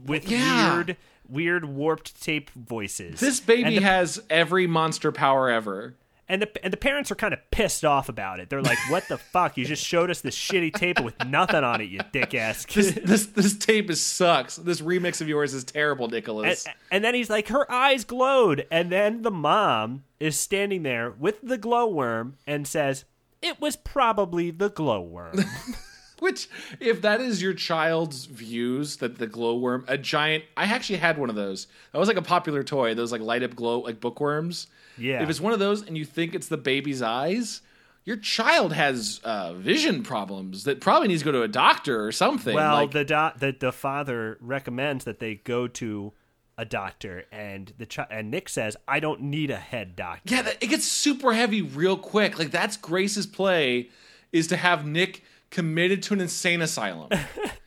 with 0.06 0.30
Yeah. 0.30 0.74
weird, 0.76 0.98
weird 1.28 1.66
warped 1.66 2.22
tape 2.22 2.50
voices. 2.52 3.20
This 3.20 3.40
baby 3.40 3.78
the, 3.78 3.84
has 3.84 4.22
every 4.30 4.68
monster 4.68 5.12
power 5.12 5.50
ever. 5.50 5.96
And 6.28 6.42
the 6.42 6.64
and 6.66 6.74
the 6.74 6.78
parents 6.78 7.12
are 7.12 7.16
kind 7.16 7.34
of 7.34 7.40
pissed 7.52 7.86
off 7.86 8.10
about 8.10 8.40
it. 8.40 8.50
They're 8.50 8.62
like, 8.62 8.78
"What 8.90 9.08
the 9.08 9.18
fuck? 9.34 9.58
You 9.58 9.66
just 9.66 9.86
showed 9.86 10.10
us 10.10 10.22
this 10.22 10.36
shitty 10.38 10.74
tape 10.74 11.00
with 11.02 11.14
nothing 11.26 11.64
on 11.64 11.82
it, 11.82 11.86
you 11.86 12.00
dick 12.12 12.34
ass 12.34 12.66
This 12.66 12.92
this 13.04 13.26
this 13.28 13.58
tape 13.58 13.90
is 13.90 14.02
sucks. 14.02 14.56
This 14.56 14.82
remix 14.82 15.22
of 15.22 15.28
yours 15.28 15.54
is 15.54 15.64
terrible, 15.64 16.06
And, 16.06 16.14
Nicholas. 16.14 16.68
and 16.92 17.04
then 17.04 17.14
he's 17.16 17.30
like, 17.30 17.48
her 17.50 17.70
eyes 17.72 18.04
glowed. 18.04 18.66
And 18.72 18.92
then 18.92 19.22
the 19.22 19.32
mom 19.32 20.04
is 20.20 20.40
standing 20.40 20.84
there 20.84 21.12
with 21.12 21.42
the 21.42 21.58
glowworm 21.58 22.38
and 22.48 22.68
says, 22.68 23.06
It 23.42 23.60
was 23.62 23.76
probably 23.76 24.52
the 24.52 24.70
glowworm. 24.70 25.40
Which, 26.20 26.48
if 26.80 27.02
that 27.02 27.22
is 27.22 27.42
your 27.42 27.54
child's 27.54 28.26
views, 28.26 28.98
that 28.98 29.18
the 29.18 29.28
glowworm, 29.28 29.84
a 29.88 29.98
giant, 29.98 30.46
I 30.56 30.66
actually 30.66 31.00
had 31.00 31.18
one 31.18 31.30
of 31.30 31.36
those. 31.36 31.68
That 31.92 32.00
was 32.00 32.08
like 32.08 32.18
a 32.18 32.22
popular 32.22 32.64
toy. 32.64 32.94
Those 32.94 33.12
like 33.12 33.22
light 33.22 33.44
up 33.44 33.56
glow, 33.56 33.80
like 33.80 34.00
bookworms. 34.00 34.68
Yeah. 34.98 35.22
If 35.22 35.30
it's 35.30 35.42
one 35.42 35.54
of 35.54 35.60
those 35.60 35.86
and 35.86 35.98
you 35.98 36.06
think 36.06 36.34
it's 36.34 36.48
the 36.48 36.58
baby's 36.58 37.02
eyes, 37.02 37.62
your 38.06 38.18
child 38.18 38.72
has 38.74 39.20
uh, 39.24 39.54
vision 39.54 40.04
problems 40.04 40.64
that 40.64 40.80
probably 40.80 41.08
needs 41.08 41.22
to 41.22 41.26
go 41.26 41.32
to 41.32 41.42
a 41.42 41.48
doctor 41.48 42.06
or 42.06 42.12
something. 42.12 42.54
well, 42.56 42.76
like, 42.76 42.92
the, 42.92 43.04
do- 43.04 43.32
the 43.40 43.56
the 43.60 43.72
father 43.72 44.38
recommends 44.40 45.06
that 45.06 45.20
they 45.20 45.36
go 45.36 45.68
to 45.68 46.14
a 46.58 46.64
doctor, 46.64 47.26
and 47.32 47.74
the 47.78 47.86
chi- 47.86 48.08
and 48.10 48.32
Nick 48.32 48.48
says, 48.48 48.78
"I 48.88 49.00
don't 49.02 49.22
need 49.24 49.52
a 49.52 49.58
head 49.58 49.96
doctor." 49.96 50.34
Yeah, 50.36 50.44
that, 50.44 50.64
it 50.64 50.68
gets 50.68 50.86
super 50.86 51.34
heavy 51.34 51.62
real 51.62 51.98
quick. 51.98 52.40
Like 52.40 52.52
that's 52.52 52.78
Grace's 52.78 53.26
play 53.28 53.90
is 54.32 54.48
to 54.48 54.58
have 54.58 54.86
Nick 54.86 55.24
committed 55.50 56.04
to 56.04 56.14
an 56.14 56.22
insane 56.22 56.62
asylum. 56.62 57.10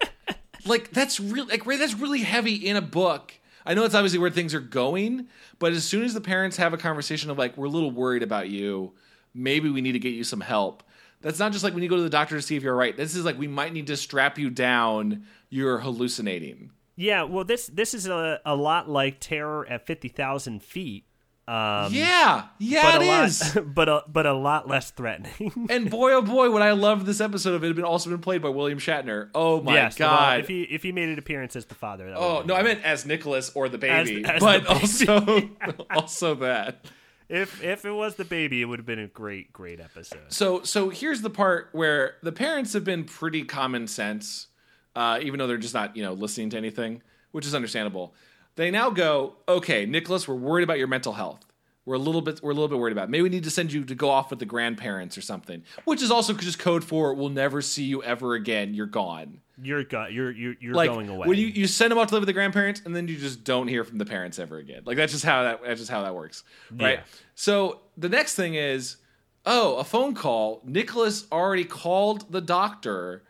like 0.67 0.91
that's 0.91 1.21
really 1.21 1.49
like 1.51 1.65
that's 1.65 1.95
really 1.95 2.21
heavy 2.21 2.55
in 2.55 2.77
a 2.77 2.83
book. 2.83 3.35
I 3.67 3.75
know 3.75 3.85
it's 3.85 3.95
obviously 3.95 4.19
where 4.19 4.31
things 4.31 4.55
are 4.55 4.61
going, 4.61 5.29
but 5.59 5.73
as 5.73 5.85
soon 5.85 6.05
as 6.05 6.15
the 6.15 6.21
parents 6.21 6.57
have 6.57 6.73
a 6.73 6.79
conversation 6.79 7.31
of 7.31 7.39
like 7.39 7.57
we're 7.57 7.67
a 7.67 7.71
little 7.71 7.91
worried 7.91 8.23
about 8.23 8.49
you, 8.49 8.95
maybe 9.35 9.69
we 9.69 9.81
need 9.81 9.93
to 9.93 9.99
get 9.99 10.15
you 10.15 10.25
some 10.25 10.41
help. 10.41 10.83
That's 11.21 11.39
not 11.39 11.53
just 11.53 11.65
like 11.65 11.75
when 11.75 11.83
you 11.83 11.89
go 11.89 11.97
to 11.97 12.03
the 12.03 12.09
doctor 12.09 12.37
to 12.37 12.43
see 12.43 12.57
if 12.57 12.63
you're 12.63 12.77
right. 12.77 12.97
This 12.97 13.15
is 13.17 13.25
like 13.25 13.39
we 13.39 13.49
might 13.49 13.73
need 13.73 13.89
to 13.89 13.97
strap 13.97 14.39
you 14.39 14.51
down. 14.51 15.25
You're 15.51 15.79
hallucinating. 15.79 16.71
Yeah, 16.97 17.23
well, 17.25 17.45
this 17.45 17.67
this 17.69 17.95
is 17.95 18.07
a, 18.07 18.41
a 18.45 18.57
lot 18.57 18.89
like 18.89 19.21
Terror 19.21 19.67
at 19.69 19.87
fifty 19.87 20.09
thousand 20.09 20.63
feet. 20.63 21.05
Um, 21.49 21.95
yeah, 21.95 22.49
yeah, 22.59 22.83
but 22.83 23.03
it 23.03 23.09
a 23.09 23.25
is. 23.25 23.59
but 23.67 23.89
a 23.89 24.03
but 24.07 24.27
a 24.27 24.35
lot 24.35 24.69
less 24.69 24.91
threatening. 24.91 25.67
And 25.71 25.91
boy, 25.91 26.13
oh 26.13 26.21
boy, 26.21 26.51
would 26.51 26.61
I 26.61 26.73
love 26.73 27.07
this 27.07 27.23
episode 27.23 27.55
if 27.55 27.63
it 27.63 27.69
had 27.69 27.77
been 27.77 27.87
also 27.87 28.11
been 28.11 28.21
played 28.21 28.43
by 28.43 28.51
William 28.51 28.79
Shatner. 28.79 29.31
Oh 29.35 29.63
my 29.63 29.73
yes, 29.73 29.99
well, 29.99 30.11
god! 30.11 30.41
if 30.41 30.49
he 30.49 30.63
if 30.65 30.83
he 30.83 30.93
made 30.93 31.09
an 31.09 31.19
appearance 31.19 31.57
as 31.57 31.65
the 31.65 31.75
father, 31.75 32.11
that 32.11 32.19
oh 32.19 32.43
no, 32.45 32.55
I 32.55 32.63
meant 32.63 32.85
as 32.85 33.07
Nicholas 33.07 33.51
or 33.55 33.71
the 33.71 33.79
baby, 33.79 34.27
as 34.27 34.41
but 34.41 34.65
the 34.65 34.69
baby. 34.69 35.51
also 35.63 35.87
also 35.91 36.35
that. 36.35 36.85
if 37.31 37.65
if 37.65 37.87
it 37.87 37.93
was 37.93 38.17
the 38.17 38.27
baby, 38.27 38.61
it 38.61 38.67
would 38.67 38.79
have 38.79 38.87
been 38.87 38.99
a 38.99 39.07
great 39.09 39.51
great 39.51 39.81
episode. 39.81 40.31
So 40.31 40.63
so 40.65 40.91
here's 40.91 41.23
the 41.23 41.31
part 41.31 41.71
where 41.73 42.17
the 42.23 42.33
parents 42.33 42.75
have 42.75 42.85
been 42.85 43.05
pretty 43.05 43.45
common 43.45 43.87
sense, 43.87 44.49
uh, 44.95 45.19
even 45.23 45.39
though 45.39 45.47
they're 45.47 45.57
just 45.57 45.75
not 45.75 45.97
you 45.97 46.03
know 46.03 46.13
listening 46.13 46.51
to 46.51 46.59
anything, 46.59 47.01
which 47.31 47.47
is 47.47 47.55
understandable. 47.55 48.15
They 48.59 48.73
now 48.73 48.91
go, 48.91 49.35
okay, 49.49 49.87
Nicholas, 49.87 50.27
we're 50.27 50.35
worried 50.35 50.65
about 50.65 50.79
your 50.79 50.89
mental 50.89 51.13
health. 51.13 51.45
We're 51.85 51.95
a 51.95 51.99
little 51.99 52.21
bit 52.21 52.41
we're 52.43 52.51
a 52.51 52.55
little 52.55 52.69
bit 52.69 52.77
worried 52.79 52.91
about. 52.93 53.05
it. 53.05 53.11
Maybe 53.11 53.23
we 53.23 53.29
need 53.29 53.45
to 53.45 53.51
send 53.51 53.73
you 53.73 53.85
to 53.85 53.95
go 53.95 54.11
off 54.11 54.31
with 54.31 54.41
the 54.41 54.45
grandparents 54.47 55.17
or 55.17 55.21
something, 55.23 55.63
which 55.85 56.03
is 56.03 56.11
also 56.11 56.35
just 56.35 56.59
code 56.59 56.83
for 56.85 57.15
we'll 57.15 57.29
never 57.29 57.63
see 57.63 57.85
you 57.85 58.03
ever 58.03 58.35
again. 58.35 58.75
You're 58.75 58.87
gone. 58.87 59.41
You're 59.63 59.85
gone. 59.85 60.13
you're 60.13 60.33
you're, 60.33 60.55
you're 60.61 60.75
like 60.75 60.91
going 60.91 61.09
away. 61.09 61.29
when 61.29 61.39
you, 61.39 61.47
you 61.47 61.67
send 61.69 61.93
them 61.93 61.99
off 61.99 62.09
to 62.09 62.15
live 62.15 62.23
with 62.23 62.27
the 62.27 62.33
grandparents 62.33 62.83
and 62.85 62.95
then 62.97 63.07
you 63.07 63.17
just 63.17 63.43
don't 63.45 63.69
hear 63.69 63.85
from 63.85 63.99
the 63.99 64.05
parents 64.05 64.39
ever 64.41 64.59
again 64.59 64.83
like 64.85 64.97
that's 64.97 65.13
just 65.13 65.25
how 65.25 65.43
that 65.45 65.61
that's 65.65 65.81
just 65.81 65.91
how 65.91 66.03
that 66.03 66.15
works 66.15 66.45
right 66.71 66.99
Yeah. 66.99 67.05
so 67.35 67.81
the 67.97 68.09
next 68.09 68.35
thing 68.37 68.55
is 68.55 68.99
oh 69.47 69.75
a 69.79 69.83
phone 69.85 70.15
call 70.15 70.61
nicholas 70.65 71.27
already 71.33 71.65
called 71.65 72.31
the 72.31 72.41
doctor 72.41 73.25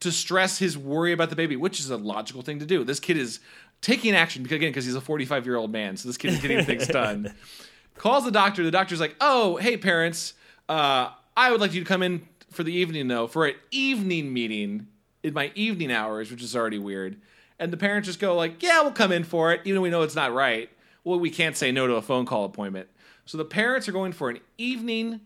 to 0.00 0.10
stress 0.10 0.58
his 0.58 0.78
worry 0.78 1.12
about 1.12 1.28
the 1.28 1.36
baby 1.36 1.54
which 1.54 1.80
is 1.80 1.90
a 1.90 1.98
logical 1.98 2.40
thing 2.40 2.58
to 2.60 2.64
do 2.64 2.82
this 2.82 2.98
kid 2.98 3.18
is 3.18 3.38
taking 3.80 4.14
action 4.14 4.42
because 4.42 4.56
again 4.56 4.70
because 4.70 4.84
he's 4.84 4.94
a 4.94 5.00
45 5.00 5.46
year 5.46 5.56
old 5.56 5.72
man 5.72 5.96
so 5.96 6.08
this 6.08 6.16
kid 6.16 6.32
is 6.32 6.40
getting 6.40 6.64
things 6.64 6.86
done. 6.88 7.32
Calls 7.96 8.24
the 8.24 8.30
doctor. 8.30 8.62
The 8.62 8.70
doctor's 8.70 9.00
like 9.00 9.16
oh 9.20 9.56
hey 9.56 9.76
parents 9.76 10.34
uh, 10.68 11.10
i 11.36 11.50
would 11.50 11.60
like 11.60 11.72
you 11.72 11.80
to 11.80 11.86
come 11.86 12.02
in 12.02 12.26
for 12.50 12.62
the 12.62 12.72
evening 12.72 13.08
though 13.08 13.26
for 13.26 13.46
an 13.46 13.54
evening 13.70 14.32
meeting 14.32 14.86
in 15.22 15.34
my 15.34 15.52
evening 15.54 15.92
hours 15.92 16.30
which 16.30 16.42
is 16.42 16.56
already 16.56 16.78
weird. 16.78 17.20
And 17.60 17.72
the 17.72 17.76
parents 17.76 18.06
just 18.06 18.20
go 18.20 18.34
like 18.34 18.62
yeah 18.62 18.82
we'll 18.82 18.92
come 18.92 19.12
in 19.12 19.24
for 19.24 19.52
it 19.52 19.60
even 19.64 19.76
though 19.76 19.82
we 19.82 19.90
know 19.90 20.02
it's 20.02 20.16
not 20.16 20.32
right. 20.32 20.70
Well 21.04 21.18
we 21.18 21.30
can't 21.30 21.56
say 21.56 21.72
no 21.72 21.86
to 21.86 21.94
a 21.94 22.02
phone 22.02 22.26
call 22.26 22.44
appointment. 22.44 22.88
So 23.26 23.36
the 23.36 23.44
parents 23.44 23.88
are 23.88 23.92
going 23.92 24.12
for 24.12 24.30
an 24.30 24.40
evening 24.56 25.20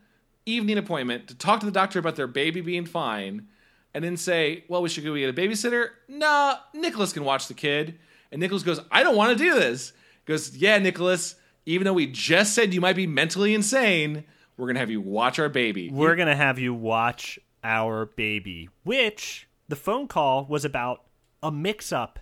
evening 0.44 0.76
appointment 0.76 1.28
to 1.28 1.36
talk 1.36 1.60
to 1.60 1.66
the 1.66 1.72
doctor 1.72 1.98
about 2.00 2.16
their 2.16 2.26
baby 2.26 2.60
being 2.60 2.84
fine 2.84 3.46
and 3.94 4.02
then 4.02 4.16
say 4.16 4.64
well 4.68 4.82
we 4.82 4.88
should 4.88 5.04
go 5.04 5.14
get 5.14 5.28
a 5.28 5.32
babysitter. 5.32 5.90
Nah 6.08 6.56
nicholas 6.74 7.12
can 7.12 7.24
watch 7.24 7.48
the 7.48 7.54
kid 7.54 7.98
and 8.32 8.40
nicholas 8.40 8.62
goes 8.64 8.80
i 8.90 9.02
don't 9.04 9.16
want 9.16 9.36
to 9.36 9.44
do 9.44 9.54
this 9.54 9.92
He 10.26 10.32
goes 10.32 10.56
yeah 10.56 10.78
nicholas 10.78 11.36
even 11.66 11.84
though 11.84 11.92
we 11.92 12.06
just 12.08 12.54
said 12.54 12.74
you 12.74 12.80
might 12.80 12.96
be 12.96 13.06
mentally 13.06 13.54
insane 13.54 14.24
we're 14.56 14.66
gonna 14.66 14.80
have 14.80 14.90
you 14.90 15.00
watch 15.00 15.38
our 15.38 15.48
baby 15.48 15.90
We're 15.90 16.16
gonna 16.16 16.36
have 16.36 16.58
you 16.58 16.74
watch 16.74 17.38
our 17.64 18.06
baby, 18.06 18.68
which 18.84 19.48
the 19.68 19.76
phone 19.76 20.08
call 20.08 20.44
was 20.46 20.64
about 20.64 21.02
a 21.42 21.50
mix-up 21.52 22.18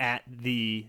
at 0.00 0.22
the 0.26 0.86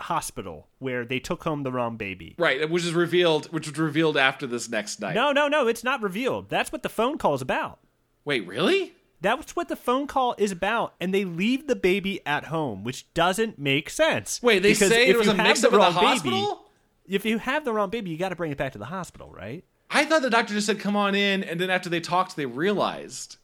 hospital 0.00 0.68
where 0.78 1.04
they 1.04 1.18
took 1.18 1.42
home 1.44 1.62
the 1.62 1.72
wrong 1.72 1.96
baby. 1.96 2.34
right 2.38 2.68
which 2.70 2.84
is 2.84 2.92
revealed 2.92 3.46
which 3.46 3.68
was 3.68 3.78
revealed 3.78 4.16
after 4.16 4.46
this 4.46 4.68
next 4.68 5.00
night 5.00 5.14
No, 5.14 5.32
no, 5.32 5.48
no, 5.48 5.66
it's 5.66 5.82
not 5.84 6.02
revealed. 6.02 6.48
That's 6.50 6.70
what 6.72 6.82
the 6.82 6.88
phone 6.88 7.18
call 7.18 7.34
is 7.34 7.42
about. 7.42 7.78
wait 8.24 8.46
really 8.46 8.92
That's 9.20 9.56
what 9.56 9.68
the 9.68 9.76
phone 9.76 10.06
call 10.06 10.34
is 10.38 10.52
about, 10.52 10.94
and 11.00 11.12
they 11.12 11.24
leave 11.24 11.66
the 11.66 11.74
baby 11.76 12.20
at 12.24 12.44
home, 12.44 12.84
which 12.84 13.12
doesn't 13.14 13.58
make 13.58 13.90
sense. 13.90 14.40
wait 14.42 14.62
they 14.62 14.72
Because 14.72 14.90
say 14.90 15.08
it 15.08 15.18
was 15.18 15.26
a 15.28 15.34
mix 15.34 15.64
up 15.64 15.66
at 15.66 15.72
the 15.72 15.78
wrong 15.78 15.94
baby- 15.94 16.06
hospital 16.06 16.64
if 17.08 17.24
you 17.24 17.38
have 17.38 17.64
the 17.64 17.72
wrong 17.72 17.90
baby, 17.90 18.10
you 18.10 18.18
got 18.18 18.28
to 18.28 18.36
bring 18.36 18.52
it 18.52 18.58
back 18.58 18.72
to 18.72 18.78
the 18.78 18.84
hospital, 18.84 19.32
right? 19.32 19.64
I 19.90 20.04
thought 20.04 20.20
the 20.22 20.28
doctor 20.30 20.52
just 20.52 20.66
said, 20.66 20.78
"Come 20.78 20.94
on 20.94 21.14
in," 21.14 21.42
and 21.42 21.58
then 21.60 21.70
after 21.70 21.88
they 21.88 22.00
talked, 22.00 22.36
they 22.36 22.44
realized, 22.46 23.38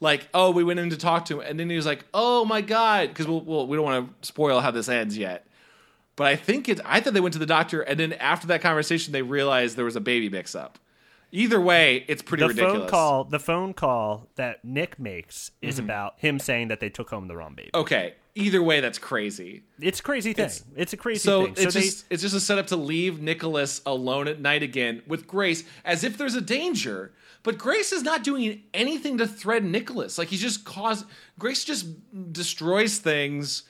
like, 0.00 0.26
oh, 0.32 0.50
we 0.50 0.64
went 0.64 0.80
in 0.80 0.88
to 0.90 0.96
talk 0.96 1.26
to 1.26 1.40
him, 1.40 1.46
and 1.46 1.60
then 1.60 1.68
he 1.68 1.76
was 1.76 1.84
like, 1.84 2.04
"Oh 2.14 2.44
my 2.46 2.62
god," 2.62 3.08
because 3.08 3.26
we'll, 3.28 3.42
we'll, 3.42 3.66
we 3.66 3.76
don't 3.76 3.84
want 3.84 4.22
to 4.22 4.26
spoil 4.26 4.60
how 4.60 4.70
this 4.70 4.88
ends 4.88 5.18
yet. 5.18 5.46
But 6.16 6.28
I 6.28 6.36
think 6.36 6.68
it. 6.68 6.80
I 6.84 7.00
thought 7.00 7.12
they 7.12 7.20
went 7.20 7.34
to 7.34 7.38
the 7.38 7.46
doctor, 7.46 7.82
and 7.82 8.00
then 8.00 8.14
after 8.14 8.46
that 8.48 8.62
conversation, 8.62 9.12
they 9.12 9.22
realized 9.22 9.76
there 9.76 9.84
was 9.84 9.96
a 9.96 10.00
baby 10.00 10.30
mix-up, 10.30 10.78
Either 11.34 11.60
way, 11.60 12.04
it's 12.08 12.20
pretty 12.22 12.42
the 12.42 12.48
ridiculous. 12.48 12.80
phone 12.82 12.88
call 12.90 13.24
the 13.24 13.38
phone 13.40 13.72
call 13.74 14.28
that 14.36 14.62
Nick 14.64 14.98
makes 14.98 15.50
is 15.62 15.76
Mm-hmm. 15.76 15.84
about 15.84 16.14
him 16.18 16.38
saying 16.38 16.68
that 16.68 16.80
they 16.80 16.90
took 16.90 17.08
home 17.10 17.26
the 17.26 17.36
wrong 17.36 17.54
baby. 17.54 17.70
Okay. 17.74 18.14
Either 18.34 18.62
way, 18.62 18.80
that's 18.80 18.98
crazy. 18.98 19.62
It's 19.78 20.00
a 20.00 20.02
crazy 20.02 20.32
thing. 20.32 20.48
It's, 20.76 20.92
a 20.94 20.96
crazy 20.96 21.18
So 21.18 21.44
thing. 21.44 21.54
it's 21.58 21.74
they, 21.74 21.80
just 21.82 22.04
it's 22.08 22.22
just 22.22 22.34
a 22.34 22.40
setup 22.40 22.66
to 22.68 22.76
leave 22.76 23.20
Nicholas 23.20 23.82
alone 23.84 24.26
at 24.28 24.40
night 24.40 24.62
again 24.62 25.02
with 25.06 25.26
Grace, 25.26 25.64
as 25.84 26.02
if 26.04 26.16
there's 26.16 26.34
a 26.34 26.40
danger. 26.40 27.12
But 27.42 27.58
Grace 27.58 27.92
is 27.92 28.02
not 28.02 28.22
doing 28.24 28.62
anything 28.72 29.18
to 29.18 29.26
threaten 29.26 29.70
Nicholas. 29.70 30.16
Like 30.16 30.28
he's 30.28 30.40
just 30.40 30.64
cause 30.64 31.04
Grace 31.38 31.64
just 31.64 31.86
destroys 32.32 32.98
things 32.98 33.64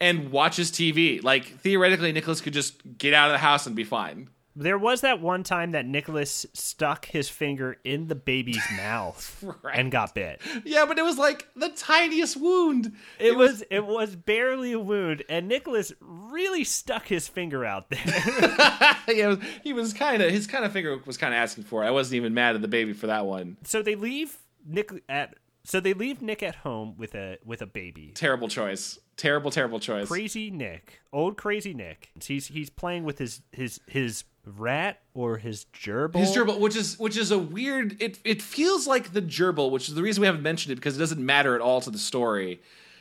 and 0.00 0.30
watches 0.30 0.70
TV. 0.70 1.22
Like 1.22 1.44
theoretically, 1.60 2.12
Nicholas 2.12 2.40
could 2.40 2.52
just 2.54 2.80
get 2.98 3.12
out 3.14 3.28
of 3.28 3.32
the 3.32 3.38
house 3.38 3.66
and 3.66 3.74
be 3.76 3.84
fine. 3.84 4.28
There 4.56 4.78
was 4.78 5.02
that 5.02 5.20
one 5.20 5.42
time 5.42 5.72
that 5.72 5.86
Nicholas 5.86 6.46
stuck 6.54 7.04
his 7.06 7.28
finger 7.28 7.76
in 7.84 8.08
the 8.08 8.14
baby's 8.14 8.62
mouth 8.76 9.44
Right. 9.62 9.78
and 9.78 9.92
got 9.92 10.14
bit. 10.14 10.40
Yeah, 10.64 10.86
but 10.86 10.98
it 10.98 11.04
was 11.04 11.18
like 11.18 11.46
the 11.54 11.68
tiniest 11.68 12.36
wound. 12.38 12.92
It 13.18 13.36
was 13.36 13.62
it 13.70 13.84
was 13.86 14.16
barely 14.16 14.72
a 14.72 14.80
wound, 14.80 15.22
and 15.28 15.46
Nicholas 15.46 15.92
really 16.00 16.64
stuck 16.64 17.06
his 17.06 17.28
finger 17.28 17.64
out 17.64 17.90
there. 17.90 18.00
yeah, 19.08 19.36
he 19.62 19.72
was 19.72 19.92
kind 19.92 20.22
of 20.22 20.30
his 20.30 20.46
kind 20.46 20.64
of 20.64 20.72
finger 20.72 20.98
was 21.04 21.16
kind 21.16 21.34
of 21.34 21.38
asking 21.38 21.64
for 21.64 21.84
it. 21.84 21.86
I 21.86 21.90
wasn't 21.90 22.16
even 22.16 22.34
mad 22.34 22.54
at 22.56 22.62
the 22.62 22.68
baby 22.68 22.92
for 22.94 23.06
that 23.08 23.26
one. 23.26 23.56
so 23.64 23.82
they 23.82 23.94
leave 23.94 24.38
Nick 24.66 24.90
at 25.08 25.34
so 25.64 25.80
they 25.80 25.94
leave 25.94 26.22
Nick 26.22 26.42
at 26.42 26.56
home 26.56 26.94
with 26.96 27.14
a 27.14 27.38
with 27.44 27.60
a 27.60 27.66
baby. 27.66 28.12
Terrible 28.14 28.48
choice. 28.48 28.98
Terrible, 29.16 29.50
terrible 29.50 29.80
choice. 29.80 30.08
Crazy 30.08 30.50
Nick, 30.50 31.00
old 31.12 31.36
crazy 31.36 31.72
Nick. 31.74 32.10
He's 32.22 32.46
he's 32.48 32.70
playing 32.70 33.04
with 33.04 33.18
his 33.18 33.40
his 33.52 33.80
his 33.86 34.24
rat 34.46 35.00
or 35.14 35.38
his 35.38 35.66
gerbil. 35.74 36.16
His 36.16 36.30
gerbil, 36.30 36.58
which 36.58 36.76
is 36.76 36.98
which 36.98 37.16
is 37.16 37.30
a 37.30 37.38
weird. 37.38 38.00
It 38.00 38.18
it 38.24 38.42
feels 38.42 38.86
like 38.86 39.12
the 39.12 39.22
gerbil, 39.22 39.70
which 39.70 39.88
is 39.88 39.94
the 39.94 40.02
reason 40.02 40.20
we 40.20 40.26
haven't 40.26 40.42
mentioned 40.42 40.72
it 40.72 40.76
because 40.76 40.96
it 40.96 41.00
doesn't 41.00 41.24
matter 41.24 41.54
at 41.54 41.60
all 41.60 41.80
to 41.80 41.90
the 41.90 41.98
story. 41.98 42.60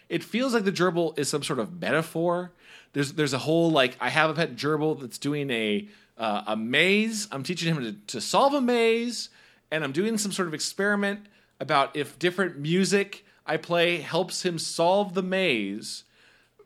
It 0.09 0.23
feels 0.23 0.53
like 0.53 0.65
the 0.65 0.71
gerbil 0.71 1.17
is 1.17 1.29
some 1.29 1.43
sort 1.43 1.59
of 1.59 1.79
metaphor. 1.79 2.51
There's 2.93 3.13
there's 3.13 3.33
a 3.33 3.39
whole 3.39 3.71
like 3.71 3.97
I 3.99 4.09
have 4.09 4.29
a 4.29 4.33
pet 4.33 4.55
gerbil 4.55 4.99
that's 4.99 5.17
doing 5.17 5.49
a 5.51 5.87
uh, 6.17 6.43
a 6.47 6.55
maze. 6.55 7.27
I'm 7.31 7.43
teaching 7.43 7.73
him 7.73 7.83
to, 7.83 7.93
to 8.13 8.21
solve 8.21 8.53
a 8.53 8.61
maze, 8.61 9.29
and 9.71 9.83
I'm 9.83 9.91
doing 9.91 10.17
some 10.17 10.31
sort 10.31 10.47
of 10.47 10.53
experiment 10.53 11.27
about 11.59 11.95
if 11.95 12.17
different 12.19 12.57
music 12.57 13.25
I 13.45 13.57
play 13.57 13.97
helps 13.97 14.43
him 14.43 14.57
solve 14.57 15.13
the 15.13 15.23
maze 15.23 16.03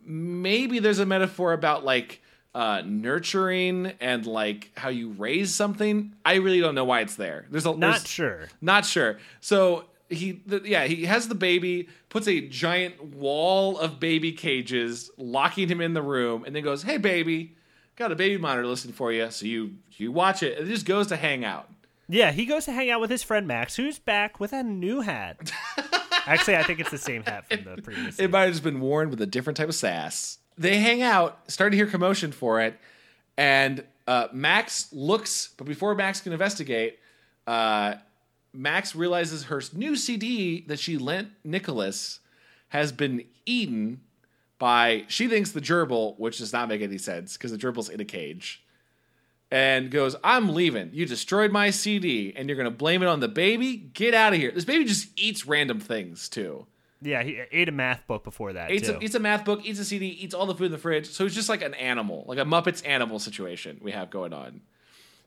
maybe 0.09 0.79
there's 0.79 0.99
a 0.99 1.05
metaphor 1.05 1.53
about 1.53 1.85
like 1.85 2.21
uh, 2.55 2.81
nurturing 2.85 3.93
and 3.99 4.25
like 4.25 4.71
how 4.75 4.89
you 4.89 5.09
raise 5.11 5.53
something. 5.53 6.13
I 6.25 6.35
really 6.35 6.59
don't 6.59 6.75
know 6.75 6.85
why 6.85 7.01
it's 7.01 7.15
there. 7.15 7.45
There's 7.51 7.65
a 7.65 7.69
Not 7.69 7.79
there's- 7.79 8.07
sure. 8.07 8.49
not 8.61 8.85
sure. 8.85 9.19
So 9.41 9.85
he, 10.09 10.41
the, 10.45 10.61
yeah, 10.65 10.85
he 10.85 11.05
has 11.05 11.27
the 11.27 11.35
baby, 11.35 11.87
puts 12.09 12.27
a 12.27 12.41
giant 12.47 13.03
wall 13.15 13.77
of 13.77 13.99
baby 13.99 14.31
cages, 14.31 15.11
locking 15.17 15.67
him 15.67 15.81
in 15.81 15.93
the 15.93 16.01
room, 16.01 16.43
and 16.45 16.55
then 16.55 16.63
goes, 16.63 16.81
"Hey, 16.81 16.97
baby, 16.97 17.55
got 17.95 18.11
a 18.11 18.15
baby 18.15 18.37
monitor 18.41 18.65
listening 18.67 18.95
for 18.95 19.11
you." 19.11 19.29
So 19.29 19.45
you 19.45 19.75
you 19.97 20.11
watch 20.11 20.41
it, 20.41 20.57
and 20.57 20.67
it 20.67 20.71
just 20.71 20.87
goes 20.87 21.05
to 21.07 21.15
hang 21.15 21.45
out. 21.45 21.69
Yeah, 22.07 22.31
he 22.31 22.47
goes 22.47 22.65
to 22.65 22.71
hang 22.71 22.89
out 22.89 22.99
with 23.01 23.11
his 23.11 23.21
friend 23.21 23.45
Max, 23.47 23.75
who's 23.75 23.99
back 23.99 24.39
with 24.39 24.51
a 24.51 24.63
new 24.63 25.01
hat. 25.01 25.51
Actually, 26.25 26.57
I 26.57 26.63
think 26.63 26.79
it's 26.79 26.89
the 26.89 26.97
same 26.97 27.21
hat 27.23 27.45
from 27.47 27.63
the 27.75 27.79
previous. 27.81 28.17
It 28.19 28.31
might 28.31 28.41
have 28.45 28.51
just 28.53 28.63
been 28.63 28.79
worn 28.81 29.11
with 29.11 29.21
a 29.21 29.27
different 29.27 29.57
type 29.57 29.69
of 29.69 29.75
sass. 29.75 30.39
They 30.59 30.77
hang 30.79 31.01
out, 31.01 31.39
start 31.49 31.71
to 31.71 31.77
hear 31.77 31.87
commotion 31.87 32.33
for 32.33 32.59
it, 32.59 32.77
and 33.37 33.81
uh, 34.05 34.27
Max 34.33 34.91
looks, 34.91 35.53
but 35.55 35.65
before 35.65 35.95
Max 35.95 36.19
can 36.19 36.33
investigate, 36.33 36.99
uh, 37.47 37.95
Max 38.51 38.93
realizes 38.93 39.43
her 39.45 39.61
new 39.73 39.95
CD 39.95 40.65
that 40.67 40.77
she 40.77 40.97
lent 40.97 41.29
Nicholas 41.45 42.19
has 42.67 42.91
been 42.91 43.23
eaten 43.45 44.01
by, 44.57 45.05
she 45.07 45.29
thinks 45.29 45.53
the 45.53 45.61
gerbil, 45.61 46.19
which 46.19 46.39
does 46.39 46.51
not 46.51 46.67
make 46.67 46.81
any 46.81 46.97
sense 46.97 47.37
because 47.37 47.51
the 47.51 47.57
gerbil's 47.57 47.87
in 47.87 48.01
a 48.01 48.05
cage, 48.05 48.61
and 49.49 49.89
goes, 49.89 50.17
I'm 50.25 50.53
leaving. 50.53 50.89
You 50.91 51.05
destroyed 51.05 51.53
my 51.53 51.69
CD, 51.69 52.33
and 52.35 52.49
you're 52.49 52.57
going 52.57 52.65
to 52.65 52.77
blame 52.77 53.01
it 53.01 53.07
on 53.07 53.21
the 53.21 53.29
baby? 53.29 53.77
Get 53.77 54.13
out 54.13 54.33
of 54.33 54.39
here. 54.39 54.51
This 54.51 54.65
baby 54.65 54.83
just 54.83 55.07
eats 55.17 55.47
random 55.47 55.79
things, 55.79 56.27
too. 56.27 56.67
Yeah, 57.01 57.23
he 57.23 57.41
ate 57.51 57.69
a 57.69 57.71
math 57.71 58.05
book 58.07 58.23
before 58.25 58.53
that 58.53 58.71
Eats 58.71 58.87
too. 58.89 58.95
a, 58.95 58.99
eats 58.99 59.15
a 59.15 59.19
math 59.19 59.45
book, 59.45 59.61
eats 59.65 59.79
a 59.79 59.85
CD, 59.85 60.07
eats 60.07 60.33
all 60.33 60.45
the 60.45 60.53
food 60.55 60.65
in 60.65 60.71
the 60.73 60.77
fridge. 60.77 61.07
So 61.07 61.25
it's 61.25 61.33
just 61.35 61.47
like 61.49 61.61
an 61.61 61.73
animal, 61.75 62.25
like 62.27 62.37
a 62.39 62.43
Muppets 62.43 62.85
animal 62.85 63.19
situation 63.19 63.79
we 63.81 63.91
have 63.91 64.09
going 64.09 64.33
on. 64.33 64.61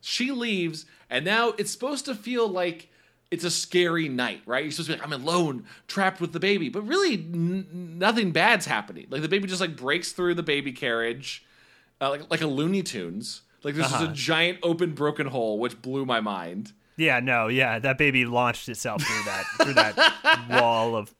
She 0.01 0.33
leaves, 0.33 0.85
and 1.09 1.25
now 1.25 1.51
it's 1.59 1.71
supposed 1.71 2.05
to 2.07 2.15
feel 2.15 2.47
like 2.49 2.91
it's 3.31 3.45
a 3.45 3.51
scary 3.51 4.09
night, 4.09 4.43
right? 4.45 4.65
You're 4.65 4.73
supposed 4.73 4.91
to 4.91 4.97
be 4.97 5.01
like, 5.01 5.07
I'm 5.07 5.13
alone, 5.23 5.65
trapped 5.87 6.21
with 6.21 6.33
the 6.33 6.41
baby. 6.41 6.69
But 6.69 6.83
really, 6.87 7.15
n- 7.15 7.95
nothing 7.99 8.33
bad's 8.33 8.67
happening. 8.67 9.07
Like 9.09 9.23
the 9.23 9.29
baby 9.29 9.47
just 9.49 9.61
like 9.61 9.77
breaks 9.77 10.13
through 10.13 10.35
the 10.35 10.43
baby 10.43 10.73
carriage, 10.73 11.47
uh, 12.03 12.11
like, 12.11 12.31
like 12.31 12.41
a 12.43 12.47
Looney 12.47 12.83
Tunes. 12.83 13.43
Like 13.63 13.77
this 13.77 13.87
Uh-huh. 13.87 14.09
a 14.11 14.13
giant 14.13 14.59
open 14.65 14.93
broken 14.93 15.29
hole, 15.29 15.59
which 15.61 15.81
blew 15.81 16.05
my 16.05 16.21
mind. 16.21 16.73
yeah, 16.97 17.21
no, 17.21 17.47
yeah, 17.49 17.79
that 17.79 17.97
baby 17.97 18.27
launched 18.27 18.69
itself 18.69 19.03
through 19.03 19.23
that 19.25 19.45
through 19.63 19.75
that 19.75 20.49
wall 20.61 20.97
of 20.97 21.15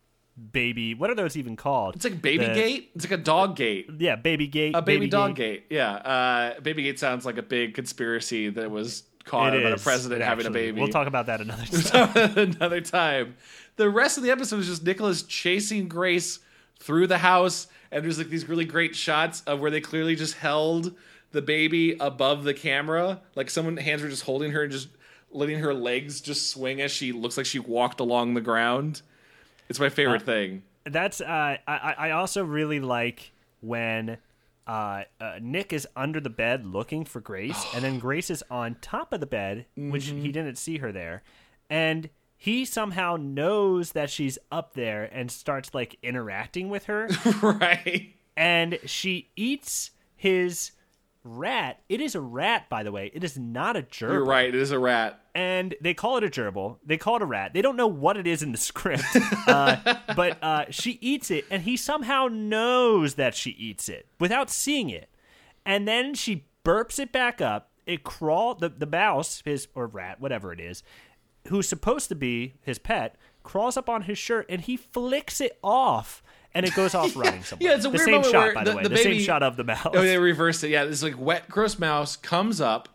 baby. 0.51 0.95
What 0.95 1.11
are 1.11 1.15
those 1.15 1.37
even 1.37 1.57
called? 1.57 1.97
It's 1.97 2.05
like 2.05 2.21
baby 2.23 2.47
The- 2.47 2.55
gate. 2.55 2.91
It's 2.95 3.05
like 3.05 3.19
a 3.19 3.23
dog 3.23 3.57
gate. 3.57 3.89
Yeah, 3.99 4.17
baby 4.17 4.47
gate. 4.49 4.75
A 4.75 4.83
baby, 4.83 5.07
dog 5.09 5.37
gate. 5.37 5.67
Yeah. 5.71 5.93
Uh, 5.95 6.61
baby 6.61 6.83
gate 6.83 6.99
sounds 6.99 7.25
like 7.25 7.39
a 7.39 7.43
big 7.43 7.75
conspiracy 7.75 8.49
that 8.51 8.71
was 8.71 9.05
caught 9.25 9.55
It 9.55 9.61
about 9.61 9.75
is, 9.75 9.81
a 9.81 9.85
president 9.85 10.23
having 10.23 10.47
a 10.47 10.51
baby. 10.51 10.81
We'll 10.81 10.89
talk 10.91 11.07
about 11.07 11.27
that 11.27 11.41
another 11.41 11.65
time. 11.83 12.39
another 12.39 12.81
time. 12.81 13.37
The 13.77 13.89
rest 13.89 14.17
of 14.19 14.25
the 14.25 14.31
episode 14.31 14.61
is 14.61 14.67
just 14.67 14.85
Nicholas 14.85 15.23
chasing 15.23 15.89
Grace 15.89 16.41
through 16.81 17.07
the 17.07 17.19
house, 17.19 17.69
and 17.93 18.03
there's 18.05 18.19
like 18.19 18.29
these 18.29 18.49
really 18.49 18.65
great 18.65 18.97
shots 18.97 19.43
of 19.47 19.61
where 19.61 19.71
they 19.71 19.81
clearly 19.81 20.17
just 20.17 20.35
held 20.35 20.95
the 21.31 21.41
baby 21.41 21.97
above 22.01 22.45
the 22.45 22.53
camera, 22.53 23.21
like 23.37 23.49
someone 23.49 23.77
hands 23.79 24.03
were 24.03 24.09
just 24.09 24.25
holding 24.25 24.51
her 24.53 24.65
and 24.65 24.73
just 24.73 24.89
letting 25.31 25.61
her 25.61 25.73
legs 25.73 26.21
just 26.21 26.51
swing 26.51 26.83
as 26.83 26.91
she 26.91 27.11
looks 27.13 27.39
like 27.39 27.47
she 27.47 27.59
walked 27.59 28.01
along 28.01 28.35
the 28.35 28.41
ground. 28.43 29.01
It's 29.73 29.81
my 29.81 29.89
favorite 29.89 30.21
thing. 30.21 30.65
That's 30.85 31.23
uh, 31.23 31.57
I 31.67 31.95
I 31.97 32.11
also 32.11 32.45
really 32.45 32.79
like 32.79 33.33
when 33.63 34.19
uh, 34.67 35.05
uh, 35.19 35.39
Nick 35.41 35.73
is 35.73 35.89
under 35.97 36.21
the 36.21 36.29
bed 36.29 36.67
looking 36.67 37.07
for 37.07 37.23
Grace, 37.23 37.65
and 37.75 37.83
then 37.83 37.99
Grace 38.07 38.29
is 38.29 38.45
on 38.51 38.77
top 38.83 39.15
of 39.15 39.21
the 39.21 39.27
bed, 39.27 39.65
which 39.75 40.09
Mm-hmm. 40.09 40.21
he 40.21 40.31
didn't 40.31 40.57
see 40.59 40.77
her 40.77 40.93
there, 40.93 41.23
and 41.71 42.11
he 42.37 42.67
somehow 42.67 43.17
knows 43.19 43.93
that 43.93 44.11
she's 44.11 44.39
up 44.51 44.75
there 44.75 45.05
and 45.05 45.31
starts 45.31 45.73
like 45.73 45.97
interacting 46.03 46.69
with 46.69 46.85
her, 46.85 47.09
right. 47.43 48.13
and 48.37 48.79
she 48.85 49.31
eats 49.37 49.93
his 50.17 50.73
rat. 51.25 51.81
It 51.89 52.03
is 52.03 52.15
a 52.15 52.21
rat, 52.21 52.69
by 52.69 52.83
the 52.83 52.93
way. 52.93 53.11
It 53.15 53.25
is 53.25 53.39
not 53.39 53.75
a 53.77 53.83
gerbil. 53.83 54.11
You're 54.13 54.25
right. 54.27 54.49
It 54.49 54.55
is 54.57 54.71
a 54.71 54.79
rat. 54.79 55.22
And 55.35 55.75
they 55.81 55.95
call 55.95 56.17
it 56.19 56.25
a 56.25 56.29
gerbil. 56.29 56.77
They 56.85 56.97
call 56.99 57.17
it 57.17 57.23
a 57.23 57.27
rat. 57.27 57.55
They 57.55 57.63
don't 57.63 57.77
know 57.77 57.87
what 57.87 58.17
it 58.17 58.27
is 58.27 58.43
in 58.43 58.53
the 58.53 58.59
script, 58.59 59.05
uh, 59.47 59.77
but 60.15 60.43
uh, 60.43 60.65
she 60.71 60.99
eats 61.01 61.31
it, 61.31 61.45
and 61.51 61.63
he 61.63 61.77
somehow 61.77 62.29
knows 62.31 63.15
that 63.15 63.35
she 63.35 63.51
eats 63.51 63.89
it 63.89 64.07
without 64.21 64.51
seeing 64.51 64.91
it, 64.91 65.09
and 65.65 65.87
then 65.89 66.15
she 66.15 66.45
burps 66.65 66.99
it 66.99 67.13
back 67.13 67.41
up. 67.41 67.71
It 67.87 68.05
crawl 68.05 68.55
the 68.55 68.69
the 68.69 68.87
mouse, 68.87 69.43
his 69.45 69.69
or 69.75 69.87
rat, 69.87 70.21
whatever 70.21 70.53
it 70.53 70.61
is, 70.61 70.83
who's 71.49 71.69
supposed 71.69 72.09
to 72.11 72.15
be 72.15 72.55
his 72.63 72.79
pet, 72.79 73.17
crawls 73.43 73.77
up 73.77 73.89
on 73.89 74.03
his 74.03 74.19
shirt, 74.19 74.47
and 74.49 74.61
he 74.61 74.77
flicks 74.77 75.41
it 75.41 75.59
off. 75.63 76.23
And 76.55 76.67
it 76.67 76.75
goes 76.75 76.95
off 76.95 77.17
running 77.17 77.43
somewhere. 77.43 77.71
Yeah, 77.71 77.77
it's 77.77 77.87
a 77.87 77.89
the 77.89 77.97
weird 77.97 78.05
same 78.05 78.13
moment 78.17 78.31
shot, 78.31 78.55
by 78.55 78.65
the, 78.65 78.71
the- 78.73 78.77
way. 78.77 78.83
the 78.83 78.89
The, 78.91 78.97
same 78.99 79.21
shot 79.21 79.43
of 79.43 79.57
the 79.57 79.65
mouse. 79.65 79.87
Oh, 79.87 80.03
they 80.03 80.19
reversed 80.19 80.63
it. 80.63 80.69
Yeah, 80.69 80.85
this 80.85 81.03
like 81.03 81.19
wet, 81.19 81.49
gross 81.49 81.79
mouse 81.79 82.15
comes 82.15 82.61
up, 82.61 82.91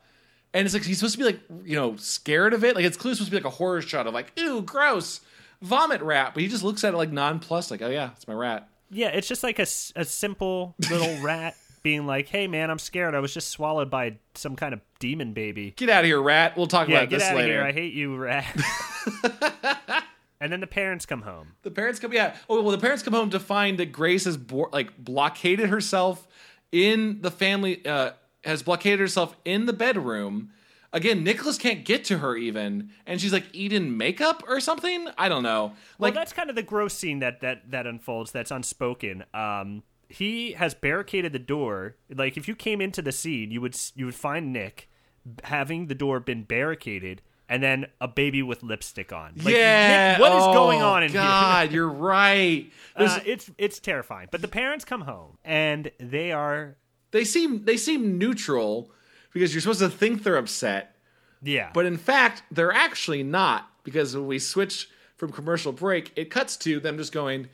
and 0.57 0.65
it's 0.65 0.73
like 0.73 0.83
he's 0.83 0.97
supposed 0.97 1.13
to 1.13 1.19
be 1.19 1.23
like 1.25 1.39
you 1.63 1.75
know 1.75 1.95
scared 1.97 2.53
of 2.53 2.63
it. 2.63 2.75
Like 2.75 2.83
it's 2.85 2.97
clearly 2.97 3.15
supposed 3.15 3.31
to 3.31 3.37
be 3.37 3.43
like 3.43 3.53
a 3.53 3.55
horror 3.55 3.81
shot 3.81 4.07
of 4.07 4.13
like 4.13 4.31
ew, 4.35 4.61
gross, 4.61 5.21
vomit 5.61 6.01
rat. 6.01 6.33
But 6.33 6.43
he 6.43 6.49
just 6.49 6.63
looks 6.63 6.83
at 6.83 6.93
it 6.93 6.97
like 6.97 7.11
nonplussed, 7.11 7.71
like 7.71 7.81
oh 7.81 7.89
yeah, 7.89 8.09
it's 8.15 8.27
my 8.27 8.33
rat. 8.33 8.67
Yeah, 8.89 9.09
it's 9.09 9.27
just 9.27 9.43
like 9.43 9.59
a, 9.59 9.67
a 9.95 10.05
simple 10.05 10.75
little 10.89 11.21
rat 11.23 11.55
being 11.83 12.05
like, 12.07 12.27
"Hey, 12.27 12.47
man, 12.47 12.69
I'm 12.71 12.79
scared. 12.79 13.15
I 13.15 13.19
was 13.19 13.33
just 13.33 13.49
swallowed 13.49 13.89
by 13.89 14.17
some 14.35 14.55
kind 14.55 14.73
of 14.73 14.81
demon 14.99 15.33
baby." 15.33 15.71
Get 15.77 15.89
out 15.89 15.99
of 16.01 16.05
here, 16.05 16.21
rat. 16.21 16.57
We'll 16.57 16.67
talk 16.67 16.87
Yeah, 16.87 16.97
about 16.99 17.09
get 17.09 17.19
this 17.19 17.27
out 17.27 17.33
of 17.33 17.39
later. 17.39 17.53
here. 17.53 17.63
I 17.63 17.71
hate 17.71 17.93
you, 17.93 18.15
rat. 18.15 18.45
and 20.39 20.51
then 20.51 20.59
the 20.59 20.67
parents 20.67 21.05
come 21.05 21.21
home. 21.21 21.53
The 21.63 21.71
parents 21.71 21.99
come. 21.99 22.13
Yeah. 22.13 22.35
Oh 22.49 22.61
well, 22.61 22.71
the 22.71 22.77
parents 22.81 23.03
come 23.03 23.13
home 23.13 23.29
to 23.31 23.39
find 23.39 23.77
that 23.79 23.91
Grace 23.91 24.25
has 24.25 24.37
bo- 24.37 24.69
like 24.71 24.97
blockaded 24.97 25.69
herself 25.69 26.27
in 26.71 27.21
the 27.21 27.31
family. 27.31 27.85
Uh, 27.85 28.11
has 28.47 28.63
blockaded 28.63 28.99
herself 28.99 29.35
in 29.45 29.65
the 29.65 29.73
bedroom. 29.73 30.49
Again, 30.93 31.23
Nicholas 31.23 31.57
can't 31.57 31.83
get 31.83 32.05
to 32.05 32.19
her 32.19 32.35
even, 32.37 32.89
and 33.05 33.19
she's 33.19 33.33
like 33.33 33.45
eating 33.53 33.97
makeup 33.97 34.41
or 34.47 34.59
something. 34.61 35.09
I 35.17 35.27
don't 35.29 35.43
know. 35.43 35.65
Well, 35.65 36.07
Like 36.07 36.13
that's 36.13 36.31
kind 36.33 36.49
of 36.49 36.55
the 36.55 36.63
gross 36.63 36.93
scene 36.93 37.19
that 37.19 37.41
that 37.41 37.69
that 37.71 37.85
unfolds. 37.85 38.31
That's 38.31 38.51
unspoken. 38.51 39.25
Um, 39.33 39.83
he 40.09 40.53
has 40.53 40.73
barricaded 40.73 41.33
the 41.33 41.39
door. 41.39 41.97
Like 42.09 42.37
if 42.37 42.47
you 42.47 42.55
came 42.55 42.79
into 42.81 43.01
the 43.01 43.11
scene, 43.11 43.51
you 43.51 43.59
would 43.61 43.77
you 43.95 44.05
would 44.05 44.15
find 44.15 44.53
Nick 44.53 44.89
having 45.43 45.87
the 45.87 45.95
door 45.95 46.21
been 46.21 46.43
barricaded 46.43 47.21
and 47.49 47.61
then 47.61 47.87
a 47.99 48.07
baby 48.07 48.41
with 48.41 48.63
lipstick 48.63 49.11
on. 49.11 49.33
Like, 49.43 49.53
yeah. 49.55 50.11
Nick, 50.13 50.21
what 50.21 50.31
is 50.31 50.43
Oh, 50.43 50.53
going 50.53 50.81
on 50.81 51.03
in 51.03 51.09
here? 51.11 51.19
God, 51.21 51.71
you're 51.73 51.89
right. 51.89 52.71
Uh, 52.95 53.19
it's 53.25 53.51
it's 53.59 53.79
terrifying. 53.79 54.27
But 54.31 54.41
the 54.41 54.47
parents 54.47 54.83
come 54.85 55.01
home 55.01 55.37
and 55.45 55.91
they 55.99 56.31
are 56.31 56.77
they 57.11 57.23
seem 57.23 57.65
they 57.65 57.77
seem 57.77 58.17
neutral 58.17 58.91
because 59.33 59.53
you're 59.53 59.61
supposed 59.61 59.79
to 59.79 59.89
think 59.89 60.23
they're 60.23 60.37
upset, 60.37 60.95
yeah. 61.41 61.69
but 61.73 61.85
in 61.85 61.97
fact 61.97 62.43
they're 62.51 62.71
actually 62.71 63.23
not 63.23 63.69
because 63.83 64.15
when 64.15 64.27
we 64.27 64.39
switch 64.39 64.89
from 65.15 65.31
commercial 65.31 65.71
break, 65.71 66.11
it 66.15 66.29
cuts 66.29 66.57
to 66.57 66.79
them 66.79 66.97
just 66.97 67.11
going, 67.11 67.47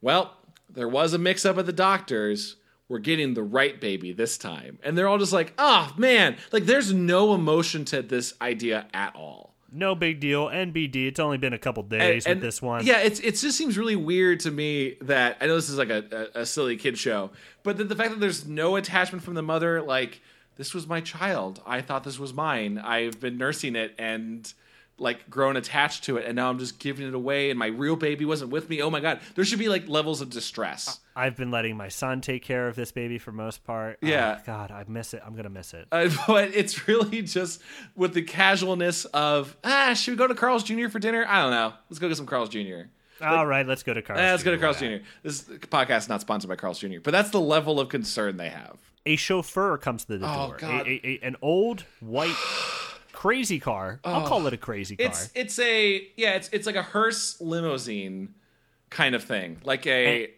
"Well, 0.00 0.36
there 0.68 0.88
was 0.88 1.12
a 1.12 1.18
mix 1.18 1.44
up 1.44 1.58
at 1.58 1.66
the 1.66 1.72
doctor's. 1.72 2.56
We're 2.88 2.98
getting 2.98 3.34
the 3.34 3.42
right 3.42 3.80
baby 3.80 4.12
this 4.12 4.38
time." 4.38 4.78
And 4.82 4.96
they're 4.96 5.08
all 5.08 5.18
just 5.18 5.32
like, 5.32 5.52
"Oh, 5.58 5.92
man." 5.96 6.36
Like 6.52 6.66
there's 6.66 6.92
no 6.92 7.34
emotion 7.34 7.84
to 7.86 8.02
this 8.02 8.34
idea 8.40 8.86
at 8.92 9.14
all. 9.14 9.49
No 9.72 9.94
big 9.94 10.20
deal. 10.20 10.46
NBD. 10.48 11.06
It's 11.08 11.20
only 11.20 11.38
been 11.38 11.52
a 11.52 11.58
couple 11.58 11.82
days 11.82 12.26
And- 12.26 12.36
with 12.36 12.42
this 12.42 12.60
one. 12.62 12.84
Yeah, 12.86 12.98
it's 12.98 13.20
it 13.20 13.36
just 13.36 13.56
seems 13.56 13.76
really 13.78 13.96
weird 13.96 14.40
to 14.40 14.50
me 14.50 14.96
that 15.02 15.36
I 15.40 15.46
know 15.46 15.56
this 15.56 15.68
is 15.68 15.78
like 15.78 15.90
a, 15.90 16.28
a, 16.34 16.40
a 16.40 16.46
silly 16.46 16.76
kid 16.76 16.98
show, 16.98 17.30
but 17.62 17.76
the, 17.76 17.84
the 17.84 17.96
fact 17.96 18.10
that 18.10 18.20
there's 18.20 18.46
no 18.46 18.76
attachment 18.76 19.24
from 19.24 19.34
the 19.34 19.42
mother, 19.42 19.82
like 19.82 20.20
this 20.56 20.74
was 20.74 20.86
my 20.86 21.00
child. 21.00 21.62
I 21.66 21.80
thought 21.80 22.04
this 22.04 22.18
was 22.18 22.34
mine. 22.34 22.78
I've 22.78 23.18
been 23.20 23.38
nursing 23.38 23.76
it 23.76 23.94
and 23.98 24.52
like 25.00 25.28
grown 25.30 25.56
attached 25.56 26.04
to 26.04 26.18
it, 26.18 26.26
and 26.26 26.36
now 26.36 26.50
I'm 26.50 26.58
just 26.58 26.78
giving 26.78 27.08
it 27.08 27.14
away, 27.14 27.50
and 27.50 27.58
my 27.58 27.66
real 27.68 27.96
baby 27.96 28.24
wasn't 28.24 28.50
with 28.52 28.68
me. 28.68 28.82
Oh 28.82 28.90
my 28.90 29.00
god, 29.00 29.20
there 29.34 29.44
should 29.44 29.58
be 29.58 29.68
like 29.68 29.88
levels 29.88 30.20
of 30.20 30.30
distress. 30.30 31.00
I've 31.16 31.36
been 31.36 31.50
letting 31.50 31.76
my 31.76 31.88
son 31.88 32.20
take 32.20 32.42
care 32.44 32.68
of 32.68 32.76
this 32.76 32.92
baby 32.92 33.18
for 33.18 33.32
most 33.32 33.64
part. 33.64 33.98
Oh, 34.02 34.06
Yeah. 34.06 34.38
God, 34.46 34.70
I 34.70 34.84
miss 34.86 35.14
it. 35.14 35.22
I'm 35.26 35.34
gonna 35.34 35.48
miss 35.50 35.74
it. 35.74 35.88
Uh, 35.90 36.08
but 36.26 36.54
it's 36.54 36.86
really 36.86 37.22
just 37.22 37.60
with 37.96 38.14
the 38.14 38.22
casualness 38.22 39.06
of 39.06 39.56
ah, 39.64 39.94
should 39.94 40.12
we 40.12 40.16
go 40.16 40.26
to 40.26 40.34
Carl's 40.34 40.62
Jr. 40.62 40.88
for 40.88 40.98
dinner? 40.98 41.24
I 41.26 41.42
don't 41.42 41.50
know. 41.50 41.72
Let's 41.88 41.98
go 41.98 42.06
get 42.08 42.16
some 42.16 42.26
Carl's 42.26 42.50
Jr. 42.50 42.82
All 43.22 43.46
right, 43.46 43.66
let's 43.66 43.82
go 43.82 43.92
to 43.92 44.00
Carl's. 44.02 44.20
Eh, 44.20 44.30
let's 44.30 44.42
go 44.42 44.50
to 44.50 44.56
Jr. 44.56 44.60
Carl's 44.62 44.78
Jr. 44.80 44.96
This 45.22 45.42
podcast 45.42 45.98
is 45.98 46.08
not 46.08 46.20
sponsored 46.22 46.48
by 46.48 46.56
Carl's 46.56 46.78
Jr., 46.78 47.00
but 47.02 47.10
that's 47.10 47.30
the 47.30 47.40
level 47.40 47.78
of 47.80 47.88
concern 47.90 48.36
they 48.38 48.48
have. 48.48 48.76
A 49.06 49.16
chauffeur 49.16 49.76
comes 49.78 50.04
to 50.06 50.18
the 50.18 50.26
Oh, 50.26 50.48
door. 50.48 50.56
God. 50.58 50.86
A, 50.86 50.90
a, 50.90 51.00
a, 51.06 51.20
an 51.26 51.36
old 51.42 51.84
white 52.00 52.34
crazy 53.20 53.58
car. 53.60 54.00
I'll 54.04 54.26
call 54.26 54.46
it 54.46 54.52
a 54.54 54.56
crazy 54.56 54.96
car. 54.96 55.06
It's 55.06 55.30
it's 55.34 55.58
a 55.58 56.08
yeah, 56.16 56.30
it's 56.36 56.48
it's 56.52 56.66
like 56.66 56.76
a 56.76 56.82
hearse 56.82 57.40
limousine 57.40 58.34
kind 58.88 59.14
of 59.14 59.22
thing, 59.24 59.58
like 59.64 59.86
a 59.86 60.24
And- 60.24 60.32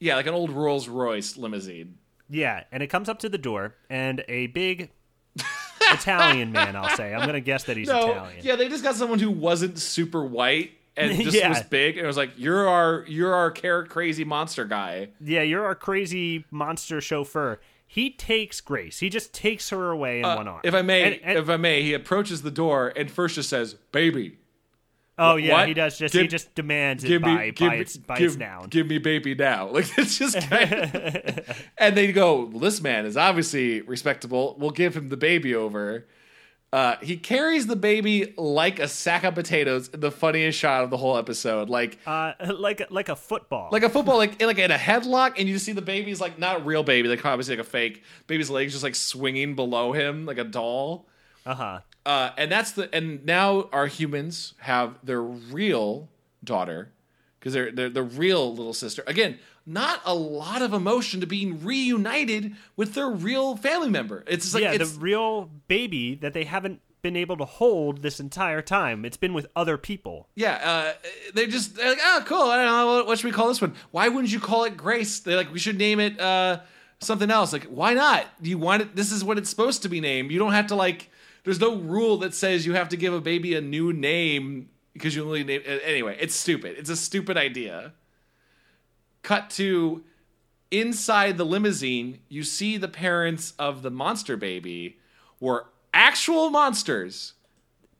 yeah, 0.00 0.16
like 0.16 0.26
an 0.26 0.34
old 0.34 0.50
Rolls 0.50 0.88
Royce 0.88 1.36
limousine. 1.36 1.98
Yeah, 2.30 2.64
and 2.72 2.82
it 2.82 2.86
comes 2.88 3.08
up 3.08 3.18
to 3.20 3.28
the 3.28 3.38
door, 3.38 3.74
and 3.90 4.24
a 4.28 4.46
big 4.48 4.90
Italian 5.90 6.52
man. 6.52 6.76
I'll 6.76 6.96
say. 6.96 7.12
I'm 7.14 7.26
gonna 7.26 7.40
guess 7.40 7.64
that 7.64 7.76
he's 7.76 7.88
No, 7.88 8.10
Italian. 8.10 8.38
yeah, 8.44 8.56
they 8.56 8.68
just 8.68 8.82
got 8.82 8.94
someone 8.94 9.18
who 9.18 9.30
wasn't 9.30 9.78
super 9.78 10.24
white 10.24 10.72
and 10.96 11.12
just 11.22 11.36
Yeah. 11.36 11.48
was 11.50 11.62
big, 11.64 11.96
and 11.96 12.04
it 12.04 12.06
was 12.06 12.16
like, 12.16 12.30
"You're 12.36 12.68
our 12.68 13.04
you're 13.08 13.34
our 13.34 13.50
car- 13.50 13.84
crazy 13.84 14.24
monster 14.24 14.64
guy." 14.64 15.08
Yeah, 15.20 15.42
you're 15.42 15.64
our 15.64 15.74
crazy 15.74 16.44
monster 16.50 17.00
chauffeur. 17.00 17.60
He 17.94 18.08
takes 18.08 18.62
Grace. 18.62 19.00
He 19.00 19.10
just 19.10 19.34
takes 19.34 19.68
her 19.68 19.90
away 19.90 20.20
in 20.20 20.22
one 20.22 20.48
arm. 20.48 20.56
Uh, 20.58 20.60
If 20.64 20.72
I 20.74 20.80
may, 20.80 21.02
And- 21.12 21.20
and- 21.22 21.38
if 21.40 21.50
I 21.50 21.58
may, 21.58 21.82
he 21.82 21.92
approaches 21.92 22.40
the 22.40 22.50
door 22.50 22.90
and 22.96 23.10
first 23.10 23.34
just 23.34 23.50
says, 23.50 23.74
"Baby." 23.92 24.38
oh 25.18 25.36
yeah, 25.36 25.52
what? 25.52 25.68
he 25.68 25.74
does. 25.74 25.98
Just 25.98 26.14
he 26.14 26.26
just 26.26 26.54
demands 26.54 27.04
give 27.04 27.20
by 27.20 27.28
me, 27.28 27.34
by 27.36 27.50
give 27.50 27.70
me, 27.72 27.78
its 27.80 27.96
by 27.98 28.16
give, 28.16 28.28
its 28.28 28.36
noun. 28.38 28.68
give 28.70 28.86
me 28.86 28.96
baby 28.96 29.34
now. 29.34 29.68
Like 29.72 29.86
it's 29.98 30.18
just, 30.18 30.40
kind 30.50 30.72
of, 30.72 31.58
and 31.76 31.94
they 31.94 32.12
go, 32.12 32.46
well, 32.46 32.60
this 32.60 32.80
man 32.80 33.04
is 33.04 33.18
obviously 33.18 33.82
respectable. 33.82 34.56
We'll 34.58 34.70
give 34.70 34.96
him 34.96 35.10
the 35.10 35.18
baby 35.18 35.54
over. 35.54 36.06
Uh, 36.72 36.96
he 37.02 37.18
carries 37.18 37.66
the 37.66 37.76
baby 37.76 38.32
like 38.38 38.78
a 38.78 38.88
sack 38.88 39.24
of 39.24 39.34
potatoes 39.34 39.88
in 39.88 40.00
the 40.00 40.10
funniest 40.10 40.58
shot 40.58 40.82
of 40.84 40.88
the 40.90 40.96
whole 40.96 41.18
episode, 41.18 41.68
like 41.68 41.98
uh, 42.06 42.32
like 42.58 42.80
a- 42.80 42.86
like 42.88 43.10
a 43.10 43.16
football. 43.16 43.68
like 43.70 43.82
a 43.82 43.90
football, 43.90 44.16
like 44.16 44.40
in, 44.40 44.46
like 44.46 44.58
in 44.58 44.70
a 44.70 44.78
headlock, 44.78 45.34
and 45.38 45.46
you 45.46 45.54
just 45.54 45.66
see 45.66 45.72
the 45.72 45.82
baby's 45.82 46.18
like 46.20 46.38
not 46.38 46.60
a 46.60 46.64
real 46.64 46.82
baby, 46.82 47.08
like 47.08 47.24
obviously 47.26 47.56
like 47.56 47.66
a 47.66 47.68
fake 47.68 48.02
baby's 48.26 48.48
legs 48.48 48.72
just 48.72 48.82
like 48.82 48.94
swinging 48.94 49.54
below 49.54 49.92
him 49.92 50.24
like 50.24 50.38
a 50.38 50.44
doll. 50.44 51.06
uh 51.44 51.54
huh. 51.54 51.80
Uh, 52.06 52.30
and 52.38 52.50
that's 52.50 52.72
the 52.72 52.92
and 52.94 53.24
now 53.26 53.68
our 53.72 53.86
humans 53.86 54.54
have 54.60 54.98
their 55.04 55.22
real 55.22 56.08
daughter 56.42 56.90
because 57.38 57.52
they're, 57.52 57.70
they're 57.70 57.90
the 57.90 58.02
real 58.02 58.50
little 58.54 58.72
sister. 58.72 59.04
Again, 59.06 59.38
not 59.66 60.00
a 60.04 60.14
lot 60.14 60.62
of 60.62 60.72
emotion 60.72 61.20
to 61.20 61.26
being 61.26 61.64
reunited 61.64 62.54
with 62.76 62.94
their 62.94 63.08
real 63.08 63.56
family 63.56 63.90
member. 63.90 64.24
It's 64.26 64.52
like 64.54 64.62
yeah, 64.62 64.72
it's, 64.72 64.92
the 64.92 65.00
real 65.00 65.50
baby 65.68 66.14
that 66.16 66.32
they 66.32 66.44
haven't 66.44 66.80
been 67.02 67.16
able 67.16 67.36
to 67.36 67.44
hold 67.44 68.02
this 68.02 68.20
entire 68.20 68.62
time. 68.62 69.04
It's 69.04 69.16
been 69.16 69.34
with 69.34 69.46
other 69.56 69.76
people. 69.76 70.28
yeah. 70.36 70.60
Uh, 70.62 71.08
they're 71.34 71.48
just 71.48 71.76
they're 71.76 71.90
like, 71.90 71.98
oh, 72.02 72.22
cool. 72.26 72.42
I 72.42 72.56
don't 72.56 72.66
know 72.66 73.04
what, 73.04 73.18
should 73.18 73.26
we 73.26 73.32
call 73.32 73.48
this 73.48 73.60
one. 73.60 73.74
Why 73.90 74.08
wouldn't 74.08 74.32
you 74.32 74.40
call 74.40 74.64
it 74.64 74.76
Grace? 74.76 75.20
They're 75.20 75.36
like, 75.36 75.52
we 75.52 75.58
should 75.58 75.78
name 75.78 76.00
it 76.00 76.18
uh, 76.20 76.60
something 77.00 77.30
else. 77.30 77.52
Like, 77.52 77.64
why 77.64 77.94
not? 77.94 78.26
You 78.40 78.58
want 78.58 78.82
it? 78.82 78.96
This 78.96 79.10
is 79.12 79.24
what 79.24 79.38
it's 79.38 79.50
supposed 79.50 79.82
to 79.82 79.88
be 79.88 80.00
named. 80.00 80.30
You 80.30 80.38
don't 80.38 80.52
have 80.52 80.68
to 80.68 80.76
like. 80.76 81.10
There's 81.44 81.60
no 81.60 81.76
rule 81.76 82.18
that 82.18 82.34
says 82.34 82.64
you 82.64 82.74
have 82.74 82.90
to 82.90 82.96
give 82.96 83.12
a 83.12 83.20
baby 83.20 83.54
a 83.54 83.60
new 83.60 83.92
name 83.92 84.68
because 84.92 85.16
you 85.16 85.24
only 85.24 85.42
name. 85.42 85.62
Anyway, 85.66 86.16
it's 86.20 86.36
stupid. 86.36 86.76
It's 86.78 86.90
a 86.90 86.96
stupid 86.96 87.36
idea. 87.36 87.92
Cut 89.22 89.50
to 89.50 90.04
inside 90.70 91.38
the 91.38 91.44
limousine. 91.44 92.18
You 92.28 92.42
see 92.42 92.76
the 92.76 92.88
parents 92.88 93.54
of 93.58 93.82
the 93.82 93.90
monster 93.90 94.36
baby 94.36 94.98
were 95.40 95.66
actual 95.92 96.50
monsters. 96.50 97.34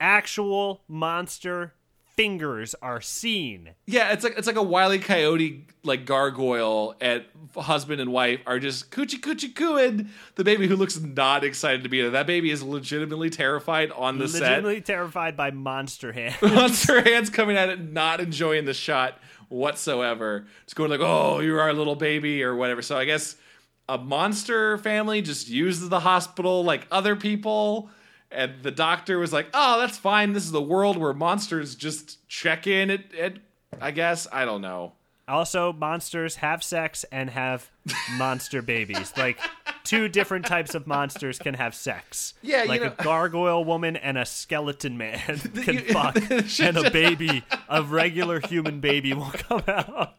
Actual 0.01 0.83
monster 0.89 1.75
fingers 2.17 2.75
are 2.83 3.01
seen. 3.01 3.71
Yeah, 3.87 4.13
it's 4.13 4.25
like 4.25 4.35
it's 4.37 4.47
like 4.47 4.57
a 4.57 4.63
wily 4.63 4.99
coyote 4.99 5.67
like 5.83 6.05
gargoyle 6.05 6.95
and 7.01 7.25
husband 7.57 8.01
and 8.01 8.13
wife 8.13 8.41
are 8.47 8.59
just 8.59 8.91
coochie 8.91 9.21
coochie 9.21 9.55
cooing 9.55 10.09
the 10.37 10.45
baby 10.45 10.67
who 10.67 10.77
looks 10.77 11.01
not 11.01 11.45
excited 11.45 11.83
to 11.83 11.89
be 11.89 12.01
there. 12.01 12.11
That 12.11 12.27
baby 12.27 12.51
is 12.51 12.63
legitimately 12.63 13.31
terrified 13.31 13.91
on 13.93 14.19
the 14.19 14.29
set. 14.29 14.43
Legitimately 14.43 14.81
terrified 14.83 15.37
by 15.37 15.51
monster 15.51 16.13
hands. 16.13 16.37
Monster 16.43 17.03
hands 17.03 17.31
coming 17.31 17.57
at 17.57 17.69
it, 17.69 17.81
not 17.81 18.21
enjoying 18.21 18.65
the 18.65 18.75
shot 18.75 19.19
whatsoever. 19.49 20.47
Just 20.65 20.77
going 20.77 20.91
like, 20.91 21.01
"Oh, 21.01 21.41
you're 21.41 21.61
our 21.61 21.73
little 21.73 21.97
baby" 21.97 22.43
or 22.43 22.55
whatever. 22.55 22.83
So 22.83 22.97
I 22.97 23.05
guess 23.05 23.37
a 23.89 23.99
monster 23.99 24.79
family 24.79 25.23
just 25.23 25.49
uses 25.49 25.89
the 25.89 26.01
hospital 26.01 26.65
like 26.65 26.87
other 26.91 27.17
people. 27.17 27.91
And 28.35 28.63
the 28.63 28.71
doctor 28.71 29.19
was 29.19 29.33
like, 29.33 29.49
"Oh, 29.55 29.79
that's 29.81 29.99
fine. 29.99 30.33
This 30.33 30.45
is 30.45 30.53
the 30.53 30.63
world 30.63 30.97
where 30.97 31.13
monsters 31.13 31.75
just 31.75 32.27
check 32.29 32.67
in 32.67 32.91
at, 32.91 33.15
at 33.15 33.35
I 33.81 33.91
guess 33.91 34.27
I 34.33 34.45
don't 34.45 34.63
know." 34.63 34.93
Also, 35.29 35.73
monsters 35.73 36.37
have 36.37 36.63
sex 36.65 37.05
and 37.13 37.31
have 37.31 37.71
monster 38.17 38.61
babies. 38.75 39.13
Like 39.17 39.39
two 39.85 40.09
different 40.09 40.47
types 40.47 40.75
of 40.75 40.87
monsters 40.87 41.39
can 41.39 41.55
have 41.55 41.75
sex. 41.75 42.35
Yeah, 42.43 42.65
you 42.65 42.69
like 42.69 42.81
know- 42.83 42.95
a 42.99 43.03
gargoyle 43.03 43.65
woman 43.65 43.97
and 43.97 44.19
a 44.19 44.27
skeleton 44.27 44.99
man 44.99 45.21
can 45.63 45.75
you- 45.75 45.81
fuck, 45.93 46.17
and 46.61 46.77
a 46.77 46.91
baby, 46.91 47.45
a 47.69 47.83
regular 47.83 48.41
human 48.41 48.81
baby, 48.81 49.13
will 49.15 49.31
come 49.33 49.63
out. 49.69 50.17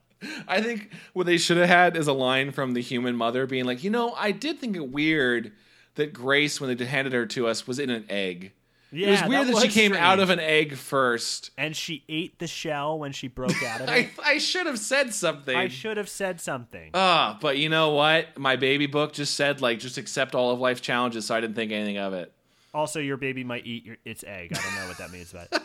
I 0.47 0.61
think 0.61 0.89
what 1.11 1.26
they 1.26 1.38
should 1.38 1.57
have 1.57 1.68
had 1.68 1.97
is 1.97 2.07
a 2.07 2.14
line 2.14 2.51
from 2.51 2.74
the 2.74 2.82
human 2.82 3.14
mother 3.16 3.45
being 3.45 3.66
like, 3.66 3.84
you 3.84 3.89
know, 3.89 4.14
I 4.14 4.32
did 4.32 4.57
think 4.59 4.78
it 4.78 4.89
weird 4.89 5.51
that 5.95 6.13
Grace, 6.13 6.59
when 6.59 6.75
they 6.75 6.85
handed 6.85 7.13
her 7.13 7.25
to 7.27 7.47
us, 7.47 7.67
was 7.67 7.79
in 7.79 7.89
an 7.89 8.05
egg. 8.09 8.51
Yeah, 8.91 9.07
it 9.07 9.11
was 9.11 9.23
weird 9.23 9.47
that, 9.47 9.57
she 9.61 9.67
was 9.67 9.73
came 9.73 9.93
out 9.93 10.19
of 10.19 10.29
an 10.29 10.39
egg 10.39 10.75
first. 10.75 11.49
and 11.57 11.75
she 11.75 12.03
ate 12.07 12.37
the 12.37 12.45
shell 12.45 12.99
when 12.99 13.11
she 13.11 13.27
broke 13.27 13.61
out 13.63 13.81
of 13.81 13.89
it. 13.89 14.11
I, 14.23 14.33
I 14.33 14.37
should 14.37 14.67
have 14.67 14.77
said 14.77 15.13
something. 15.15 15.55
I 15.55 15.67
should 15.67 15.97
have 15.97 16.09
said 16.09 16.39
something. 16.39 16.91
Ah, 16.93 17.37
but 17.41 17.57
you 17.57 17.69
know 17.69 17.89
what? 17.89 18.37
My 18.37 18.55
baby 18.55 18.85
book 18.85 19.13
just 19.13 19.33
said 19.33 19.61
like 19.61 19.79
just 19.79 19.97
accept 19.97 20.35
all 20.35 20.51
of 20.51 20.59
life's 20.59 20.81
challenges, 20.81 21.25
so 21.25 21.33
I 21.33 21.41
didn't 21.41 21.55
think 21.55 21.71
anything 21.71 21.97
of 21.97 22.13
it. 22.13 22.31
Also, 22.71 22.99
your 22.99 23.17
baby 23.17 23.43
might 23.43 23.65
eat 23.65 23.85
your, 23.85 23.97
its 24.05 24.23
egg. 24.23 24.51
I 24.55 24.61
don't 24.61 24.75
know 24.75 24.87
what 24.87 24.97
that 24.99 25.11
means, 25.11 25.33
but 25.33 25.63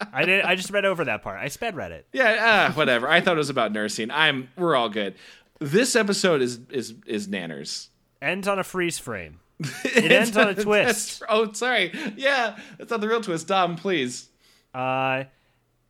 I 0.12 0.24
did. 0.24 0.42
I 0.42 0.54
just 0.54 0.70
read 0.70 0.86
over 0.86 1.04
that 1.04 1.22
part. 1.22 1.40
I 1.40 1.48
sped 1.48 1.76
read 1.76 1.92
it. 1.92 2.06
Yeah, 2.12 2.70
ah, 2.70 2.72
whatever. 2.74 3.06
I 3.06 3.20
thought 3.20 3.34
it 3.34 3.38
was 3.38 3.50
about 3.50 3.72
nursing. 3.72 4.10
I'm 4.10 4.48
we're 4.56 4.76
all 4.76 4.88
good. 4.88 5.14
This 5.58 5.94
episode 5.94 6.40
is 6.40 6.58
is 6.70 6.94
is 7.06 7.28
nanners. 7.28 7.88
Ends 8.22 8.48
on 8.48 8.58
a 8.58 8.64
freeze 8.64 8.98
frame. 8.98 9.40
It 9.84 10.12
ends 10.12 10.36
on 10.36 10.48
a 10.48 10.54
twist. 10.54 11.22
Oh, 11.28 11.52
sorry. 11.52 11.92
Yeah, 12.16 12.56
that's 12.78 12.90
not 12.90 13.00
the 13.00 13.08
real 13.08 13.20
twist. 13.20 13.46
Dom, 13.48 13.76
please. 13.76 14.28
Uh, 14.74 15.24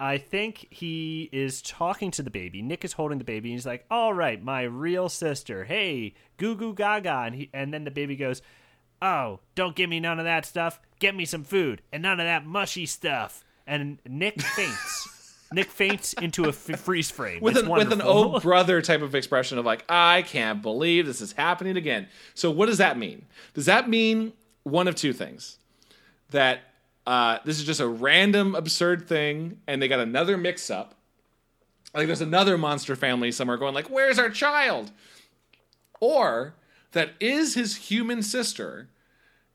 I 0.01 0.19
think 0.19 0.67
he 0.71 1.29
is 1.33 1.63
talking 1.63 2.11
to 2.13 2.23
the 2.23 2.31
baby. 2.31 2.61
Nick 2.61 2.85
is 2.85 2.95
holding 2.95 3.19
the 3.19 3.25
baby. 3.25 3.51
And 3.51 3.59
he's 3.59 3.67
like, 3.67 3.85
"All 3.91 4.13
right, 4.13 4.43
my 4.43 4.63
real 4.63 5.09
sister. 5.09 5.65
Hey, 5.65 6.15
goo 6.39 6.57
goo 6.57 6.75
gaga." 6.75 7.23
And 7.27 7.35
he, 7.37 7.51
and 7.55 7.73
then 7.73 7.85
the 7.85 7.91
baby 7.93 8.17
goes, 8.17 8.43
"Oh, 9.01 9.39
don't 9.55 9.77
give 9.77 9.89
me 9.89 10.01
none 10.01 10.19
of 10.19 10.25
that 10.25 10.45
stuff. 10.45 10.81
Get 10.99 11.15
me 11.15 11.25
some 11.25 11.45
food 11.45 11.83
and 11.93 12.03
none 12.03 12.19
of 12.19 12.27
that 12.27 12.45
mushy 12.45 12.87
stuff." 12.87 13.45
And 13.65 14.01
Nick 14.05 14.41
faints. 14.43 15.09
Nick 15.53 15.71
faints 15.71 16.13
into 16.15 16.45
a 16.45 16.49
f- 16.49 16.81
freeze 16.81 17.11
frame 17.11 17.41
with 17.41 17.57
It's 17.57 17.65
an 17.65 17.71
with 17.71 17.93
an 17.93 18.03
old 18.03 18.43
brother 18.43 18.81
type 18.83 19.03
of 19.03 19.15
expression 19.15 19.59
of 19.59 19.65
like 19.65 19.85
I 19.89 20.23
can't 20.23 20.63
believe 20.63 21.07
this 21.07 21.21
is 21.21 21.33
happening 21.33 21.77
again. 21.77 22.09
So 22.35 22.51
what 22.51 22.67
does 22.67 22.79
that 22.79 22.99
mean? 22.99 23.27
Does 23.55 23.67
that 23.67 23.89
mean 23.89 24.33
one 24.63 24.89
of 24.89 24.95
two 24.95 25.13
things? 25.13 25.59
That 26.31 26.61
uh, 27.07 27.39
this 27.45 27.59
is 27.59 27.65
just 27.65 27.81
a 27.81 27.89
random 27.89 28.55
absurd 28.55 29.09
thing, 29.09 29.59
and 29.67 29.83
they 29.83 29.89
got 29.89 30.01
another 30.01 30.37
mix 30.37 30.71
up. 30.71 30.95
Like 31.95 32.07
there's 32.07 32.21
another 32.21 32.57
monster 32.57 32.97
family 32.97 33.33
somewhere 33.33 33.57
going 33.57 33.75
like, 33.75 33.91
"Where's 33.91 34.19
our 34.19 34.31
child?" 34.31 34.93
Or 36.01 36.55
that 36.93 37.11
is 37.21 37.55
his 37.55 37.77
human 37.77 38.23
sister, 38.23 38.89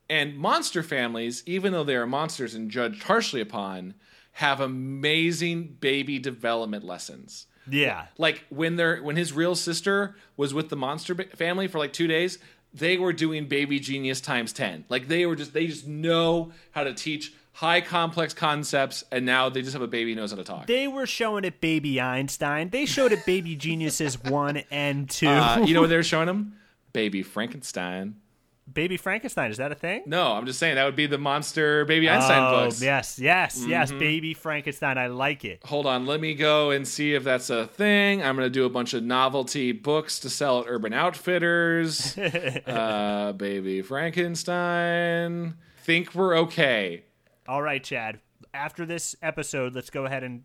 and 0.10 0.38
monster 0.38 0.84
families, 0.84 1.44
even 1.46 1.74
though 1.74 1.84
they 1.84 1.96
are 1.96 2.06
monsters 2.06 2.54
and 2.54 2.70
judged 2.70 3.04
harshly 3.04 3.42
upon, 3.42 3.96
have 4.38 4.60
amazing 4.62 5.76
baby 5.80 6.20
development 6.20 6.84
lessons. 6.84 7.48
Yeah. 7.68 8.06
Like 8.20 8.46
when 8.50 8.76
they're 8.76 9.02
when 9.02 9.16
his 9.16 9.34
real 9.34 9.56
sister 9.56 10.16
was 10.38 10.54
with 10.54 10.70
the 10.70 10.76
monster 10.76 11.16
family 11.36 11.68
for 11.68 11.80
like 11.80 11.92
two 11.92 12.06
days, 12.06 12.38
they 12.72 13.00
were 13.00 13.14
doing 13.14 13.48
baby 13.48 13.80
genius 13.80 14.22
times 14.22 14.54
ten. 14.54 14.86
Like 14.90 15.08
they 15.08 15.26
were 15.26 15.36
just 15.36 15.54
they 15.54 15.66
just 15.66 15.88
know 15.88 16.52
how 16.70 16.84
to 16.84 16.94
teach 16.94 17.34
high 17.54 17.82
complex 17.82 18.36
concepts, 18.36 19.04
and 19.12 19.26
now 19.26 19.50
they 19.50 19.64
just 19.64 19.74
have 19.74 19.82
a 19.82 19.88
baby 19.88 20.12
who 20.14 20.18
knows 20.18 20.30
how 20.30 20.38
to 20.38 20.44
talk. 20.44 20.68
They 20.68 20.88
were 20.88 21.08
showing 21.08 21.44
it 21.44 21.60
Baby 21.60 22.00
Einstein. 22.00 22.70
They 22.70 22.86
showed 22.86 23.12
it 23.12 23.26
Baby 23.26 23.56
Geniuses 23.56 24.24
1 24.24 24.58
and 24.70 25.10
2. 25.10 25.28
Uh, 25.28 25.66
you 25.66 25.74
know 25.74 25.82
what 25.82 25.90
they 25.90 25.98
were 25.98 26.04
showing 26.14 26.30
him? 26.30 26.54
Baby 26.94 27.24
Frankenstein. 27.24 28.18
Baby 28.72 28.98
Frankenstein, 28.98 29.50
is 29.50 29.58
that 29.58 29.72
a 29.72 29.76
thing? 29.76 30.04
No, 30.06 30.34
I'm 30.34 30.46
just 30.46 30.60
saying 30.60 30.76
that 30.76 30.86
would 30.86 30.96
be 30.96 31.08
the 31.08 31.18
monster 31.18 31.86
Baby 31.86 32.10
Einstein 32.10 32.44
oh, 32.44 32.66
books. 32.66 32.82
yes, 32.82 33.18
yes, 33.18 33.64
yes. 33.66 33.92
Baby 33.92 34.34
Frankenstein. 34.34 34.98
I 34.98 35.08
like 35.08 35.46
it. 35.46 35.62
Hold 35.66 35.86
on, 35.86 36.06
let 36.06 36.20
me 36.20 36.36
go 36.36 36.72
and 36.72 36.88
see 36.88 37.14
if 37.14 37.24
that's 37.24 37.50
a 37.50 37.68
thing. 37.68 38.22
I'm 38.22 38.36
going 38.36 38.46
to 38.46 38.52
do 38.52 38.66
a 38.66 38.70
bunch 38.70 38.94
of 38.94 39.04
novelty 39.04 39.72
books 39.72 40.20
to 40.20 40.30
sell 40.30 40.60
at 40.60 40.66
Urban 40.68 40.94
Outfitters. 40.94 42.18
uh, 42.68 43.34
Baby 43.38 43.82
Frankenstein. 43.82 45.56
Think 45.84 46.14
we're 46.14 46.38
okay. 46.40 47.06
All 47.48 47.62
right, 47.62 47.84
Chad. 47.84 48.20
After 48.54 48.86
this 48.86 49.16
episode, 49.22 49.76
let's 49.76 49.90
go 49.90 50.06
ahead 50.06 50.24
and 50.24 50.44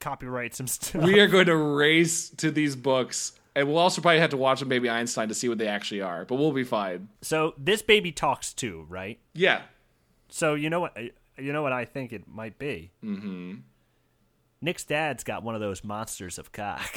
copyright 0.00 0.54
some 0.54 0.66
stuff. 0.66 1.02
We 1.02 1.20
are 1.20 1.26
going 1.26 1.46
to 1.46 1.56
race 1.56 2.30
to 2.30 2.50
these 2.50 2.76
books, 2.76 3.32
and 3.58 3.66
we'll 3.66 3.78
also 3.78 4.00
probably 4.00 4.20
have 4.20 4.30
to 4.30 4.36
watch 4.36 4.60
them 4.60 4.68
Baby 4.68 4.88
Einstein 4.88 5.28
to 5.28 5.34
see 5.34 5.48
what 5.48 5.58
they 5.58 5.66
actually 5.66 6.00
are, 6.00 6.24
but 6.24 6.36
we'll 6.36 6.52
be 6.52 6.62
fine. 6.62 7.08
So 7.22 7.54
this 7.58 7.82
baby 7.82 8.12
talks 8.12 8.52
too, 8.52 8.86
right? 8.88 9.18
Yeah. 9.34 9.62
So 10.28 10.54
you 10.54 10.70
know 10.70 10.78
what? 10.78 10.96
You 11.36 11.52
know 11.52 11.62
what 11.62 11.72
I 11.72 11.84
think 11.84 12.12
it 12.12 12.28
might 12.28 12.56
be. 12.58 12.92
Mm-hmm. 13.04 13.54
Nick's 14.60 14.84
dad's 14.84 15.24
got 15.24 15.42
one 15.42 15.56
of 15.56 15.60
those 15.60 15.82
monsters 15.82 16.38
of 16.38 16.52
cock. 16.52 16.88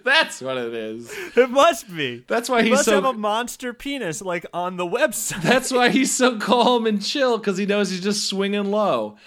That's 0.04 0.40
what 0.40 0.56
it 0.56 0.74
is. 0.74 1.12
it 1.36 1.50
must 1.50 1.94
be. 1.94 2.24
That's 2.26 2.48
why 2.48 2.62
He 2.62 2.68
he's 2.68 2.78
must 2.78 2.84
so 2.86 2.94
have 2.94 3.04
a 3.04 3.12
monster 3.12 3.72
penis 3.72 4.22
like 4.22 4.46
on 4.52 4.76
the 4.76 4.86
website. 4.86 5.42
That's 5.42 5.70
why 5.70 5.88
he's 5.90 6.12
so 6.12 6.38
calm 6.38 6.86
and 6.86 7.02
chill 7.04 7.38
because 7.38 7.56
he 7.58 7.66
knows 7.66 7.90
he's 7.90 8.00
just 8.00 8.28
swinging 8.28 8.70
low. 8.70 9.16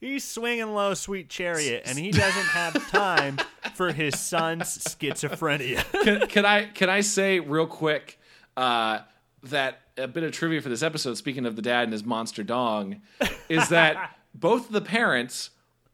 He's 0.00 0.24
swinging 0.24 0.74
low, 0.74 0.94
sweet 0.94 1.28
chariot, 1.28 1.84
and 1.86 1.96
he 1.96 2.10
doesn't 2.10 2.46
have 2.46 2.90
time 2.90 3.38
for 3.74 3.92
his 3.92 4.18
son's 4.18 4.78
schizophrenia. 4.78 5.84
Can, 6.02 6.26
can 6.26 6.44
I 6.44 6.64
can 6.64 6.90
I 6.90 7.02
say 7.02 7.38
real 7.38 7.68
quick 7.68 8.18
uh, 8.56 8.98
that 9.44 9.80
a 9.96 10.08
bit 10.08 10.24
of 10.24 10.32
trivia 10.32 10.60
for 10.60 10.68
this 10.68 10.82
episode? 10.82 11.14
Speaking 11.18 11.46
of 11.46 11.54
the 11.54 11.62
dad 11.62 11.84
and 11.84 11.92
his 11.92 12.04
monster 12.04 12.42
dong, 12.42 13.00
is 13.48 13.68
that 13.68 14.16
both 14.34 14.70
the 14.70 14.80
parents 14.80 15.50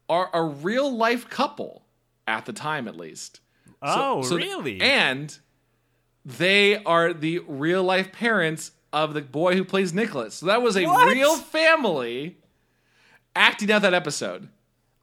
are 0.09 0.31
a 0.33 0.41
real 0.43 0.91
life 0.91 1.29
couple 1.29 1.83
at 2.29 2.45
the 2.45 2.53
time, 2.53 2.87
at 2.87 2.95
least. 2.95 3.41
So- 3.65 3.73
oh, 3.83 4.21
so- 4.21 4.35
really? 4.37 4.79
And 4.81 5.37
they 6.25 6.83
are 6.83 7.13
the 7.13 7.39
real 7.47 7.83
life 7.83 8.11
parents 8.11 8.71
of 8.93 9.13
the 9.13 9.21
boy 9.21 9.55
who 9.55 9.63
plays 9.63 9.93
Nicholas. 9.93 10.35
So 10.35 10.45
that 10.47 10.61
was 10.61 10.75
a 10.77 10.85
What? 10.85 11.07
real 11.13 11.35
family 11.37 12.37
acting 13.35 13.71
out 13.71 13.81
that 13.83 13.93
episode. 13.93 14.49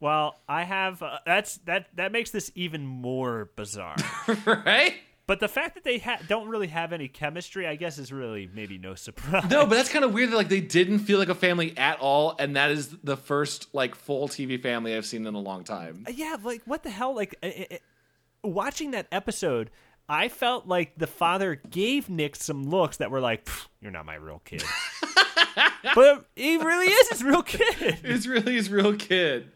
well, 0.01 0.37
I 0.49 0.65
have 0.65 1.03
uh, 1.03 1.19
that's 1.25 1.57
that 1.59 1.87
that 1.97 2.13
makes 2.13 2.31
this 2.31 2.51
even 2.55 2.87
more 2.87 3.51
bizarre. 3.57 3.97
right? 4.47 4.95
But 5.27 5.41
the 5.41 5.49
fact 5.49 5.75
that 5.75 5.85
they 5.85 5.99
ha- 5.99 6.19
don't 6.29 6.49
really 6.49 6.69
have 6.69 6.93
any 6.93 7.09
chemistry, 7.09 7.67
I 7.67 7.77
guess, 7.77 7.99
is 7.99 8.13
really 8.13 8.49
maybe 8.55 8.79
no 8.79 8.95
surprise. 8.95 9.51
No, 9.51 9.67
but 9.67 9.75
that's 9.77 9.89
kind 9.89 10.05
of 10.05 10.13
weird 10.15 10.31
that 10.31 10.37
like 10.37 10.49
they 10.49 10.61
didn't 10.61 11.01
feel 11.01 11.19
like 11.19 11.29
a 11.29 11.35
family 11.35 11.77
at 11.77 11.99
all, 12.01 12.37
and 12.39 12.57
that 12.57 12.71
is 12.71 12.89
the 13.03 13.17
first 13.17 13.75
like 13.75 13.95
full 13.95 14.29
TV 14.29 14.61
family 14.61 14.95
I've 14.97 15.07
seen 15.07 15.27
in 15.27 15.35
a 15.35 15.41
long 15.41 15.65
time. 15.65 16.05
yeah, 16.13 16.37
like 16.43 16.63
what 16.65 16.83
the 16.83 16.91
hell? 16.91 17.15
Like 17.15 17.35
uh, 17.43 17.47
uh, 17.47 17.65
uh, 17.73 18.49
watching 18.49 18.93
that 18.93 19.07
episode, 19.11 19.71
I 20.09 20.29
felt 20.29 20.67
like 20.69 20.97
the 20.97 21.09
father 21.09 21.57
gave 21.57 22.09
Nick 22.09 22.37
some 22.37 22.69
looks 22.71 22.99
that 22.99 23.11
were 23.11 23.21
like, 23.21 23.49
"You're 23.81 23.91
not 23.91 24.07
my 24.07 24.15
real 24.15 24.41
kid," 24.45 24.63
but 25.95 26.27
he 26.37 26.57
really 26.59 26.87
is 26.87 27.09
his 27.09 27.25
real 27.25 27.43
kid. 27.43 27.99
It's 28.05 28.27
really 28.27 28.55
his 28.55 28.71
real 28.71 28.95
kid. 28.95 29.51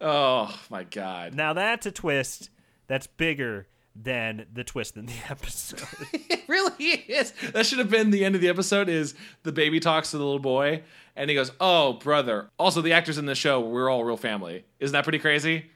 Oh 0.00 0.54
my 0.70 0.84
god. 0.84 1.34
Now 1.34 1.54
that's 1.54 1.86
a 1.86 1.90
twist 1.90 2.50
that's 2.86 3.06
bigger 3.06 3.66
than 3.96 4.46
the 4.52 4.64
twist 4.64 4.96
in 4.96 5.06
the 5.06 5.14
episode. 5.30 5.80
It 6.30 6.48
really 6.48 6.84
is. 7.08 7.32
That 7.52 7.64
should 7.64 7.78
have 7.78 7.88
been 7.90 8.10
the 8.10 8.24
end 8.24 8.34
of 8.34 8.40
the 8.42 8.48
episode 8.48 8.88
is 8.90 9.14
the 9.44 9.52
baby 9.52 9.80
talks 9.80 10.10
to 10.10 10.18
the 10.18 10.24
little 10.24 10.38
boy 10.38 10.82
and 11.16 11.30
he 11.30 11.34
goes, 11.34 11.50
"Oh, 11.58 11.94
brother." 11.94 12.50
Also, 12.58 12.82
the 12.82 12.92
actors 12.92 13.16
in 13.16 13.24
the 13.26 13.34
show, 13.34 13.60
we're 13.60 13.88
all 13.88 14.04
real 14.04 14.16
family. 14.18 14.64
Isn't 14.78 14.92
that 14.92 15.04
pretty 15.04 15.18
crazy? 15.20 15.70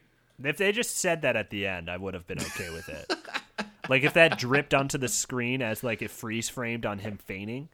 if 0.44 0.56
they 0.58 0.70
just 0.72 0.96
said 0.98 1.22
that 1.22 1.36
at 1.36 1.48
the 1.50 1.66
end, 1.66 1.90
I 1.90 1.96
would 1.96 2.12
have 2.14 2.26
been 2.26 2.38
okay 2.40 2.70
with 2.70 2.88
it. 2.88 3.12
like 3.88 4.02
if 4.04 4.12
that 4.14 4.38
dripped 4.38 4.74
onto 4.74 4.98
the 4.98 5.08
screen 5.08 5.62
as 5.62 5.82
like 5.82 6.02
it 6.02 6.10
freeze 6.10 6.48
framed 6.50 6.84
on 6.84 6.98
him 6.98 7.16
fainting, 7.16 7.68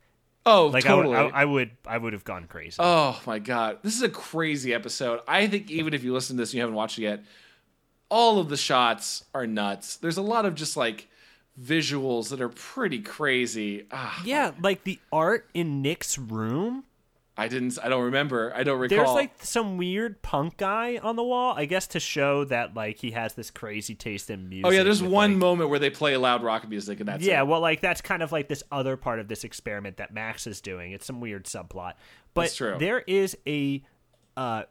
Oh, 0.47 0.67
like 0.69 0.85
totally. 0.85 1.17
I, 1.17 1.23
would, 1.25 1.33
I, 1.35 1.41
I 1.41 1.45
would 1.45 1.71
I 1.87 1.99
would 1.99 2.13
have 2.13 2.25
gone 2.25 2.47
crazy. 2.47 2.77
Oh 2.79 3.21
my 3.27 3.39
god, 3.41 3.79
this 3.83 3.97
is 3.97 4.03
a 4.03 4.09
crazy 4.09 4.73
episode. 4.73 5.21
I 5.27 5.47
think 5.49 5.71
even 5.71 5.95
if 5.95 6.05
you 6.05 6.13
listen 6.13 6.37
to 6.37 6.43
this 6.43 6.51
and 6.51 6.55
you 6.55 6.61
haven't 6.61 6.77
watched 6.77 6.99
it 6.99 7.03
yet, 7.03 7.25
all 8.09 8.39
of 8.39 8.49
the 8.49 8.57
shots 8.57 9.25
are 9.35 9.47
nuts. 9.47 9.97
There's 9.97 10.17
a 10.17 10.23
lot 10.23 10.47
of 10.47 10.55
just 10.55 10.77
like 10.77 11.09
visuals 11.61 12.31
that 12.31 12.41
are 12.41 12.49
pretty 12.49 13.01
crazy. 13.01 13.87
Ah, 13.91 14.23
yeah, 14.25 14.53
like 14.61 14.85
the 14.85 14.99
art 15.13 15.49
in 15.55 15.83
Nick's 15.83 16.19
room. 16.19 16.85
I 17.37 17.49
didn't. 17.49 17.79
I 17.83 17.89
don't 17.89 18.05
remember. 18.05 18.53
I 18.55 18.63
don't 18.63 18.79
recall. 18.79 18.97
There's 18.97 19.09
like 19.11 19.33
some 19.43 19.77
weird 19.77 20.23
punk 20.23 20.57
guy 20.57 20.99
on 20.99 21.17
the 21.17 21.25
wall, 21.25 21.55
I 21.57 21.65
guess 21.65 21.89
to 21.89 22.01
show 22.01 22.45
that 22.45 22.75
like 22.75 22.99
he 22.99 23.11
has 23.11 23.35
this 23.35 23.51
crazy 23.51 23.97
taste 23.97 24.31
in 24.31 24.49
music. 24.49 24.67
oh 24.67 24.71
yeah, 24.71 24.85
there's 24.85 25.03
with, 25.03 25.11
one 25.11 25.33
like- 25.33 25.39
moment 25.39 25.71
where 25.71 25.81
they 25.81 25.91
play 25.91 26.17
loud 26.17 26.45
rock 26.45 26.69
music, 26.69 27.01
and 27.01 27.09
that's 27.09 27.25
yeah, 27.25 27.41
it. 27.41 27.49
well, 27.49 27.61
like 27.61 27.81
that's 27.81 28.01
kind 28.01 28.23
of 28.23 28.31
like 28.31 28.47
this 28.47 28.63
other 28.71 28.97
part 28.97 29.19
of 29.19 29.27
this 29.27 29.43
experiment 29.43 29.97
that 29.97 30.15
Max 30.15 30.47
is 30.47 30.61
doing. 30.61 30.93
It's 30.93 31.07
some 31.07 31.21
weird 31.21 31.47
subplot, 31.47 31.95
but 32.35 32.57
there 32.79 33.01
is 33.01 33.37
a 33.49 33.83
uh, 34.37 34.65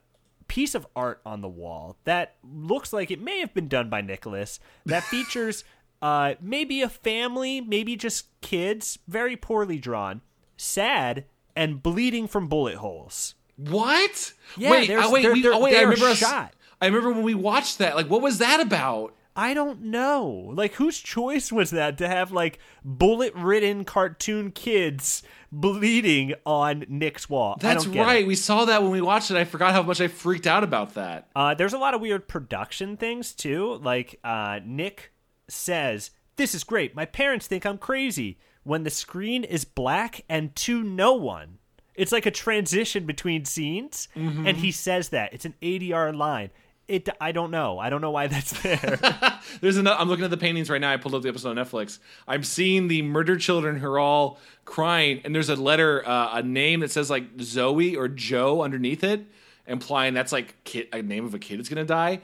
piece 0.48 0.76
of 0.76 0.86
art 0.96 1.22
on 1.26 1.41
the 1.41 1.48
wall 1.50 1.98
that 2.04 2.36
looks 2.44 2.91
like 2.94 3.12
it 3.12 3.22
may 3.22 3.39
have 3.39 3.54
been 3.54 3.68
done 3.68 3.89
by 3.89 4.02
Nicholas. 4.02 4.60
That 4.86 5.04
features 5.14 5.64
uh, 6.02 6.36
maybe 6.41 6.82
a 6.82 6.89
family, 6.89 7.62
maybe 7.62 7.96
just 7.96 8.28
kids, 8.41 9.00
very 9.08 9.36
poorly 9.38 9.78
drawn, 9.80 10.22
sad, 10.58 11.26
and 11.56 11.82
bleeding 11.82 12.28
from 12.28 12.48
bullet 12.48 12.76
holes. 12.76 13.36
What? 13.56 14.34
Yeah, 14.58 14.72
wait, 14.72 14.89
uh, 14.89 15.10
wait, 15.12 15.22
they're- 15.22 15.34
we, 15.34 15.41
they're- 15.41 15.54
oh, 15.54 15.60
wait. 15.62 15.78
I 15.78 15.82
remember 15.82 16.08
us- 16.08 16.18
shot. 16.18 16.54
I 16.82 16.88
remember 16.88 17.12
when 17.14 17.24
we 17.24 17.34
watched 17.36 17.78
that. 17.78 17.96
Like, 17.96 18.10
what 18.10 18.22
was 18.22 18.39
that 18.39 18.60
about? 18.60 19.14
I 19.36 19.54
don't 19.54 19.82
know. 19.84 20.52
Like, 20.54 20.74
whose 20.76 21.00
choice 21.00 21.52
was 21.52 21.72
that 21.72 21.98
to 21.98 22.08
have 22.08 22.32
like 22.32 22.60
bullet 22.86 23.34
ridden 23.36 23.84
cartoon 23.86 24.52
kids 24.52 25.24
bleeding 25.52 26.34
on 26.46 26.86
Nick's 26.88 27.30
wall? 27.30 27.56
I 27.60 27.62
That's 27.64 27.84
don't 27.86 27.94
get 27.94 28.06
right. 28.06 28.22
it. 28.24 28.28
We 28.28 28.36
saw 28.36 28.66
that 28.66 28.82
when 28.84 28.92
we 28.92 29.02
watched 29.02 29.32
it. 29.32 29.38
I 29.38 29.46
forgot 29.46 29.74
how 29.74 29.82
much 29.84 30.02
I 30.02 30.08
freaked 30.08 30.48
out 30.48 30.64
about 30.64 30.94
that. 30.96 31.30
Uh, 31.36 31.54
there's 31.54 31.74
a 31.74 31.78
lot 31.78 31.94
of 31.94 32.02
weird 32.02 32.28
production 32.28 32.98
things 32.98 33.32
too. 33.34 33.76
Like 33.82 34.20
uh, 34.24 34.60
Nick 34.66 35.12
says, 35.48 36.12
"This 36.36 36.54
is 36.56 36.64
great. 36.64 36.96
My 36.96 37.06
parents 37.06 37.48
think 37.48 37.66
I'm 37.66 37.78
crazy." 37.78 38.38
When 38.64 38.84
the 38.84 38.90
screen 38.90 39.44
is 39.44 39.66
black 39.66 40.24
and 40.30 40.56
to 40.58 40.84
no 40.84 41.14
one, 41.16 41.58
it's 41.96 42.14
like 42.14 42.26
a 42.26 42.32
transition 42.32 43.06
between 43.06 43.44
scenes, 43.46 44.08
Mm-hmm. 44.16 44.48
and 44.48 44.58
he 44.58 44.72
says 44.72 45.10
that 45.10 45.34
it's 45.34 45.44
an 45.46 45.56
ADR 45.62 46.16
line. 46.16 46.50
It. 46.88 47.08
I 47.22 47.32
don't 47.32 47.52
know. 47.52 47.80
I 47.80 47.90
don't 47.90 48.02
know 48.02 48.12
why 48.12 48.28
that's 48.28 48.52
there. 48.62 49.00
There's 49.62 49.78
another. 49.78 50.00
I'm 50.00 50.10
looking 50.10 50.26
at 50.26 50.32
the 50.32 50.38
paintings 50.38 50.70
right 50.70 50.82
now. 50.82 50.92
I 50.92 50.98
pulled 50.98 51.16
up 51.16 51.22
the 51.22 51.30
episode 51.30 51.58
on 51.58 51.66
Netflix. 51.66 52.00
I'm 52.28 52.44
seeing 52.44 52.88
the 52.88 53.02
murdered 53.02 53.40
children 53.40 53.78
who 53.78 53.88
are 53.88 54.00
all 54.00 54.40
crying, 54.66 55.22
and 55.24 55.34
there's 55.34 55.50
a 55.50 55.56
letter, 55.56 56.08
uh, 56.08 56.38
a 56.38 56.44
name 56.44 56.82
that 56.82 56.92
says 56.92 57.10
like 57.10 57.24
Zoe 57.42 57.96
or 57.96 58.08
Joe 58.08 58.62
underneath 58.64 59.04
it, 59.04 59.26
implying 59.68 60.14
that's 60.14 60.32
like 60.32 60.62
kid, 60.64 60.88
a 60.92 61.02
name 61.02 61.26
of 61.26 61.34
a 61.34 61.40
kid 61.40 61.60
that's 61.60 61.70
gonna 61.70 61.86
die. 61.86 62.22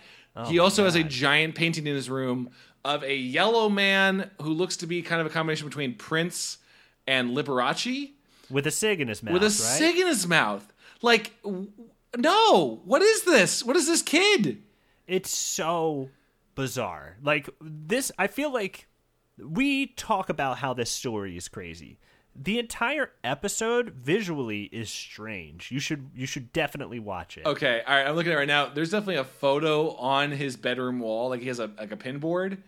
he 0.47 0.59
also 0.59 0.85
has 0.85 0.95
a 0.95 1.03
giant 1.03 1.55
painting 1.55 1.85
in 1.87 1.95
his 1.95 2.09
room 2.09 2.49
of 2.85 3.03
a 3.03 3.15
yellow 3.15 3.69
man 3.69 4.29
who 4.41 4.53
looks 4.53 4.77
to 4.77 4.87
be 4.87 5.01
kind 5.01 5.19
of 5.21 5.27
a 5.27 5.29
combination 5.29 5.67
between 5.67 5.95
Prince 5.95 6.57
and 7.07 7.31
Liberace 7.31 8.11
with 8.49 8.65
a 8.67 8.71
cig 8.71 9.01
in 9.01 9.07
his 9.07 9.21
mouth, 9.21 9.33
with 9.33 9.43
a 9.43 9.47
right? 9.47 9.51
cig 9.51 9.97
in 9.97 10.07
his 10.07 10.27
mouth. 10.27 10.65
Like, 11.01 11.33
no, 12.17 12.81
what 12.85 13.01
is 13.01 13.23
this? 13.23 13.63
What 13.63 13.75
is 13.75 13.87
this 13.87 14.01
kid? 14.01 14.63
It's 15.07 15.31
so 15.31 16.09
bizarre. 16.55 17.17
Like 17.23 17.49
this, 17.61 18.11
I 18.17 18.27
feel 18.27 18.51
like 18.51 18.87
we 19.37 19.87
talk 19.87 20.29
about 20.29 20.57
how 20.57 20.73
this 20.73 20.91
story 20.91 21.37
is 21.37 21.47
crazy. 21.47 21.99
The 22.35 22.59
entire 22.59 23.11
episode 23.23 23.89
visually 23.89 24.63
is 24.63 24.89
strange. 24.89 25.71
You 25.71 25.79
should 25.79 26.11
you 26.15 26.25
should 26.25 26.53
definitely 26.53 26.99
watch 26.99 27.37
it. 27.37 27.45
Okay, 27.45 27.81
all 27.85 27.95
right. 27.95 28.07
I'm 28.07 28.15
looking 28.15 28.31
at 28.31 28.35
it 28.35 28.39
right 28.39 28.47
now. 28.47 28.67
There's 28.67 28.91
definitely 28.91 29.15
a 29.15 29.23
photo 29.23 29.95
on 29.95 30.31
his 30.31 30.55
bedroom 30.55 30.99
wall. 30.99 31.29
Like 31.29 31.41
he 31.41 31.47
has 31.47 31.59
a 31.59 31.71
like 31.77 31.91
a 31.91 31.97
pin 31.97 32.19
board. 32.19 32.61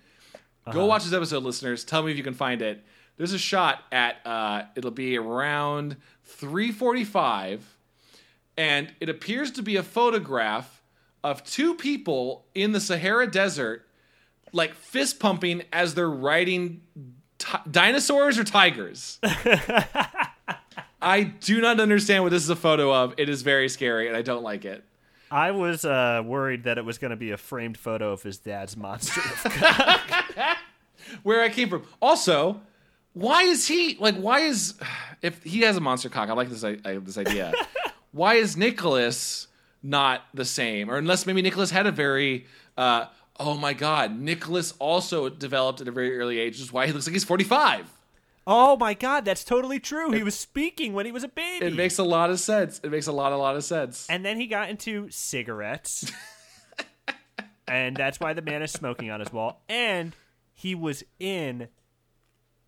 Go 0.71 0.85
watch 0.85 1.03
this 1.03 1.13
episode, 1.13 1.43
listeners. 1.43 1.83
Tell 1.83 2.03
me 2.03 2.11
if 2.11 2.17
you 2.17 2.23
can 2.23 2.33
find 2.33 2.61
it. 2.61 2.83
There's 3.17 3.33
a 3.33 3.39
shot 3.39 3.83
at 3.91 4.17
uh, 4.25 4.63
it'll 4.75 4.91
be 4.91 5.17
around 5.17 5.97
3:45, 6.39 7.61
and 8.61 8.93
it 8.99 9.09
appears 9.09 9.49
to 9.49 9.63
be 9.63 9.75
a 9.75 9.81
photograph 9.81 10.83
of 11.23 11.43
two 11.43 11.73
people 11.73 12.45
in 12.53 12.73
the 12.73 12.79
Sahara 12.79 13.25
Desert, 13.25 13.87
like 14.53 14.75
fist 14.75 15.19
pumping 15.19 15.63
as 15.73 15.95
they're 15.95 16.07
riding 16.07 16.81
ti 17.39 17.57
dinosaurs 17.71 18.37
or 18.37 18.43
tigers. 18.43 19.19
I 21.01 21.23
do 21.23 21.59
not 21.59 21.79
understand 21.79 22.21
what 22.21 22.29
this 22.29 22.43
is 22.43 22.51
a 22.51 22.55
photo 22.55 22.93
of. 22.93 23.15
It 23.17 23.29
is 23.29 23.41
very 23.41 23.67
scary, 23.67 24.07
and 24.07 24.15
I 24.15 24.21
don't 24.21 24.43
like 24.43 24.63
it. 24.63 24.83
I 25.31 25.49
was 25.49 25.83
uh, 25.83 26.21
worried 26.23 26.65
that 26.65 26.77
it 26.77 26.85
was 26.85 26.99
going 26.99 27.09
to 27.09 27.17
be 27.17 27.31
a 27.31 27.37
framed 27.37 27.77
photo 27.77 28.11
of 28.11 28.21
his 28.21 28.37
dad's 28.37 28.77
monster. 28.77 29.21
where 31.23 31.41
I 31.41 31.49
came 31.49 31.67
from. 31.67 31.87
Also, 31.99 32.61
why 33.13 33.41
is 33.41 33.67
he 33.67 33.97
like? 33.99 34.17
Why 34.17 34.41
is 34.41 34.75
if 35.23 35.41
he 35.41 35.61
has 35.61 35.77
a 35.77 35.81
monster 35.81 36.09
cock? 36.09 36.29
I 36.29 36.33
like 36.33 36.49
this. 36.49 36.63
I, 36.63 36.77
I 36.85 36.97
this 36.97 37.17
idea. 37.17 37.53
why 38.11 38.35
is 38.35 38.55
Nicholas 38.57 39.47
not 39.83 40.21
the 40.33 40.45
same? 40.45 40.89
Or 40.89 40.97
unless 40.97 41.25
maybe 41.25 41.41
Nicholas 41.41 41.71
had 41.71 41.85
a 41.87 41.91
very. 41.91 42.45
Uh, 42.77 43.05
oh 43.39 43.55
my 43.55 43.73
God, 43.73 44.17
Nicholas 44.19 44.73
also 44.79 45.29
developed 45.29 45.81
at 45.81 45.87
a 45.87 45.91
very 45.91 46.17
early 46.17 46.39
age. 46.39 46.53
Which 46.53 46.61
is 46.61 46.73
why 46.73 46.87
he 46.87 46.93
looks 46.93 47.07
like 47.07 47.13
he's 47.13 47.23
forty 47.23 47.43
five. 47.43 47.87
oh 48.47 48.75
my 48.77 48.93
god, 48.93 49.25
that's 49.25 49.43
totally 49.43 49.79
true. 49.79 50.11
He 50.11 50.23
was 50.23 50.35
speaking 50.35 50.93
when 50.93 51.05
he 51.05 51.11
was 51.11 51.23
a 51.23 51.27
baby. 51.27 51.65
It 51.65 51.75
makes 51.75 51.97
a 51.97 52.03
lot 52.03 52.29
of 52.29 52.39
sense. 52.39 52.79
It 52.83 52.91
makes 52.91 53.07
a 53.07 53.11
lot, 53.11 53.31
a 53.31 53.37
lot 53.37 53.55
of 53.55 53.63
sense. 53.63 54.07
and 54.09 54.25
then 54.25 54.37
he 54.39 54.47
got 54.47 54.69
into 54.69 55.09
cigarettes. 55.09 56.11
and 57.67 57.95
that's 57.95 58.19
why 58.19 58.33
the 58.33 58.41
man 58.41 58.61
is 58.61 58.71
smoking 58.71 59.09
on 59.11 59.19
his 59.19 59.31
wall. 59.31 59.61
And 59.69 60.13
he 60.53 60.75
was 60.75 61.03
in 61.19 61.69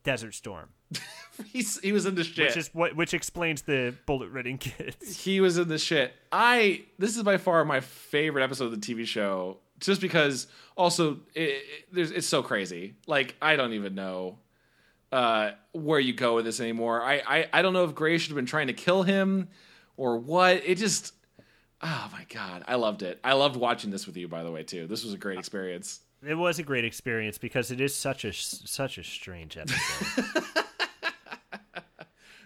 Desert 0.03 0.33
Storm, 0.33 0.69
He's, 1.51 1.79
he 1.79 1.91
was 1.91 2.05
in 2.05 2.15
the 2.15 2.23
shit. 2.23 2.47
which 2.47 2.57
is 2.57 2.69
what 2.73 2.95
which 2.95 3.13
explains 3.13 3.63
the 3.63 3.95
bullet 4.05 4.29
ridden 4.29 4.57
kids. 4.57 5.17
he 5.23 5.41
was 5.41 5.57
in 5.57 5.67
the 5.67 5.79
shit. 5.79 6.13
I 6.31 6.83
this 6.99 7.17
is 7.17 7.23
by 7.23 7.37
far 7.37 7.65
my 7.65 7.79
favorite 7.79 8.43
episode 8.43 8.65
of 8.65 8.71
the 8.71 8.77
TV 8.77 9.05
show, 9.05 9.57
just 9.79 9.99
because 9.99 10.47
also 10.77 11.19
it, 11.33 11.41
it, 11.41 11.63
there's 11.91 12.11
it's 12.11 12.27
so 12.27 12.43
crazy. 12.43 12.95
Like 13.07 13.35
I 13.41 13.55
don't 13.55 13.73
even 13.73 13.95
know 13.95 14.37
uh, 15.11 15.51
where 15.71 15.99
you 15.99 16.13
go 16.13 16.35
with 16.35 16.45
this 16.45 16.59
anymore. 16.59 17.01
I, 17.01 17.21
I 17.25 17.49
I 17.51 17.61
don't 17.61 17.73
know 17.73 17.83
if 17.85 17.95
Grace 17.95 18.21
should 18.21 18.29
have 18.29 18.35
been 18.35 18.45
trying 18.45 18.67
to 18.67 18.73
kill 18.73 19.03
him 19.03 19.49
or 19.97 20.17
what. 20.17 20.61
It 20.65 20.77
just 20.77 21.13
oh 21.81 22.09
my 22.11 22.25
god, 22.29 22.63
I 22.67 22.75
loved 22.75 23.01
it. 23.01 23.19
I 23.23 23.33
loved 23.33 23.55
watching 23.55 23.89
this 23.89 24.05
with 24.05 24.17
you. 24.17 24.27
By 24.27 24.43
the 24.43 24.51
way, 24.51 24.63
too. 24.63 24.87
This 24.87 25.03
was 25.03 25.13
a 25.13 25.17
great 25.17 25.39
experience. 25.39 26.01
It 26.25 26.35
was 26.35 26.59
a 26.59 26.63
great 26.63 26.85
experience 26.85 27.37
because 27.37 27.71
it 27.71 27.81
is 27.81 27.93
such 27.93 28.23
a 28.23 28.33
such 28.33 28.97
a 28.97 29.03
strange 29.03 29.57
episode. 29.57 30.43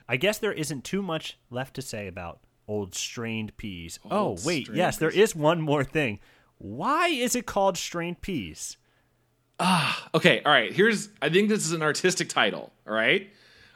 I 0.08 0.18
guess 0.18 0.38
there 0.38 0.54
isn't 0.54 0.84
too 0.84 1.02
much 1.02 1.38
left 1.50 1.74
to 1.76 1.82
say 1.82 2.08
about 2.08 2.40
old 2.68 2.96
strained 2.96 3.56
peas. 3.58 4.00
oh 4.10 4.38
wait, 4.46 4.70
yes, 4.74 4.98
there 4.98 5.10
is 5.10 5.36
one 5.36 5.62
more 5.62 5.84
thing. 5.84 6.20
Why 6.58 7.08
is 7.10 7.36
it 7.36 7.46
called 7.46 7.78
strained 7.78 8.22
peas? 8.22 8.78
Ah, 9.60 10.10
okay, 10.14 10.42
all 10.46 10.52
right. 10.52 10.72
Here's 10.74 11.10
I 11.22 11.30
think 11.30 11.50
this 11.50 11.66
is 11.66 11.72
an 11.72 11.82
artistic 11.82 12.30
title, 12.30 12.72
all 12.88 12.94
right? 12.94 13.30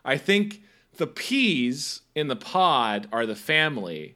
I 0.06 0.18
think 0.18 0.62
the 0.98 1.08
peas 1.08 2.02
in 2.16 2.28
the 2.28 2.36
pod 2.36 3.08
are 3.12 3.26
the 3.26 3.36
family 3.36 4.16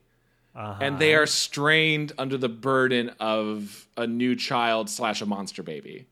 and 0.82 0.99
they 0.99 1.13
are 1.16 1.26
strained 1.26 2.13
under 2.18 2.38
the 2.38 2.49
burden 2.49 3.09
of 3.20 3.88
a 3.97 4.07
new 4.07 4.36
child 4.36 4.89
slash 4.89 5.22
a 5.22 5.26
monster 5.26 5.61
baby. 5.63 6.07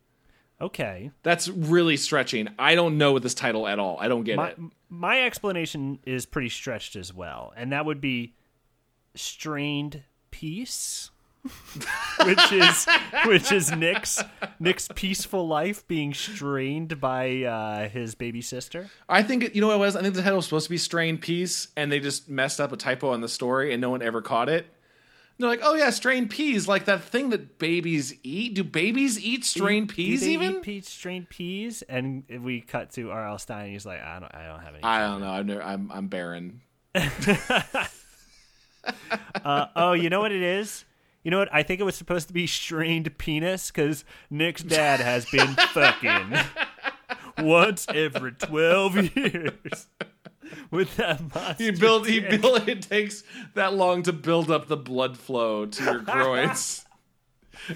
Okay. 0.61 1.11
That's 1.23 1.47
really 1.49 1.97
stretching. 1.97 2.49
I 2.57 2.75
don't 2.75 2.97
know 2.97 3.13
with 3.13 3.23
this 3.23 3.33
title 3.33 3.67
at 3.67 3.79
all. 3.79 3.97
I 3.99 4.07
don't 4.07 4.23
get 4.23 4.37
My 4.37 4.49
it. 4.49 4.59
my 4.89 5.21
explanation 5.23 5.99
is 6.05 6.25
pretty 6.25 6.49
stretched 6.49 6.95
as 6.95 7.13
well, 7.13 7.53
and 7.55 7.71
that 7.71 7.85
would 7.85 7.99
be 7.99 8.33
strained 9.15 10.03
peace, 10.31 11.11
which 12.25 12.51
is 12.51 12.87
which 13.25 13.51
is 13.51 13.75
Nick's 13.75 14.23
Nick's 14.59 14.87
peaceful 14.95 15.47
life 15.47 15.85
being 15.87 16.13
strained 16.13 17.01
by 17.01 17.43
uh, 17.43 17.89
his 17.89 18.15
baby 18.15 18.41
sister. 18.41 18.89
I 19.09 19.23
think 19.23 19.53
you 19.53 19.61
know 19.61 19.67
what 19.67 19.75
it 19.75 19.79
was. 19.79 19.95
I 19.95 20.01
think 20.01 20.13
the 20.15 20.21
title 20.21 20.37
was 20.37 20.45
supposed 20.45 20.67
to 20.67 20.69
be 20.71 20.77
strained 20.77 21.21
Peace," 21.21 21.67
and 21.75 21.91
they 21.91 21.99
just 21.99 22.29
messed 22.29 22.61
up 22.61 22.71
a 22.71 22.77
typo 22.77 23.09
on 23.11 23.21
the 23.21 23.27
story, 23.29 23.73
and 23.73 23.81
no 23.81 23.89
one 23.89 24.01
ever 24.01 24.21
caught 24.21 24.49
it. 24.49 24.67
And 25.43 25.51
they're 25.51 25.57
like, 25.57 25.65
"Oh 25.69 25.75
yeah, 25.75 25.89
strained 25.89 26.29
peas, 26.29 26.69
like 26.69 26.85
that 26.85 27.03
thing 27.03 27.29
that 27.31 27.59
babies 27.59 28.13
eat. 28.23 28.53
Do 28.55 28.63
babies 28.63 29.19
eat 29.19 29.43
strained 29.43 29.89
Do 29.89 29.95
peas 29.95 30.21
they 30.21 30.31
even? 30.31 30.51
eat 30.55 30.61
peas, 30.61 30.87
strained 30.87 31.27
peas? 31.29 31.81
And 31.89 32.23
we 32.41 32.61
cut 32.61 32.91
to 32.91 33.11
R.L. 33.11 33.37
Stine. 33.39 33.71
He's 33.71 33.85
like, 33.85 34.01
I 34.01 34.19
don't, 34.21 34.33
I 34.33 34.47
don't 34.47 34.61
have 34.61 34.73
any. 34.73 34.83
I 34.83 34.99
don't 35.01 35.19
know. 35.19 35.29
I've 35.31 35.45
never, 35.45 35.61
I'm 35.61 35.91
I'm 35.91 36.07
barren. 36.07 36.61
Uh, 39.45 39.67
oh, 39.75 39.93
you 39.93 40.09
know 40.09 40.19
what 40.19 40.31
it 40.31 40.41
is? 40.41 40.83
You 41.23 41.31
know 41.31 41.39
what? 41.39 41.49
I 41.53 41.63
think 41.63 41.79
it 41.79 41.83
was 41.83 41.95
supposed 41.95 42.27
to 42.27 42.33
be 42.33 42.47
strained 42.47 43.17
penis 43.17 43.71
because 43.71 44.03
Nick's 44.29 44.61
dad 44.63 44.99
has 44.99 45.25
been 45.29 45.47
fucking 45.73 46.33
once 47.37 47.85
every 47.93 48.33
twelve 48.33 48.97
years 49.15 49.87
with 50.71 50.95
that 50.97 51.21
monster. 51.33 51.63
He 51.63 51.71
build 51.71 52.07
he 52.07 52.19
dick. 52.19 52.41
build 52.41 52.67
it 52.67 52.81
takes 52.83 53.23
that 53.55 53.73
long 53.73 54.03
to 54.03 54.13
build 54.13 54.49
up 54.51 54.67
the 54.67 54.77
blood 54.77 55.17
flow 55.17 55.65
to 55.65 55.83
your 55.83 55.99
groins. 55.99 56.85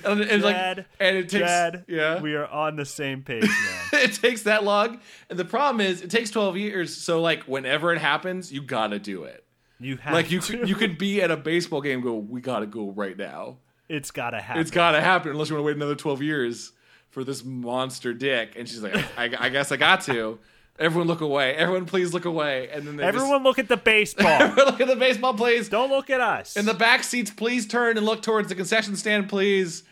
and, 0.04 0.22
and 0.22 0.44
like 0.44 0.86
and 1.00 1.18
it 1.18 1.30
takes 1.30 1.46
Dad, 1.46 1.86
yeah. 1.88 2.20
we 2.22 2.36
are 2.36 2.48
on 2.48 2.76
the 2.76 2.86
same 2.86 3.22
page 3.24 3.44
now. 3.44 3.82
it 4.00 4.14
takes 4.14 4.44
that 4.44 4.64
long. 4.64 5.00
And 5.30 5.38
the 5.40 5.46
problem 5.46 5.80
is 5.86 6.02
it 6.02 6.10
takes 6.12 6.30
12 6.32 6.58
years, 6.58 6.96
so 6.96 7.22
like 7.22 7.44
whenever 7.44 7.94
it 7.94 8.00
happens, 8.00 8.52
you 8.52 8.62
got 8.62 8.88
to 8.88 9.00
do 9.00 9.24
it. 9.24 9.44
You 9.80 9.98
have 9.98 10.14
Like 10.14 10.32
you 10.32 10.42
to. 10.42 10.68
you 10.68 10.76
could 10.76 10.98
be 10.98 11.22
at 11.22 11.30
a 11.32 11.38
baseball 11.38 11.82
game 11.82 11.96
and 11.96 12.04
go, 12.04 12.16
"We 12.16 12.42
got 12.42 12.60
to 12.60 12.66
go 12.66 12.90
right 12.90 13.16
now." 13.16 13.58
It's 13.88 14.10
gotta 14.12 14.42
happen. 14.42 14.60
It's 14.62 14.72
got 14.72 14.92
to 14.94 15.02
happen 15.02 15.32
unless 15.32 15.50
you 15.50 15.56
want 15.56 15.62
to 15.62 15.68
wait 15.68 15.76
another 15.76 15.96
12 15.96 16.22
years 16.24 16.72
for 17.12 17.24
this 17.24 17.46
monster 17.46 18.14
dick. 18.14 18.54
And 18.58 18.68
she's 18.68 18.82
like, 18.82 18.96
"I, 19.18 19.32
I 19.40 19.50
guess 19.50 19.72
I 19.72 19.78
got 19.78 20.02
to." 20.02 20.40
Everyone 20.80 21.08
look 21.08 21.22
away. 21.22 21.56
Everyone 21.56 21.86
please 21.86 22.14
look 22.14 22.26
away. 22.26 22.70
And 22.72 22.88
then 22.88 22.98
they 22.98 23.04
Everyone 23.04 23.44
look 23.44 23.58
at 23.58 23.68
the 23.68 23.78
baseball. 23.78 24.38
just, 24.40 24.58
look 24.58 24.82
at 24.82 24.88
the 24.88 24.96
baseball 24.96 25.34
please. 25.34 25.70
Don't 25.70 25.90
look 25.90 26.10
at 26.10 26.22
us. 26.22 26.56
In 26.56 26.66
the 26.66 26.74
back 26.74 27.04
seats, 27.04 27.32
please 27.32 27.66
turn 27.66 27.98
and 27.98 28.06
look 28.06 28.22
towards 28.22 28.50
the 28.50 28.56
concession 28.56 28.96
stand, 28.96 29.30
please. 29.30 29.84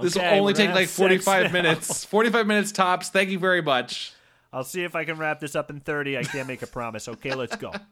This 0.00 0.14
will 0.14 0.22
only 0.22 0.54
take 0.54 0.70
like 0.70 0.88
45 0.88 1.52
minutes. 1.52 2.04
45 2.06 2.46
minutes 2.46 2.72
tops. 2.72 3.08
Thank 3.10 3.30
you 3.30 3.38
very 3.38 3.62
much. 3.62 4.12
I'll 4.52 4.64
see 4.64 4.84
if 4.84 4.94
I 4.94 5.04
can 5.04 5.16
wrap 5.16 5.40
this 5.40 5.56
up 5.56 5.70
in 5.70 5.80
30. 5.80 6.18
I 6.18 6.24
can't 6.24 6.46
make 6.46 6.62
a 6.62 6.66
promise. 6.66 7.08
Okay, 7.08 7.34
let's 7.34 7.56
go. 7.56 7.72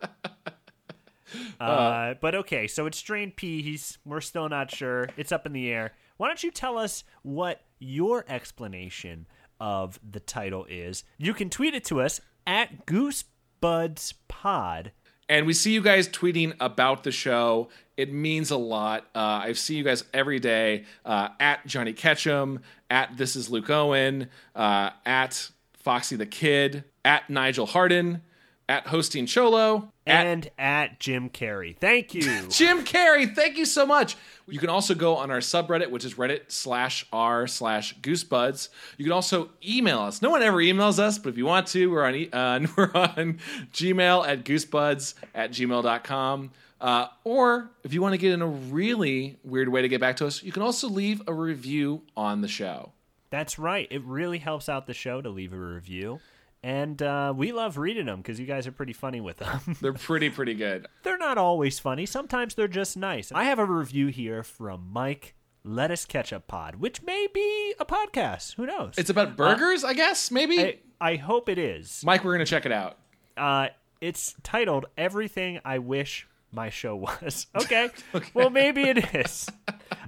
Uh, 1.60 2.14
but 2.20 2.34
okay, 2.34 2.66
so 2.66 2.86
it's 2.86 2.98
strained 2.98 3.36
P. 3.36 3.62
He's 3.62 3.98
we're 4.04 4.20
still 4.20 4.48
not 4.48 4.74
sure. 4.74 5.08
It's 5.16 5.30
up 5.30 5.46
in 5.46 5.52
the 5.52 5.70
air. 5.70 5.92
Why 6.16 6.26
don't 6.26 6.42
you 6.42 6.50
tell 6.50 6.76
us 6.76 7.04
what 7.22 7.62
your 7.78 8.24
explanation 8.28 9.26
of 9.61 9.98
the 10.08 10.20
title 10.20 10.66
is? 10.68 11.02
You 11.18 11.34
can 11.34 11.50
tweet 11.50 11.74
it 11.74 11.84
to 11.86 12.00
us 12.00 12.20
at 12.46 12.86
GoosebudsPod. 12.86 14.92
And 15.28 15.46
we 15.46 15.52
see 15.52 15.72
you 15.72 15.80
guys 15.80 16.08
tweeting 16.08 16.54
about 16.58 17.04
the 17.04 17.12
show. 17.12 17.68
It 17.96 18.12
means 18.12 18.50
a 18.50 18.56
lot. 18.56 19.04
Uh, 19.14 19.42
I 19.44 19.52
see 19.52 19.76
you 19.76 19.84
guys 19.84 20.02
every 20.12 20.40
day 20.40 20.86
uh, 21.04 21.28
at 21.38 21.64
Johnny 21.66 21.92
Ketchum, 21.92 22.61
at 22.90 23.16
This 23.16 23.36
Is 23.36 23.48
Luke 23.48 23.70
Owen, 23.70 24.28
uh, 24.56 24.90
at 25.06 25.50
Foxy 25.74 26.16
the 26.16 26.26
Kid, 26.26 26.82
at 27.04 27.30
Nigel 27.30 27.66
Harden, 27.66 28.22
at 28.70 28.86
Hosting 28.86 29.26
Cholo, 29.26 29.90
And 30.06 30.48
at 30.56 31.00
Jim 31.00 31.28
Carrey. 31.28 31.76
Thank 31.76 32.14
you. 32.14 32.22
Jim 32.50 32.84
Carrey, 32.84 33.34
thank 33.34 33.58
you 33.58 33.64
so 33.64 33.84
much. 33.84 34.16
You 34.46 34.60
can 34.60 34.70
also 34.70 34.94
go 34.94 35.16
on 35.16 35.32
our 35.32 35.40
subreddit, 35.40 35.90
which 35.90 36.04
is 36.04 36.14
reddit 36.14 36.52
slash 36.52 37.04
r 37.12 37.48
slash 37.48 37.98
goosebuds. 37.98 38.68
You 38.96 39.04
can 39.04 39.12
also 39.12 39.50
email 39.66 39.98
us. 39.98 40.22
No 40.22 40.30
one 40.30 40.42
ever 40.44 40.58
emails 40.58 41.00
us, 41.00 41.18
but 41.18 41.30
if 41.30 41.36
you 41.36 41.46
want 41.46 41.66
to, 41.68 41.90
we're 41.90 42.04
on 42.04 42.14
e- 42.14 42.28
uh, 42.32 42.60
we're 42.76 42.92
on 42.94 43.40
Gmail 43.72 44.24
at 44.28 44.44
goosebuds 44.44 45.14
at 45.34 45.50
gmail.com. 45.50 46.52
Uh, 46.80 47.06
or 47.24 47.72
if 47.82 47.92
you 47.92 48.00
want 48.00 48.12
to 48.12 48.18
get 48.18 48.32
in 48.32 48.40
a 48.40 48.46
really 48.46 49.36
weird 49.42 49.68
way 49.68 49.82
to 49.82 49.88
get 49.88 50.00
back 50.00 50.16
to 50.18 50.26
us, 50.28 50.44
you 50.44 50.52
can 50.52 50.62
also 50.62 50.88
leave 50.88 51.20
a 51.26 51.34
review 51.34 52.02
on 52.16 52.40
the 52.40 52.48
show. 52.48 52.92
That's 53.30 53.58
right. 53.58 53.88
It 53.90 54.02
really 54.04 54.38
helps 54.38 54.68
out 54.68 54.86
the 54.86 54.94
show 54.94 55.20
to 55.20 55.28
leave 55.28 55.52
a 55.52 55.56
review. 55.58 56.20
And 56.62 57.00
uh, 57.00 57.32
we 57.34 57.52
love 57.52 57.78
reading 57.78 58.04
them 58.06 58.18
because 58.18 58.38
you 58.38 58.44
guys 58.46 58.66
are 58.66 58.72
pretty 58.72 58.92
funny 58.92 59.20
with 59.20 59.38
them. 59.38 59.61
They're 59.80 59.94
pretty, 59.94 60.28
pretty 60.28 60.54
good. 60.54 60.86
they're 61.02 61.16
not 61.16 61.38
always 61.38 61.78
funny. 61.78 62.04
Sometimes 62.04 62.54
they're 62.54 62.68
just 62.68 62.96
nice. 62.98 63.32
I 63.32 63.44
have 63.44 63.58
a 63.58 63.64
review 63.64 64.08
here 64.08 64.42
from 64.42 64.88
Mike 64.92 65.34
Lettuce 65.64 66.04
Ketchup 66.04 66.46
Pod, 66.48 66.76
which 66.76 67.02
may 67.02 67.28
be 67.32 67.74
a 67.80 67.86
podcast. 67.86 68.56
Who 68.56 68.66
knows? 68.66 68.94
It's 68.98 69.08
about 69.11 69.36
burgers, 69.36 69.84
I 69.84 69.94
guess, 69.94 70.30
maybe? 70.30 70.56
Hey, 70.56 70.80
I 71.00 71.16
hope 71.16 71.48
it 71.48 71.56
is. 71.58 72.02
Mike, 72.04 72.24
we're 72.24 72.32
gonna 72.32 72.44
check 72.46 72.66
it 72.66 72.72
out. 72.72 72.98
Uh, 73.38 73.68
it's 74.02 74.34
titled 74.42 74.84
"Everything 74.98 75.61
I 75.64 75.78
Wish 75.78 76.26
My 76.52 76.68
Show 76.68 76.94
Was." 76.96 77.46
Okay, 77.62 77.88
well 78.34 78.50
maybe 78.50 78.82
it 78.82 79.14
is. 79.14 79.48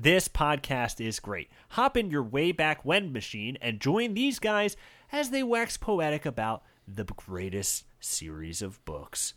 this 0.00 0.28
podcast 0.28 1.02
is 1.04 1.18
great. 1.20 1.48
Hop 1.70 1.96
in 1.96 2.10
your 2.10 2.22
way 2.22 2.52
back 2.52 2.84
when 2.84 3.12
machine 3.12 3.56
and 3.62 3.80
join 3.80 4.12
these 4.14 4.38
guys 4.38 4.76
as 5.12 5.30
they 5.30 5.42
wax 5.42 5.76
poetic 5.76 6.26
about 6.26 6.62
the 6.88 7.04
greatest 7.04 7.84
series 8.00 8.62
of 8.62 8.84
books 8.84 9.34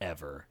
ever. 0.00 0.46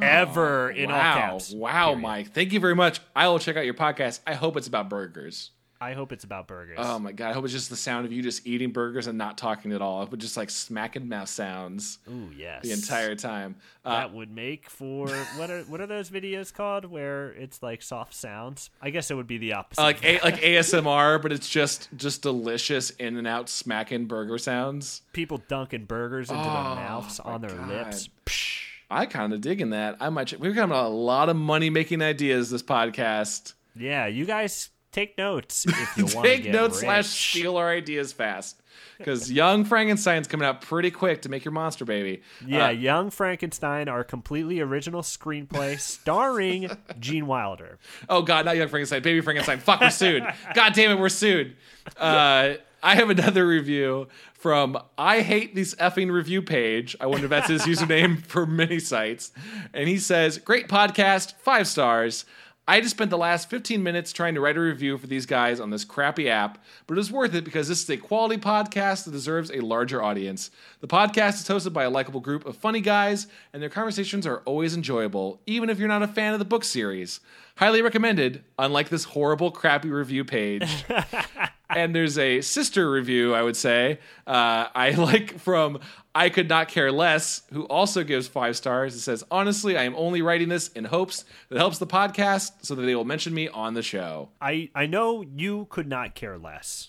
Oh, 0.00 0.04
ever 0.04 0.70
in 0.70 0.90
all 0.90 0.96
wow, 0.96 1.14
caps. 1.14 1.52
wow, 1.52 1.86
period. 1.88 2.02
Mike. 2.02 2.32
Thank 2.32 2.52
you 2.52 2.60
very 2.60 2.74
much. 2.74 3.00
I 3.14 3.28
will 3.28 3.38
check 3.38 3.56
out 3.56 3.64
your 3.64 3.74
podcast. 3.74 4.20
I 4.26 4.34
hope 4.34 4.56
it's 4.56 4.68
about 4.68 4.88
burgers. 4.88 5.50
I 5.80 5.92
hope 5.92 6.10
it's 6.12 6.24
about 6.24 6.48
burgers. 6.48 6.76
Oh 6.80 6.98
my 6.98 7.12
god! 7.12 7.30
I 7.30 7.32
hope 7.32 7.44
it's 7.44 7.52
just 7.52 7.70
the 7.70 7.76
sound 7.76 8.04
of 8.06 8.12
you 8.12 8.22
just 8.22 8.46
eating 8.46 8.72
burgers 8.72 9.06
and 9.06 9.16
not 9.16 9.38
talking 9.38 9.72
at 9.72 9.80
all. 9.80 10.04
But 10.06 10.18
just 10.18 10.36
like 10.36 10.50
smacking 10.50 11.08
mouth 11.08 11.28
sounds 11.28 11.98
Ooh, 12.10 12.30
yes. 12.36 12.62
the 12.62 12.72
entire 12.72 13.14
time. 13.14 13.56
Uh, 13.84 13.90
that 14.00 14.12
would 14.12 14.30
make 14.34 14.68
for 14.68 15.08
what 15.36 15.50
are 15.50 15.62
what 15.62 15.80
are 15.80 15.86
those 15.86 16.10
videos 16.10 16.52
called 16.52 16.84
where 16.84 17.30
it's 17.32 17.62
like 17.62 17.82
soft 17.82 18.14
sounds? 18.14 18.70
I 18.82 18.90
guess 18.90 19.10
it 19.10 19.14
would 19.14 19.26
be 19.28 19.38
the 19.38 19.52
opposite. 19.52 19.80
like 19.82 20.04
a, 20.04 20.18
like 20.20 20.36
ASMR, 20.40 21.22
but 21.22 21.32
it's 21.32 21.48
just 21.48 21.88
just 21.96 22.22
delicious 22.22 22.90
in 22.90 23.16
and 23.16 23.26
out 23.26 23.48
smacking 23.48 24.06
burger 24.06 24.38
sounds. 24.38 25.02
people 25.12 25.40
dunking 25.48 25.84
burgers 25.84 26.30
into 26.30 26.40
Oh, 26.40 26.44
their 26.44 26.52
mouths 26.74 27.20
on 27.20 27.40
their 27.40 27.50
God. 27.50 27.68
lips. 27.68 28.08
Psh. 28.26 28.62
I 28.90 29.04
kind 29.06 29.32
of 29.34 29.42
digging 29.42 29.70
that. 29.70 29.98
I 30.00 30.08
might. 30.08 30.40
We're 30.40 30.54
having 30.54 30.74
a 30.74 30.88
lot 30.88 31.28
of 31.28 31.36
money 31.36 31.68
making 31.70 32.00
ideas 32.02 32.48
this 32.50 32.62
podcast. 32.62 33.52
Yeah, 33.76 34.06
you 34.06 34.24
guys 34.24 34.70
take 34.92 35.16
notes 35.18 35.66
if 35.66 35.74
you 35.96 36.04
want 36.04 36.12
to 36.14 36.22
Take 36.22 36.42
get 36.44 36.52
notes 36.52 36.76
rich. 36.76 36.84
slash 36.84 37.06
steal 37.06 37.56
our 37.56 37.70
ideas 37.70 38.12
fast. 38.12 38.60
Because 38.96 39.30
Young 39.30 39.64
Frankenstein's 39.64 40.26
coming 40.26 40.46
out 40.46 40.60
pretty 40.60 40.90
quick 40.90 41.22
to 41.22 41.28
make 41.28 41.44
your 41.44 41.52
monster 41.52 41.84
baby. 41.84 42.22
Yeah, 42.44 42.66
Uh, 42.66 42.70
Young 42.70 43.10
Frankenstein, 43.10 43.88
our 43.88 44.02
completely 44.02 44.60
original 44.60 45.02
screenplay 45.02 45.78
starring 45.78 46.68
Gene 47.00 47.26
Wilder. 47.26 47.78
oh 48.08 48.22
God, 48.22 48.44
not 48.44 48.56
Young 48.56 48.68
Frankenstein, 48.68 49.02
Baby 49.02 49.20
Frankenstein. 49.20 49.58
Fuck, 49.60 49.80
we're 49.80 49.90
sued. 49.90 50.24
God 50.54 50.72
damn 50.74 50.90
it, 50.90 50.98
we're 51.00 51.08
sued. 51.10 51.56
Uh, 51.96 52.54
I 52.82 52.94
have 52.96 53.10
another 53.10 53.46
review 53.46 54.08
from 54.34 54.78
I 54.96 55.20
hate 55.22 55.54
this 55.54 55.74
effing 55.76 56.10
review 56.12 56.42
page. 56.42 56.96
I 57.00 57.06
wonder 57.06 57.24
if 57.24 57.30
that's 57.30 57.48
his 57.48 57.62
username 57.62 58.22
for 58.24 58.46
many 58.46 58.78
sites. 58.78 59.32
And 59.74 59.88
he 59.88 59.98
says, 59.98 60.38
"Great 60.38 60.68
podcast, 60.68 61.34
five 61.38 61.66
stars." 61.66 62.24
I 62.68 62.82
just 62.82 62.94
spent 62.94 63.08
the 63.08 63.16
last 63.16 63.48
15 63.48 63.82
minutes 63.82 64.12
trying 64.12 64.34
to 64.34 64.42
write 64.42 64.58
a 64.58 64.60
review 64.60 64.98
for 64.98 65.06
these 65.06 65.24
guys 65.24 65.58
on 65.58 65.70
this 65.70 65.86
crappy 65.86 66.28
app, 66.28 66.62
but 66.86 66.94
it 66.94 66.98
was 66.98 67.10
worth 67.10 67.34
it 67.34 67.42
because 67.42 67.66
this 67.66 67.82
is 67.82 67.88
a 67.88 67.96
quality 67.96 68.36
podcast 68.36 69.06
that 69.06 69.12
deserves 69.12 69.50
a 69.50 69.60
larger 69.60 70.02
audience. 70.02 70.50
The 70.82 70.86
podcast 70.86 71.36
is 71.40 71.48
hosted 71.48 71.72
by 71.72 71.84
a 71.84 71.90
likable 71.90 72.20
group 72.20 72.44
of 72.44 72.58
funny 72.58 72.82
guys, 72.82 73.26
and 73.54 73.62
their 73.62 73.70
conversations 73.70 74.26
are 74.26 74.42
always 74.44 74.76
enjoyable, 74.76 75.40
even 75.46 75.70
if 75.70 75.78
you're 75.78 75.88
not 75.88 76.02
a 76.02 76.08
fan 76.08 76.34
of 76.34 76.40
the 76.40 76.44
book 76.44 76.62
series. 76.62 77.20
Highly 77.56 77.80
recommended, 77.80 78.44
unlike 78.58 78.90
this 78.90 79.04
horrible, 79.04 79.50
crappy 79.50 79.88
review 79.88 80.26
page. 80.26 80.84
and 81.70 81.94
there's 81.94 82.18
a 82.18 82.40
sister 82.40 82.90
review, 82.90 83.34
I 83.34 83.42
would 83.42 83.56
say. 83.56 83.98
Uh, 84.26 84.68
I 84.74 84.90
like 84.98 85.38
from 85.38 85.80
I 86.14 86.30
Could 86.30 86.48
Not 86.48 86.68
Care 86.68 86.90
Less, 86.90 87.42
who 87.52 87.64
also 87.64 88.02
gives 88.04 88.26
five 88.26 88.56
stars. 88.56 88.94
It 88.94 89.00
says, 89.00 89.24
Honestly, 89.30 89.76
I 89.76 89.84
am 89.84 89.94
only 89.96 90.22
writing 90.22 90.48
this 90.48 90.68
in 90.68 90.84
hopes 90.84 91.24
that 91.48 91.56
it 91.56 91.58
helps 91.58 91.78
the 91.78 91.86
podcast 91.86 92.52
so 92.62 92.74
that 92.74 92.82
they 92.82 92.94
will 92.94 93.04
mention 93.04 93.34
me 93.34 93.48
on 93.48 93.74
the 93.74 93.82
show. 93.82 94.30
I 94.40 94.70
I 94.74 94.86
know 94.86 95.22
you 95.22 95.66
could 95.70 95.88
not 95.88 96.14
care 96.14 96.38
less, 96.38 96.88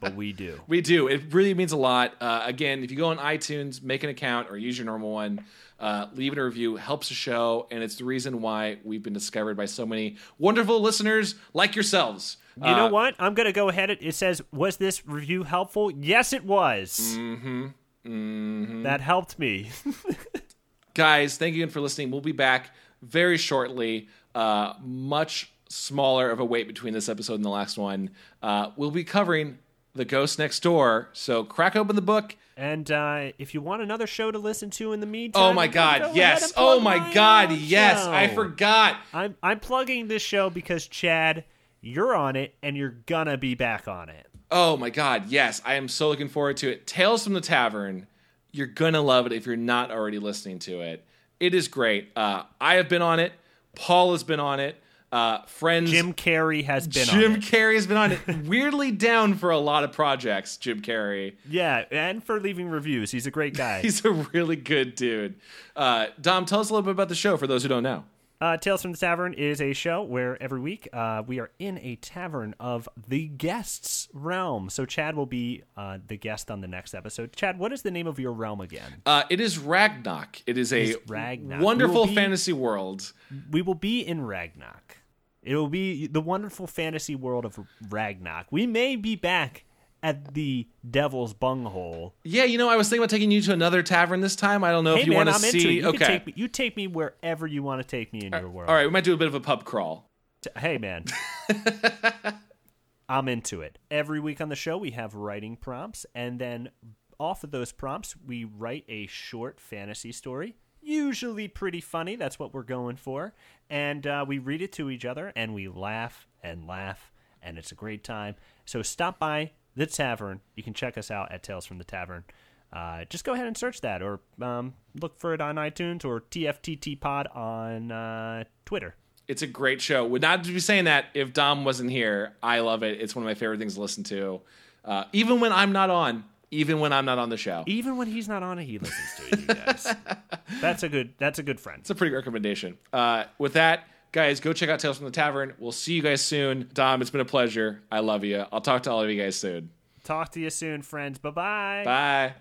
but 0.00 0.14
we 0.14 0.32
do. 0.32 0.60
We 0.68 0.80
do. 0.80 1.08
It 1.08 1.32
really 1.32 1.54
means 1.54 1.72
a 1.72 1.76
lot. 1.76 2.14
Uh, 2.20 2.42
again, 2.44 2.82
if 2.82 2.90
you 2.90 2.96
go 2.96 3.08
on 3.08 3.18
iTunes, 3.18 3.82
make 3.82 4.02
an 4.02 4.10
account, 4.10 4.50
or 4.50 4.56
use 4.56 4.78
your 4.78 4.86
normal 4.86 5.10
one, 5.12 5.44
uh, 5.80 6.06
leave 6.14 6.32
it 6.32 6.38
a 6.38 6.44
review, 6.44 6.76
helps 6.76 7.08
the 7.08 7.14
show, 7.14 7.66
and 7.70 7.82
it's 7.82 7.96
the 7.96 8.04
reason 8.04 8.40
why 8.40 8.78
we've 8.84 9.02
been 9.02 9.12
discovered 9.12 9.56
by 9.56 9.66
so 9.66 9.84
many 9.84 10.16
wonderful 10.38 10.80
listeners 10.80 11.34
like 11.52 11.74
yourselves. 11.74 12.36
You 12.56 12.62
know 12.70 12.86
Uh, 12.86 12.90
what? 12.90 13.14
I'm 13.18 13.34
gonna 13.34 13.52
go 13.52 13.68
ahead. 13.68 13.90
It 13.90 14.14
says, 14.14 14.40
"Was 14.52 14.76
this 14.76 15.06
review 15.06 15.42
helpful?" 15.42 15.90
Yes, 15.90 16.32
it 16.32 16.44
was. 16.44 17.16
Mm-hmm. 17.18 17.66
Mm-hmm. 18.06 18.82
That 18.84 19.00
helped 19.00 19.38
me. 19.38 19.70
guys 20.94 21.36
thank 21.36 21.56
you 21.56 21.62
again 21.64 21.72
for 21.72 21.80
listening 21.80 22.08
we'll 22.10 22.20
be 22.20 22.30
back 22.30 22.70
very 23.02 23.36
shortly 23.36 24.08
uh, 24.36 24.74
much 24.80 25.50
smaller 25.68 26.30
of 26.30 26.38
a 26.38 26.44
wait 26.44 26.68
between 26.68 26.92
this 26.94 27.08
episode 27.08 27.34
and 27.34 27.44
the 27.44 27.48
last 27.50 27.76
one 27.76 28.10
uh, 28.44 28.70
we'll 28.76 28.92
be 28.92 29.02
covering 29.02 29.58
the 29.94 30.04
ghost 30.04 30.38
next 30.38 30.62
door 30.62 31.08
so 31.12 31.42
crack 31.42 31.74
open 31.74 31.96
the 31.96 32.02
book 32.02 32.36
And 32.56 32.90
uh, 32.90 33.32
if 33.38 33.52
you 33.54 33.60
want 33.60 33.82
another 33.82 34.06
show 34.06 34.30
to 34.30 34.38
listen 34.38 34.70
to 34.70 34.92
in 34.92 35.00
the 35.00 35.06
meantime, 35.06 35.42
oh 35.42 35.52
my 35.52 35.66
god 35.66 36.02
ahead 36.02 36.16
yes 36.16 36.52
oh 36.56 36.80
plug 36.80 36.82
my 36.82 37.12
god 37.12 37.52
yes. 37.52 38.06
I 38.06 38.28
forgot. 38.28 38.96
I'm 39.12 39.36
I'm 39.42 39.60
plugging 39.60 40.08
this 40.08 40.22
show 40.22 40.50
because 40.50 40.86
Chad, 40.86 41.44
you're 41.80 42.14
on 42.14 42.36
it, 42.36 42.54
and 42.62 42.76
you're 42.76 42.96
gonna 43.06 43.36
be 43.36 43.54
back 43.54 43.88
on 43.88 44.08
it. 44.08 44.26
oh 44.50 44.76
my 44.76 44.90
god 44.90 45.28
yes. 45.28 45.60
I 45.64 45.74
am 45.74 45.88
so 45.88 46.08
looking 46.08 46.28
forward 46.28 46.56
to 46.58 46.70
it. 46.70 46.86
Tales 46.86 47.24
from 47.24 47.32
the 47.32 47.40
tavern 47.40 48.06
you're 48.52 48.68
gonna 48.68 49.02
love 49.02 49.26
it 49.26 49.32
if 49.32 49.46
you're 49.46 49.56
not 49.56 49.90
already 49.90 50.20
listening 50.20 50.60
to 50.60 50.80
it. 50.80 51.04
It 51.40 51.54
is 51.54 51.66
great. 51.66 52.10
Uh, 52.14 52.44
i 52.60 52.74
have 52.76 52.88
been 52.88 53.02
on 53.02 53.18
it. 53.18 53.32
Paul 53.74 54.12
has 54.12 54.22
been 54.22 54.38
on 54.38 54.60
it 54.60 54.80
uh, 55.14 55.42
friends 55.46 55.92
Jim 55.92 56.12
Carrey 56.12 56.64
has 56.64 56.88
been 56.88 57.06
Jim 57.06 57.32
on 57.32 57.38
it. 57.38 57.44
Carrey 57.44 57.76
has 57.76 57.86
been 57.86 57.96
on 57.96 58.12
it. 58.12 58.20
Weirdly 58.46 58.90
down 58.90 59.34
for 59.34 59.50
a 59.50 59.58
lot 59.58 59.84
of 59.84 59.92
projects, 59.92 60.56
Jim 60.56 60.82
Carrey. 60.82 61.36
Yeah, 61.48 61.84
and 61.92 62.22
for 62.22 62.40
leaving 62.40 62.68
reviews, 62.68 63.12
he's 63.12 63.26
a 63.26 63.30
great 63.30 63.56
guy. 63.56 63.80
He's 63.82 64.04
a 64.04 64.10
really 64.10 64.56
good 64.56 64.94
dude. 64.96 65.36
Uh, 65.76 66.06
Dom, 66.20 66.46
tell 66.46 66.60
us 66.60 66.70
a 66.70 66.72
little 66.72 66.82
bit 66.84 66.90
about 66.92 67.08
the 67.08 67.14
show 67.14 67.36
for 67.36 67.46
those 67.46 67.62
who 67.62 67.68
don't 67.68 67.82
know. 67.82 68.04
Uh, 68.40 68.56
Tales 68.56 68.82
from 68.82 68.90
the 68.92 68.98
Tavern 68.98 69.32
is 69.32 69.60
a 69.60 69.72
show 69.72 70.02
where 70.02 70.42
every 70.42 70.58
week 70.58 70.88
uh, 70.92 71.22
we 71.24 71.38
are 71.38 71.50
in 71.58 71.78
a 71.78 71.96
tavern 71.96 72.54
of 72.58 72.88
the 73.08 73.28
guest's 73.28 74.08
realm. 74.12 74.68
So 74.68 74.84
Chad 74.84 75.14
will 75.16 75.24
be 75.26 75.62
uh, 75.76 75.98
the 76.06 76.16
guest 76.16 76.50
on 76.50 76.60
the 76.60 76.66
next 76.66 76.92
episode. 76.94 77.32
Chad, 77.34 77.58
what 77.58 77.72
is 77.72 77.82
the 77.82 77.90
name 77.92 78.06
of 78.08 78.18
your 78.18 78.32
realm 78.32 78.60
again? 78.60 79.00
Uh, 79.06 79.22
it 79.30 79.40
is 79.40 79.58
Ragnarok. 79.58 80.42
It 80.46 80.58
is 80.58 80.72
a 80.72 80.82
Is 80.82 80.98
Ragnarok. 81.06 81.62
Wonderful 81.62 82.06
be- 82.06 82.14
fantasy 82.16 82.52
world. 82.52 83.12
We 83.50 83.62
will 83.62 83.76
be 83.76 84.00
in 84.00 84.26
Ragnarok. 84.26 84.98
It 85.44 85.56
will 85.56 85.68
be 85.68 86.06
the 86.06 86.20
wonderful 86.20 86.66
fantasy 86.66 87.14
world 87.14 87.44
of 87.44 87.58
Ragnarok. 87.88 88.46
We 88.50 88.66
may 88.66 88.96
be 88.96 89.14
back 89.14 89.64
at 90.02 90.34
the 90.34 90.68
Devil's 90.88 91.32
Bunghole. 91.32 92.14
Yeah, 92.24 92.44
you 92.44 92.58
know, 92.58 92.68
I 92.68 92.76
was 92.76 92.88
thinking 92.88 93.02
about 93.02 93.10
taking 93.10 93.30
you 93.30 93.40
to 93.42 93.52
another 93.52 93.82
tavern 93.82 94.20
this 94.20 94.36
time. 94.36 94.62
I 94.62 94.70
don't 94.70 94.84
know 94.84 94.96
Hey 94.96 95.02
if 95.02 95.06
you 95.06 95.14
want 95.14 95.30
to 95.30 95.34
see. 95.34 95.80
You 95.80 95.88
okay. 95.88 96.06
take 96.06 96.26
me. 96.26 96.32
You 96.36 96.48
take 96.48 96.76
me 96.76 96.86
wherever 96.86 97.46
you 97.46 97.62
want 97.62 97.82
to 97.82 97.86
take 97.86 98.12
me 98.12 98.26
in 98.26 98.32
your 98.32 98.50
world. 98.50 98.68
All 98.68 98.74
right, 98.74 98.84
we 98.84 98.90
might 98.90 99.04
do 99.04 99.14
a 99.14 99.16
bit 99.16 99.28
of 99.28 99.34
a 99.34 99.40
pub 99.40 99.64
crawl. 99.64 100.10
Hey, 100.58 100.76
man. 100.76 101.06
I'm 103.08 103.28
into 103.28 103.60
it. 103.60 103.78
Every 103.90 104.20
week 104.20 104.40
on 104.40 104.48
the 104.48 104.56
show, 104.56 104.76
we 104.76 104.90
have 104.92 105.14
writing 105.14 105.56
prompts, 105.56 106.04
and 106.14 106.38
then 106.38 106.70
off 107.18 107.44
of 107.44 107.50
those 107.50 107.72
prompts, 107.72 108.14
we 108.26 108.44
write 108.44 108.84
a 108.88 109.06
short 109.06 109.60
fantasy 109.60 110.12
story. 110.12 110.56
Usually 110.84 111.48
pretty 111.48 111.80
funny. 111.80 112.14
That's 112.14 112.38
what 112.38 112.52
we're 112.52 112.62
going 112.62 112.96
for. 112.96 113.32
And 113.70 114.06
uh, 114.06 114.24
we 114.28 114.38
read 114.38 114.60
it 114.60 114.72
to 114.74 114.90
each 114.90 115.06
other, 115.06 115.32
and 115.34 115.54
we 115.54 115.66
laugh 115.66 116.26
and 116.42 116.66
laugh, 116.66 117.10
and 117.42 117.56
it's 117.56 117.72
a 117.72 117.74
great 117.74 118.04
time. 118.04 118.34
So 118.66 118.82
stop 118.82 119.18
by 119.18 119.52
the 119.74 119.86
tavern. 119.86 120.42
You 120.54 120.62
can 120.62 120.74
check 120.74 120.98
us 120.98 121.10
out 121.10 121.32
at 121.32 121.42
Tales 121.42 121.64
from 121.64 121.78
the 121.78 121.84
Tavern. 121.84 122.24
Uh, 122.70 123.04
just 123.08 123.24
go 123.24 123.32
ahead 123.32 123.46
and 123.46 123.56
search 123.56 123.80
that, 123.80 124.02
or 124.02 124.20
um, 124.42 124.74
look 125.00 125.18
for 125.18 125.32
it 125.32 125.40
on 125.40 125.56
iTunes 125.56 126.04
or 126.04 126.20
TFTT 126.20 127.00
Pod 127.00 127.28
on 127.28 127.90
uh, 127.90 128.44
Twitter. 128.66 128.94
It's 129.26 129.40
a 129.42 129.46
great 129.46 129.80
show. 129.80 130.04
Would 130.04 130.20
not 130.20 130.44
be 130.44 130.60
saying 130.60 130.84
that 130.84 131.06
if 131.14 131.32
Dom 131.32 131.64
wasn't 131.64 131.90
here. 131.90 132.34
I 132.42 132.60
love 132.60 132.82
it. 132.82 133.00
It's 133.00 133.16
one 133.16 133.24
of 133.24 133.26
my 133.26 133.34
favorite 133.34 133.58
things 133.58 133.76
to 133.76 133.80
listen 133.80 134.04
to. 134.04 134.42
Uh, 134.84 135.04
even 135.14 135.40
when 135.40 135.50
I'm 135.50 135.72
not 135.72 135.88
on, 135.88 136.24
even 136.54 136.80
when 136.80 136.92
I'm 136.92 137.04
not 137.04 137.18
on 137.18 137.28
the 137.28 137.36
show. 137.36 137.64
even 137.66 137.96
when 137.96 138.06
he's 138.08 138.28
not 138.28 138.42
on 138.42 138.58
it, 138.58 138.64
he 138.64 138.78
listens 138.78 139.14
to 139.16 139.22
it. 139.32 139.40
You 139.40 139.46
guys, 139.64 139.94
that's 140.60 140.82
a 140.82 140.88
good. 140.88 141.14
That's 141.18 141.38
a 141.38 141.42
good 141.42 141.60
friend. 141.60 141.80
It's 141.80 141.90
a 141.90 141.94
pretty 141.94 142.10
good 142.10 142.16
recommendation. 142.16 142.78
Uh, 142.92 143.24
with 143.38 143.54
that, 143.54 143.86
guys, 144.12 144.40
go 144.40 144.52
check 144.52 144.68
out 144.70 144.80
Tales 144.80 144.96
from 144.98 145.06
the 145.06 145.12
Tavern. 145.12 145.54
We'll 145.58 145.72
see 145.72 145.94
you 145.94 146.02
guys 146.02 146.20
soon. 146.22 146.68
Dom, 146.72 147.00
it's 147.02 147.10
been 147.10 147.20
a 147.20 147.24
pleasure. 147.24 147.82
I 147.90 148.00
love 148.00 148.24
you. 148.24 148.44
I'll 148.52 148.60
talk 148.60 148.84
to 148.84 148.90
all 148.90 149.02
of 149.02 149.10
you 149.10 149.20
guys 149.20 149.36
soon. 149.36 149.70
Talk 150.04 150.32
to 150.32 150.40
you 150.40 150.50
soon, 150.50 150.82
friends. 150.82 151.18
Bye 151.18 151.30
bye. 151.30 151.82
Bye. 151.84 152.34